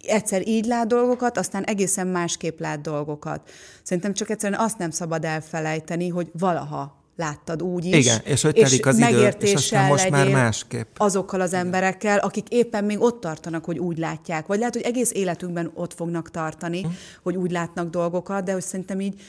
egyszer 0.07 0.47
így 0.47 0.65
lát 0.65 0.87
dolgokat, 0.87 1.37
aztán 1.37 1.63
egészen 1.63 2.07
másképp 2.07 2.59
lát 2.59 2.81
dolgokat. 2.81 3.49
Szerintem 3.83 4.13
csak 4.13 4.29
egyszerűen 4.29 4.59
azt 4.59 4.77
nem 4.77 4.89
szabad 4.91 5.25
elfelejteni, 5.25 6.07
hogy 6.07 6.31
valaha 6.39 6.99
láttad 7.15 7.61
úgy 7.61 7.85
is. 7.85 7.95
Igen, 7.95 8.19
és 8.23 8.41
hogy 8.41 8.53
telik 8.53 8.85
az 8.85 8.97
idő, 8.97 9.27
és 9.39 9.53
aztán 9.53 9.87
most 9.87 10.09
már 10.09 10.29
másképp. 10.29 10.95
Azokkal 10.97 11.41
az 11.41 11.53
emberekkel, 11.53 12.17
akik 12.17 12.47
éppen 12.49 12.83
még 12.83 13.01
ott 13.01 13.21
tartanak, 13.21 13.65
hogy 13.65 13.79
úgy 13.79 13.97
látják. 13.97 14.47
Vagy 14.47 14.57
lehet, 14.57 14.73
hogy 14.73 14.83
egész 14.83 15.11
életünkben 15.11 15.71
ott 15.73 15.93
fognak 15.93 16.31
tartani, 16.31 16.81
Hm. 16.81 16.87
hogy 17.23 17.35
úgy 17.35 17.51
látnak 17.51 17.89
dolgokat, 17.89 18.43
de 18.43 18.53
hogy 18.53 18.61
szerintem 18.61 18.99
így 18.99 19.21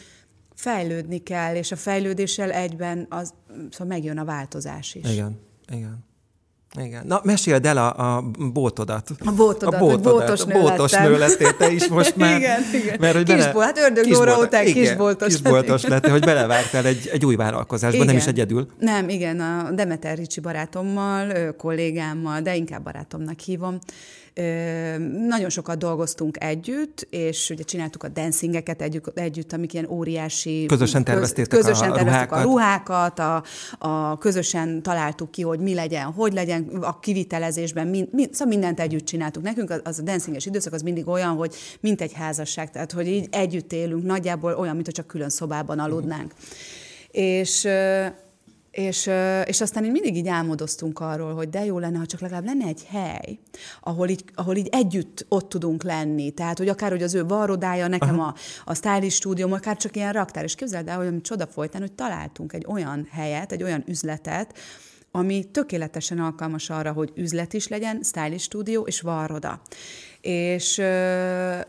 fejlődni 0.55 1.19
kell, 1.19 1.55
és 1.55 1.73
a 1.73 1.77
fejlődéssel 1.77 2.51
egyben 2.51 3.07
az, 3.09 3.35
szóval 3.71 3.87
megjön 3.87 4.19
a 4.19 4.25
változás 4.25 4.95
is. 4.95 5.13
Igen, 5.13 5.39
igen. 5.73 6.05
Igen. 6.81 7.07
Na, 7.07 7.21
meséld 7.25 7.67
el 7.67 7.77
a, 7.77 8.17
a 8.17 8.31
bótodat. 8.53 9.11
A 9.25 9.33
bótodat, 9.33 9.75
a 9.81 9.85
hogy 9.85 10.01
bótos 10.01 10.45
nő 10.45 10.61
bótos 10.61 10.93
nő 10.93 11.19
lettél 11.19 11.57
te 11.57 11.71
is 11.71 11.89
most 11.89 12.17
már. 12.23 12.37
Igen, 12.39 12.61
igen. 12.75 12.97
Mert, 13.01 13.15
hogy 13.15 13.35
Kisbol- 13.35 13.65
hát 13.65 13.79
Ördög 13.79 14.07
Nóra 14.07 14.39
után 14.39 14.65
kisboltos 14.65 15.29
Kisboltos 15.29 15.83
lettél, 15.83 16.11
hogy 16.11 16.25
belevágtál 16.25 16.85
egy, 16.87 17.09
egy 17.13 17.25
új 17.25 17.35
vállalkozásba, 17.35 17.99
nem 17.99 18.07
Igen. 18.09 18.21
is 18.21 18.27
egyedül. 18.27 18.67
Nem, 18.79 19.09
igen, 19.09 19.41
a 19.41 19.71
Demeter 19.71 20.17
Ricsi 20.17 20.41
barátommal, 20.41 21.55
kollégámmal, 21.57 22.41
de 22.41 22.57
inkább 22.57 22.83
barátomnak 22.83 23.39
hívom. 23.41 23.79
Nagyon 25.29 25.49
sokat 25.49 25.79
dolgoztunk 25.79 26.43
együtt, 26.43 27.07
és 27.11 27.51
ugye 27.51 27.63
csináltuk 27.63 28.03
a 28.03 28.09
dancingeket 28.09 28.83
együtt, 28.83 29.19
együtt 29.19 29.53
amik 29.53 29.73
ilyen 29.73 29.89
óriási... 29.89 30.67
Közösen 30.67 31.05
terveztétek 31.05 31.53
a 31.53 31.57
közösen 31.57 31.93
terveztük 31.93 32.33
a 32.33 32.43
ruhákat. 32.43 33.15
ruhákat, 33.15 33.19
a, 33.19 33.43
a, 33.89 34.19
közösen 34.19 34.83
találtuk 34.83 35.31
ki, 35.31 35.43
hogy 35.43 35.61
mi 35.61 35.75
legyen, 35.75 36.05
hogy 36.05 36.33
legyen, 36.33 36.69
a 36.81 36.99
kivitelezésben, 36.99 37.87
mind, 37.87 38.09
mind, 38.13 38.33
szóval 38.35 38.49
mindent 38.49 38.81
együtt 38.81 39.05
csináltuk. 39.05 39.43
Nekünk 39.43 39.71
az, 39.71 39.81
az 39.85 39.99
a 39.99 40.03
dancinges 40.03 40.47
időszak 40.47 40.73
az 40.73 40.83
mindig 40.83 41.09
olyan, 41.09 41.35
hogy 41.35 41.55
mint 41.81 42.01
egy 42.01 42.13
házasság, 42.13 42.71
tehát 42.71 42.93
hogy 42.93 43.09
így 43.09 43.29
együtt 43.31 43.73
élünk, 43.73 44.05
nagyjából 44.05 44.55
olyan, 44.55 44.75
mint 44.75 44.87
hogy 44.87 44.95
csak 44.95 45.07
külön 45.07 45.31
szobában 45.31 45.79
aludnánk. 45.79 46.33
És 47.11 47.65
ö, 47.65 48.07
és, 48.73 49.11
és 49.45 49.61
aztán 49.61 49.85
így 49.85 49.91
mindig 49.91 50.17
így 50.17 50.29
álmodoztunk 50.29 51.01
arról, 51.01 51.35
hogy 51.35 51.49
de 51.49 51.65
jó 51.65 51.79
lenne, 51.79 51.99
ha 51.99 52.07
csak 52.07 52.21
legalább 52.21 52.45
lenne 52.45 52.67
egy 52.67 52.85
hely, 52.89 53.39
ahol 53.81 54.09
így, 54.09 54.25
ahol 54.35 54.57
így 54.57 54.69
együtt 54.71 55.27
ott 55.29 55.49
tudunk 55.49 55.83
lenni. 55.83 56.31
Tehát, 56.31 56.59
hogy 56.59 56.69
akár 56.69 56.91
hogy 56.91 57.03
az 57.03 57.15
ő 57.15 57.25
varrodája, 57.25 57.87
nekem 57.87 58.21
a, 58.21 58.35
a 58.65 58.75
stylist 58.75 59.17
stúdióm, 59.17 59.53
akár 59.53 59.77
csak 59.77 59.97
ilyen 59.97 60.13
raktár. 60.13 60.45
És 60.45 60.55
képzeld 60.55 60.89
el, 60.89 60.97
hogy 60.97 61.07
ami 61.07 61.21
csoda 61.21 61.47
folytán, 61.47 61.81
hogy 61.81 61.93
találtunk 61.93 62.53
egy 62.53 62.65
olyan 62.69 63.09
helyet, 63.11 63.53
egy 63.53 63.63
olyan 63.63 63.85
üzletet, 63.87 64.59
ami 65.11 65.45
tökéletesen 65.45 66.19
alkalmas 66.19 66.71
arra, 66.71 66.93
hogy 66.93 67.13
üzlet 67.15 67.53
is 67.53 67.69
legyen, 67.69 68.03
stylist 68.03 68.45
stúdió 68.45 68.83
és 68.83 69.01
varroda. 69.01 69.63
És, 70.21 70.83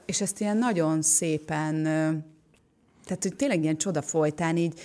és 0.06 0.22
ezt 0.22 0.40
ilyen 0.40 0.58
nagyon 0.58 1.02
szépen, 1.02 1.84
tehát 3.06 3.24
hogy 3.24 3.36
tényleg 3.36 3.64
ilyen 3.64 3.78
csoda 3.78 4.02
folytán 4.02 4.58
így 4.58 4.80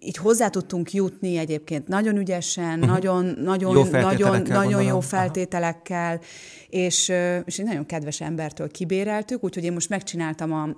így 0.00 0.16
hozzá 0.16 0.48
tudtunk 0.48 0.92
jutni 0.92 1.36
egyébként 1.36 1.88
nagyon 1.88 2.16
ügyesen, 2.16 2.78
uh-huh. 2.78 2.86
nagyon, 2.86 3.24
nagyon, 3.24 3.76
Jó 3.76 3.84
nagyon, 3.84 4.42
nagyon 4.42 4.82
jó 4.82 5.00
feltételekkel, 5.00 6.20
és, 6.68 7.12
és 7.44 7.58
egy 7.58 7.64
nagyon 7.64 7.86
kedves 7.86 8.20
embertől 8.20 8.70
kibéreltük, 8.70 9.44
úgyhogy 9.44 9.64
én 9.64 9.72
most 9.72 9.88
megcsináltam 9.88 10.52
a 10.52 10.68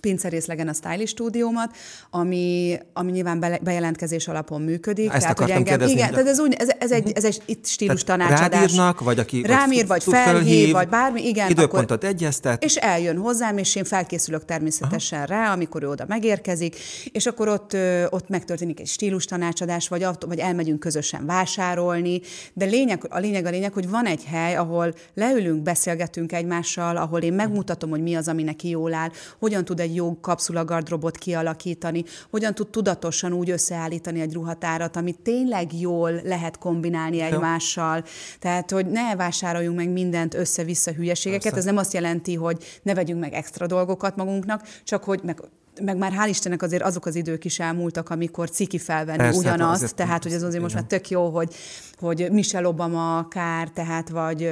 pincerészlegen 0.00 0.68
a 0.68 0.72
stylist 0.72 1.12
stúdiómat, 1.12 1.76
ami, 2.10 2.78
ami 2.92 3.10
nyilván 3.10 3.40
bele, 3.40 3.58
bejelentkezés 3.62 4.28
alapon 4.28 4.62
működik. 4.62 5.12
Ezt 5.12 5.14
hogy 5.14 5.30
akartam 5.30 5.56
engem, 5.56 5.64
kérdezni, 5.64 5.92
igen, 5.94 6.06
hogy- 6.06 6.14
tehát 6.14 6.28
ez, 6.28 6.40
úgy, 6.40 6.54
ez, 6.58 6.68
ez, 6.78 6.90
egy, 6.90 7.12
ez 7.14 7.24
egy 7.24 7.42
itt 7.46 7.66
stílus 7.66 8.04
Tehát 8.04 8.20
tanácsadás. 8.20 8.60
Rádírnak, 8.60 9.00
vagy 9.00 9.18
aki 9.18 9.42
Rám 9.42 9.72
ír, 9.72 9.86
vagy 9.86 10.02
felhív, 10.02 10.72
vagy 10.72 10.88
bármi, 10.88 11.26
igen. 11.28 11.50
Időpontot 11.50 12.04
akkor, 12.04 12.08
egyeztet. 12.08 12.64
és 12.64 12.76
eljön 12.76 13.16
hozzám, 13.16 13.58
és 13.58 13.74
én 13.74 13.84
felkészülök 13.84 14.44
természetesen 14.44 15.18
Aha. 15.18 15.26
rá, 15.26 15.52
amikor 15.52 15.82
ő 15.82 15.88
oda 15.88 16.04
megérkezik, 16.08 16.76
és 17.12 17.26
akkor 17.26 17.48
ott, 17.48 17.76
ott 18.08 18.28
megtörténik 18.28 18.80
egy 18.80 18.86
stílus 18.86 19.24
tanácsadás, 19.24 19.88
vagy, 19.88 20.06
vagy 20.26 20.38
elmegyünk 20.38 20.80
közösen 20.80 21.26
vásárolni, 21.26 22.20
de 22.52 22.64
lényeg, 22.64 23.06
a 23.08 23.18
lényeg 23.18 23.46
a 23.46 23.50
lényeg, 23.50 23.72
hogy 23.72 23.88
van 23.88 24.06
egy 24.06 24.24
hely, 24.24 24.56
ahol 24.56 24.94
leülünk, 25.14 25.62
beszélgetünk 25.62 26.32
egymással, 26.32 26.96
ahol 26.96 27.20
én 27.20 27.32
megmutatom, 27.32 27.90
hogy 27.90 28.02
mi 28.02 28.14
az, 28.14 28.28
ami 28.28 28.42
neki 28.42 28.68
jól 28.68 28.94
áll, 28.94 29.08
hogyan 29.38 29.64
tud 29.64 29.80
egy 29.80 29.89
jó 29.94 30.20
kapszula 30.20 30.64
gardrobot 30.64 31.16
kialakítani, 31.16 32.04
hogyan 32.30 32.54
tud 32.54 32.68
tudatosan 32.68 33.32
úgy 33.32 33.50
összeállítani 33.50 34.20
egy 34.20 34.32
ruhatárat, 34.32 34.96
amit 34.96 35.18
tényleg 35.18 35.80
jól 35.80 36.20
lehet 36.24 36.58
kombinálni 36.58 37.20
egymással. 37.20 38.04
Tehát, 38.38 38.70
hogy 38.70 38.86
ne 38.86 39.16
vásároljunk 39.16 39.76
meg 39.76 39.88
mindent 39.88 40.34
össze-vissza 40.34 40.92
hülyeségeket, 40.92 41.42
Persze. 41.42 41.58
ez 41.58 41.64
nem 41.64 41.76
azt 41.76 41.92
jelenti, 41.92 42.34
hogy 42.34 42.64
ne 42.82 42.94
vegyünk 42.94 43.20
meg 43.20 43.32
extra 43.32 43.66
dolgokat 43.66 44.16
magunknak, 44.16 44.62
csak 44.84 45.04
hogy 45.04 45.20
meg 45.22 45.40
meg 45.82 45.96
már 45.96 46.12
hál' 46.12 46.28
Istennek 46.28 46.62
azért 46.62 46.82
azok 46.82 47.06
az 47.06 47.14
idők 47.14 47.44
is 47.44 47.58
elmúltak, 47.58 48.10
amikor 48.10 48.50
ciki 48.50 48.78
felvenni 48.78 49.18
Persze, 49.18 49.48
hát 49.48 49.56
ugyanazt, 49.56 49.94
tehát 49.94 50.22
hogy 50.22 50.32
ez 50.32 50.42
azért 50.42 50.62
most 50.62 50.74
már 50.74 50.84
tök 50.84 51.08
jó, 51.08 51.28
hogy, 51.28 51.54
hogy 51.98 52.28
Michelle 52.30 52.68
Obama 52.68 53.18
akár, 53.18 53.68
tehát 53.68 54.08
vagy 54.08 54.50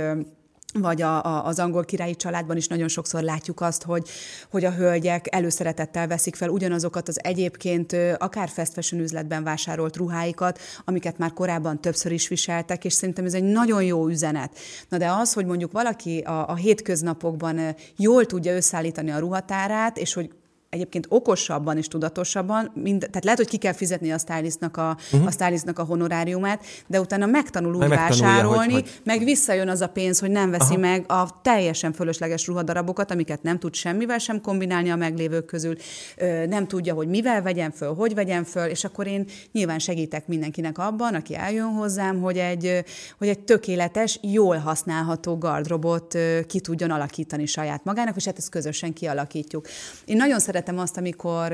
vagy 0.80 1.02
a, 1.02 1.24
a, 1.24 1.44
az 1.44 1.58
angol 1.58 1.84
királyi 1.84 2.16
családban 2.16 2.56
is 2.56 2.66
nagyon 2.66 2.88
sokszor 2.88 3.22
látjuk 3.22 3.60
azt, 3.60 3.82
hogy, 3.82 4.08
hogy 4.50 4.64
a 4.64 4.70
hölgyek 4.70 5.26
előszeretettel 5.30 6.06
veszik 6.06 6.34
fel 6.34 6.48
ugyanazokat 6.48 7.08
az 7.08 7.24
egyébként 7.24 7.96
akár 8.18 8.48
fast 8.48 8.72
fashion 8.72 9.02
üzletben 9.02 9.44
vásárolt 9.44 9.96
ruháikat, 9.96 10.58
amiket 10.84 11.18
már 11.18 11.32
korábban 11.32 11.80
többször 11.80 12.12
is 12.12 12.28
viseltek, 12.28 12.84
és 12.84 12.92
szerintem 12.92 13.24
ez 13.24 13.34
egy 13.34 13.42
nagyon 13.42 13.82
jó 13.82 14.08
üzenet. 14.08 14.58
Na 14.88 14.98
de 14.98 15.10
az, 15.10 15.32
hogy 15.32 15.46
mondjuk 15.46 15.72
valaki 15.72 16.18
a, 16.18 16.48
a 16.48 16.54
hétköznapokban 16.54 17.60
jól 17.96 18.26
tudja 18.26 18.56
összeállítani 18.56 19.10
a 19.10 19.18
ruhatárát, 19.18 19.98
és 19.98 20.14
hogy 20.14 20.30
egyébként 20.70 21.06
okosabban 21.08 21.76
és 21.76 21.88
tudatosabban, 21.88 22.70
mind, 22.74 22.98
tehát 22.98 23.24
lehet, 23.24 23.38
hogy 23.38 23.48
ki 23.48 23.56
kell 23.56 23.72
fizetni 23.72 24.12
a 24.12 24.18
stylistnak 24.18 24.76
a, 24.76 24.96
uh-huh. 25.12 25.26
a, 25.26 25.30
stylistnak 25.30 25.78
a 25.78 25.84
honoráriumát, 25.84 26.64
de 26.86 27.00
utána 27.00 27.26
megtanul 27.26 27.74
úgy 27.74 27.88
vásárolni, 27.88 28.72
hogy- 28.72 28.72
hogy- 28.72 29.00
meg 29.04 29.24
visszajön 29.24 29.68
az 29.68 29.80
a 29.80 29.88
pénz, 29.88 30.20
hogy 30.20 30.30
nem 30.30 30.50
veszi 30.50 30.72
Aha. 30.72 30.78
meg 30.78 31.04
a 31.10 31.40
teljesen 31.42 31.92
fölösleges 31.92 32.46
ruhadarabokat, 32.46 33.10
amiket 33.10 33.42
nem 33.42 33.58
tud 33.58 33.74
semmivel 33.74 34.18
sem 34.18 34.40
kombinálni 34.40 34.90
a 34.90 34.96
meglévők 34.96 35.44
közül, 35.44 35.76
nem 36.48 36.66
tudja, 36.66 36.94
hogy 36.94 37.08
mivel 37.08 37.42
vegyen 37.42 37.70
föl, 37.70 37.94
hogy 37.94 38.14
vegyen 38.14 38.44
föl, 38.44 38.66
és 38.66 38.84
akkor 38.84 39.06
én 39.06 39.26
nyilván 39.52 39.78
segítek 39.78 40.26
mindenkinek 40.26 40.78
abban, 40.78 41.14
aki 41.14 41.34
eljön 41.34 41.66
hozzám, 41.68 42.20
hogy 42.20 42.36
egy, 42.36 42.84
hogy 43.18 43.28
egy 43.28 43.40
tökéletes, 43.40 44.18
jól 44.22 44.56
használható 44.56 45.38
gardrobot 45.38 46.18
ki 46.46 46.60
tudjon 46.60 46.90
alakítani 46.90 47.46
saját 47.46 47.84
magának, 47.84 48.16
és 48.16 48.24
hát 48.24 48.38
ezt 48.38 48.50
közösen 48.50 48.92
kialakítjuk. 48.92 49.66
Én 50.04 50.16
nagyon 50.16 50.38
szeretem 50.38 50.56
azt, 50.78 50.96
amikor 50.96 51.52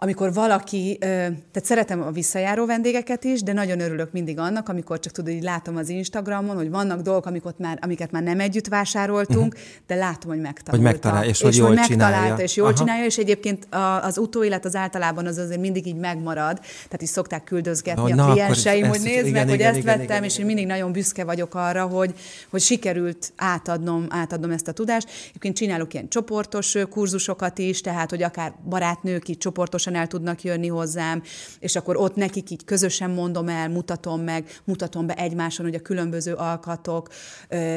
amikor 0.00 0.32
valaki, 0.32 0.96
tehát 0.98 1.62
szeretem 1.62 2.02
a 2.02 2.10
visszajáró 2.10 2.66
vendégeket 2.66 3.24
is, 3.24 3.42
de 3.42 3.52
nagyon 3.52 3.80
örülök 3.80 4.12
mindig 4.12 4.38
annak, 4.38 4.68
amikor 4.68 5.00
csak 5.00 5.12
tudod, 5.12 5.32
így 5.32 5.42
látom 5.42 5.76
az 5.76 5.88
Instagramon, 5.88 6.56
hogy 6.56 6.70
vannak 6.70 7.00
dolgok, 7.00 7.26
amiket 7.26 7.58
már, 7.58 7.78
amiket 7.80 8.10
már 8.10 8.22
nem 8.22 8.40
együtt 8.40 8.66
vásároltunk, 8.66 9.52
uh-huh. 9.52 9.68
de 9.86 9.94
látom, 9.94 10.30
hogy 10.30 10.40
megtanulta. 10.40 10.70
Hogy 10.70 10.80
megtalálja, 10.80 11.30
és 11.30 11.40
hogy 11.40 11.52
és 11.52 11.58
jól 11.58 11.66
hogy 11.66 11.76
megtalálta, 11.76 12.20
csinálja. 12.20 12.44
és 12.44 12.56
jól 12.56 12.66
Aha. 12.66 12.76
csinálja, 12.76 13.04
és 13.04 13.18
egyébként 13.18 13.66
az 14.02 14.18
utóélet 14.18 14.64
az 14.64 14.76
általában 14.76 15.26
az 15.26 15.36
azért 15.36 15.60
mindig 15.60 15.86
így 15.86 15.96
megmarad, 15.96 16.58
tehát 16.58 17.02
is 17.02 17.08
szokták 17.08 17.44
küldözgetni 17.44 18.12
Na, 18.12 18.26
a 18.26 18.32
klienseim, 18.32 18.88
hogy 18.88 19.00
nézd 19.00 19.26
igen, 19.26 19.32
meg, 19.32 19.44
hogy 19.44 19.54
igen, 19.54 19.68
ezt 19.68 19.78
igen, 19.78 19.98
vettem, 19.98 20.16
igen, 20.16 20.24
és 20.24 20.34
igen. 20.34 20.48
én 20.48 20.54
mindig 20.54 20.66
nagyon 20.76 20.92
büszke 20.92 21.24
vagyok 21.24 21.54
arra, 21.54 21.86
hogy, 21.86 22.14
hogy 22.50 22.60
sikerült 22.60 23.32
átadnom, 23.36 24.06
átadnom 24.08 24.50
ezt 24.50 24.68
a 24.68 24.72
tudást. 24.72 25.08
Egyébként 25.28 25.56
csinálok 25.56 25.94
ilyen 25.94 26.08
csoportos 26.08 26.74
kurzusokat 26.90 27.58
is, 27.58 27.80
tehát 27.80 28.10
hogy 28.10 28.22
akár 28.22 28.52
barátnők 28.68 29.28
így 29.28 29.38
csoportosan 29.38 29.86
gyorsan 29.88 29.94
el 29.94 30.06
tudnak 30.06 30.42
jönni 30.42 30.68
hozzám, 30.68 31.22
és 31.58 31.76
akkor 31.76 31.96
ott 31.96 32.14
nekik 32.14 32.50
így 32.50 32.64
közösen 32.64 33.10
mondom 33.10 33.48
el, 33.48 33.68
mutatom 33.68 34.20
meg, 34.20 34.44
mutatom 34.64 35.06
be 35.06 35.14
egymáson, 35.14 35.66
hogy 35.66 35.74
a 35.74 35.80
különböző 35.80 36.32
alkatok 36.32 37.08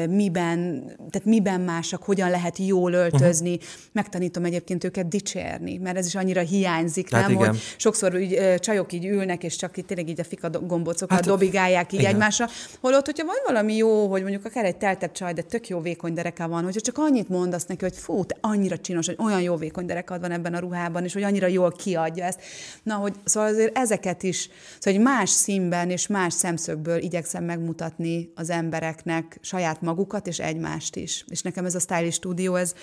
miben, 0.08 0.84
tehát 0.96 1.24
miben 1.24 1.60
másak, 1.60 2.02
hogyan 2.02 2.30
lehet 2.30 2.58
jól 2.58 2.92
öltözni. 2.92 3.54
Uh-huh. 3.54 3.68
Megtanítom 3.92 4.44
egyébként 4.44 4.84
őket 4.84 5.08
dicsérni, 5.08 5.76
mert 5.76 5.96
ez 5.96 6.06
is 6.06 6.14
annyira 6.14 6.40
hiányzik, 6.40 7.10
hát 7.10 7.26
nem? 7.26 7.30
Igen. 7.30 7.48
Hogy 7.48 7.58
sokszor 7.76 8.14
úgy, 8.14 8.58
csajok 8.58 8.92
így 8.92 9.06
ülnek, 9.06 9.44
és 9.44 9.56
csak 9.56 9.76
így 9.76 9.84
tényleg 9.84 10.08
így 10.08 10.20
a 10.20 10.24
fika 10.24 10.50
gombocokat 10.50 11.10
hát, 11.10 11.24
dobigálják 11.24 11.92
így 11.92 12.00
igen. 12.00 12.12
egymásra. 12.12 12.46
Holott, 12.80 13.04
hogyha 13.04 13.26
van 13.26 13.36
valami 13.46 13.76
jó, 13.76 14.08
hogy 14.08 14.22
mondjuk 14.22 14.44
akár 14.44 14.64
egy 14.64 14.76
teltebb 14.76 15.12
csaj, 15.12 15.32
de 15.32 15.42
tök 15.42 15.68
jó 15.68 15.80
vékony 15.80 16.14
dereka 16.14 16.48
van, 16.48 16.64
hogyha 16.64 16.80
csak 16.80 16.98
annyit 16.98 17.28
mondasz 17.28 17.66
neki, 17.66 17.84
hogy 17.84 17.96
fú, 17.96 18.24
te 18.24 18.36
annyira 18.40 18.78
csinos, 18.78 19.06
hogy 19.06 19.16
olyan 19.18 19.40
jó 19.40 19.56
vékony 19.56 19.86
derekad 19.86 20.20
van 20.20 20.30
ebben 20.30 20.54
a 20.54 20.58
ruhában, 20.58 21.04
és 21.04 21.12
hogy 21.12 21.22
annyira 21.22 21.46
jól 21.46 21.72
kiadja 22.02 22.24
ezt. 22.24 22.40
Na, 22.82 22.94
hogy 22.94 23.14
szóval 23.24 23.48
azért 23.48 23.78
ezeket 23.78 24.22
is, 24.22 24.48
szóval 24.78 25.00
hogy 25.00 25.12
más 25.12 25.30
színben 25.30 25.90
és 25.90 26.06
más 26.06 26.34
szemszögből 26.34 26.98
igyekszem 26.98 27.44
megmutatni 27.44 28.32
az 28.34 28.50
embereknek 28.50 29.38
saját 29.40 29.80
magukat 29.80 30.26
és 30.26 30.38
egymást 30.38 30.96
is. 30.96 31.24
És 31.28 31.42
nekem 31.42 31.64
ez 31.64 31.74
a 31.74 31.80
Stylist 31.80 32.16
Studio, 32.16 32.54
ez, 32.54 32.74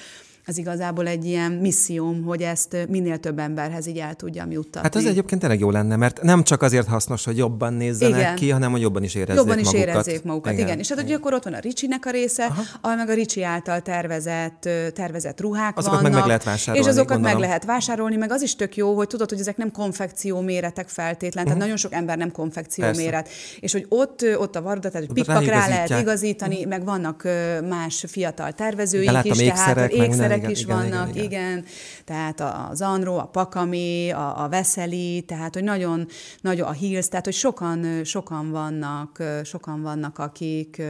ez 0.50 0.58
igazából 0.58 1.08
egy 1.08 1.26
ilyen 1.26 1.52
misszióm, 1.52 2.24
hogy 2.24 2.42
ezt 2.42 2.78
minél 2.90 3.18
több 3.18 3.40
emberhez 3.40 3.88
így 3.88 3.98
el 3.98 4.14
tudjam 4.14 4.52
juttatni. 4.52 4.82
Hát 4.82 4.96
az 4.96 5.06
egyébként 5.06 5.42
tényleg 5.42 5.60
jó 5.60 5.72
lenne, 5.72 5.96
mert 5.96 6.22
nem 6.22 6.44
csak 6.44 6.62
azért 6.62 6.88
hasznos, 6.88 7.26
hogy 7.26 7.38
jobban 7.38 7.74
nézzenek 7.74 8.20
igen. 8.20 8.36
ki, 8.36 8.50
hanem 8.50 8.72
hogy 8.72 8.82
jobban 8.82 9.04
is 9.04 9.16
érezzék 9.16 9.36
jobban 9.36 9.60
is 9.60 9.66
magukat. 9.66 9.88
érezzék 9.88 10.24
magukat, 10.24 10.54
igen. 10.54 10.66
igen. 10.66 10.80
És 10.80 10.90
hát 10.90 11.02
ugye 11.02 11.16
akkor 11.16 11.34
ott 11.34 11.44
van 11.44 11.54
a 11.54 11.60
Ricsinek 11.60 12.06
a 12.06 12.10
része, 12.10 12.46
Aha. 12.46 12.62
ahol 12.82 12.96
meg 12.96 13.10
a 13.10 13.14
Ricsi 13.14 13.44
által 13.44 13.82
tervezett, 13.82 14.70
tervezett 14.94 15.42
ruhák 15.42 15.78
azokat 15.78 16.02
vannak. 16.02 16.12
meg, 16.12 16.20
meg 16.20 16.28
lehet 16.28 16.44
vásárolni. 16.44 16.88
És 16.88 16.92
azokat 16.92 17.10
gondolom. 17.10 17.38
meg 17.38 17.48
lehet 17.48 17.66
vásárolni, 17.66 18.16
meg 18.16 18.32
az 18.32 18.42
is 18.42 18.56
tök 18.56 18.76
jó, 18.76 18.96
hogy 18.96 19.08
tudod, 19.08 19.30
hogy 19.30 19.40
ezek 19.40 19.58
nem 19.58 19.72
konfekció 19.72 20.42
méretek 20.42 20.88
feltétlen, 20.88 21.30
uh-huh. 21.30 21.44
tehát 21.44 21.60
nagyon 21.60 21.78
sok 21.78 21.94
ember 21.94 22.18
nem 22.18 22.32
konfekció 22.32 22.84
Persze. 22.84 23.02
méret. 23.02 23.30
És 23.60 23.72
hogy 23.72 23.86
ott, 23.90 24.26
ott 24.38 24.56
a 24.56 24.62
varda, 24.62 24.90
tehát 24.90 25.08
hogy 25.08 25.16
pikpak 25.16 25.46
rá 25.46 25.68
lehet 25.68 25.90
igazítani, 26.02 26.56
uh-huh. 26.56 26.70
meg 26.70 26.86
vannak 26.86 27.28
más 27.70 28.06
fiatal 28.08 28.52
tervezőik 28.52 29.20
is, 29.24 29.38
tehát 29.38 29.92
ékszerek 29.92 30.39
is 30.44 30.66
vannak, 30.66 31.16
igen. 31.16 31.66
Tehát 32.06 32.42
az 32.70 32.82
Anro, 32.82 33.16
a 33.16 33.26
Pakami, 33.26 34.12
a, 34.12 34.44
a 34.44 34.50
Veszeli, 34.50 35.22
tehát 35.28 35.54
hogy 35.54 35.64
nagyon, 35.64 36.08
nagyon 36.42 36.68
a 36.68 36.72
Hills, 36.72 37.08
tehát 37.08 37.26
hogy 37.26 37.34
sokan, 37.34 38.04
sokan 38.04 38.52
vannak, 38.52 39.24
sokan 39.44 39.82
vannak, 39.82 40.18
akik, 40.18 40.82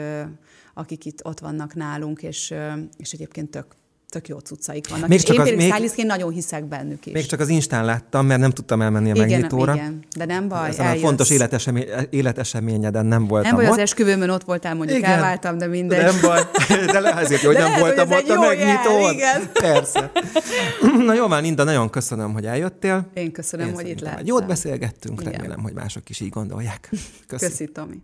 akik 0.73 1.05
itt 1.05 1.25
ott 1.25 1.39
vannak 1.39 1.75
nálunk, 1.75 2.23
és, 2.23 2.53
és 2.97 3.11
egyébként 3.11 3.49
tök, 3.49 3.65
tök 4.09 4.27
jó 4.27 4.37
cuccaik 4.37 4.89
vannak. 4.89 5.07
Még 5.07 5.21
csak 5.21 5.35
én 5.35 5.41
az, 5.41 5.93
még, 5.95 6.05
nagyon 6.05 6.31
hiszek 6.31 6.65
bennük 6.65 7.05
is. 7.05 7.13
Még 7.13 7.25
csak 7.25 7.39
az 7.39 7.49
Instán 7.49 7.85
láttam, 7.85 8.25
mert 8.25 8.39
nem 8.39 8.49
tudtam 8.51 8.81
elmenni 8.81 9.11
a 9.11 9.13
igen, 9.13 9.27
megnyitóra. 9.27 9.73
Igen, 9.73 10.03
de 10.17 10.25
nem 10.25 10.47
baj, 10.47 10.69
Ezen 10.69 10.87
a 10.87 10.95
fontos 10.95 11.29
életesemény, 11.29 11.85
életeseményeden 12.09 13.05
nem 13.05 13.27
voltam 13.27 13.47
Nem 13.47 13.59
baj, 13.59 13.65
ott. 13.65 13.71
az 13.71 13.77
esküvőmön 13.77 14.29
ott 14.29 14.43
voltál, 14.43 14.75
mondjuk 14.75 14.97
igen, 14.97 15.11
elváltam, 15.11 15.57
de 15.57 15.67
mindegy. 15.67 16.03
Nem 16.03 16.15
baj, 16.21 16.41
de 16.93 16.99
lehet 16.99 17.23
azért, 17.23 17.41
hogy 17.41 17.55
de 17.55 17.59
nem 17.59 17.69
lehet, 17.69 17.85
voltam 17.85 18.07
hogy 18.07 18.23
ott 18.29 18.37
a 18.37 18.39
megnyitón. 18.39 19.13
igen. 19.13 19.49
Persze. 19.71 20.11
Na 21.05 21.13
jó, 21.13 21.27
már 21.27 21.41
Linda, 21.41 21.63
nagyon 21.63 21.89
köszönöm, 21.89 22.33
hogy 22.33 22.45
eljöttél. 22.45 23.07
Én 23.13 23.31
köszönöm, 23.31 23.67
Én 23.67 23.73
hogy 23.73 23.87
itt 23.87 23.99
lehettem. 23.99 24.25
Jót 24.25 24.47
beszélgettünk, 24.47 25.21
igen. 25.21 25.33
remélem, 25.33 25.59
hogy 25.59 25.73
mások 25.73 26.09
is 26.09 26.19
így 26.19 26.29
gondolják. 26.29 26.89
Köszi, 27.27 27.45
Köszi 27.45 27.67
Tomi. 27.67 28.01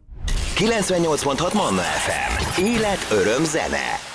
98.6 0.58 1.54
Manna 1.54 1.82
FM. 1.82 2.62
Élet, 2.62 3.08
öröm, 3.12 3.44
zene. 3.44 4.15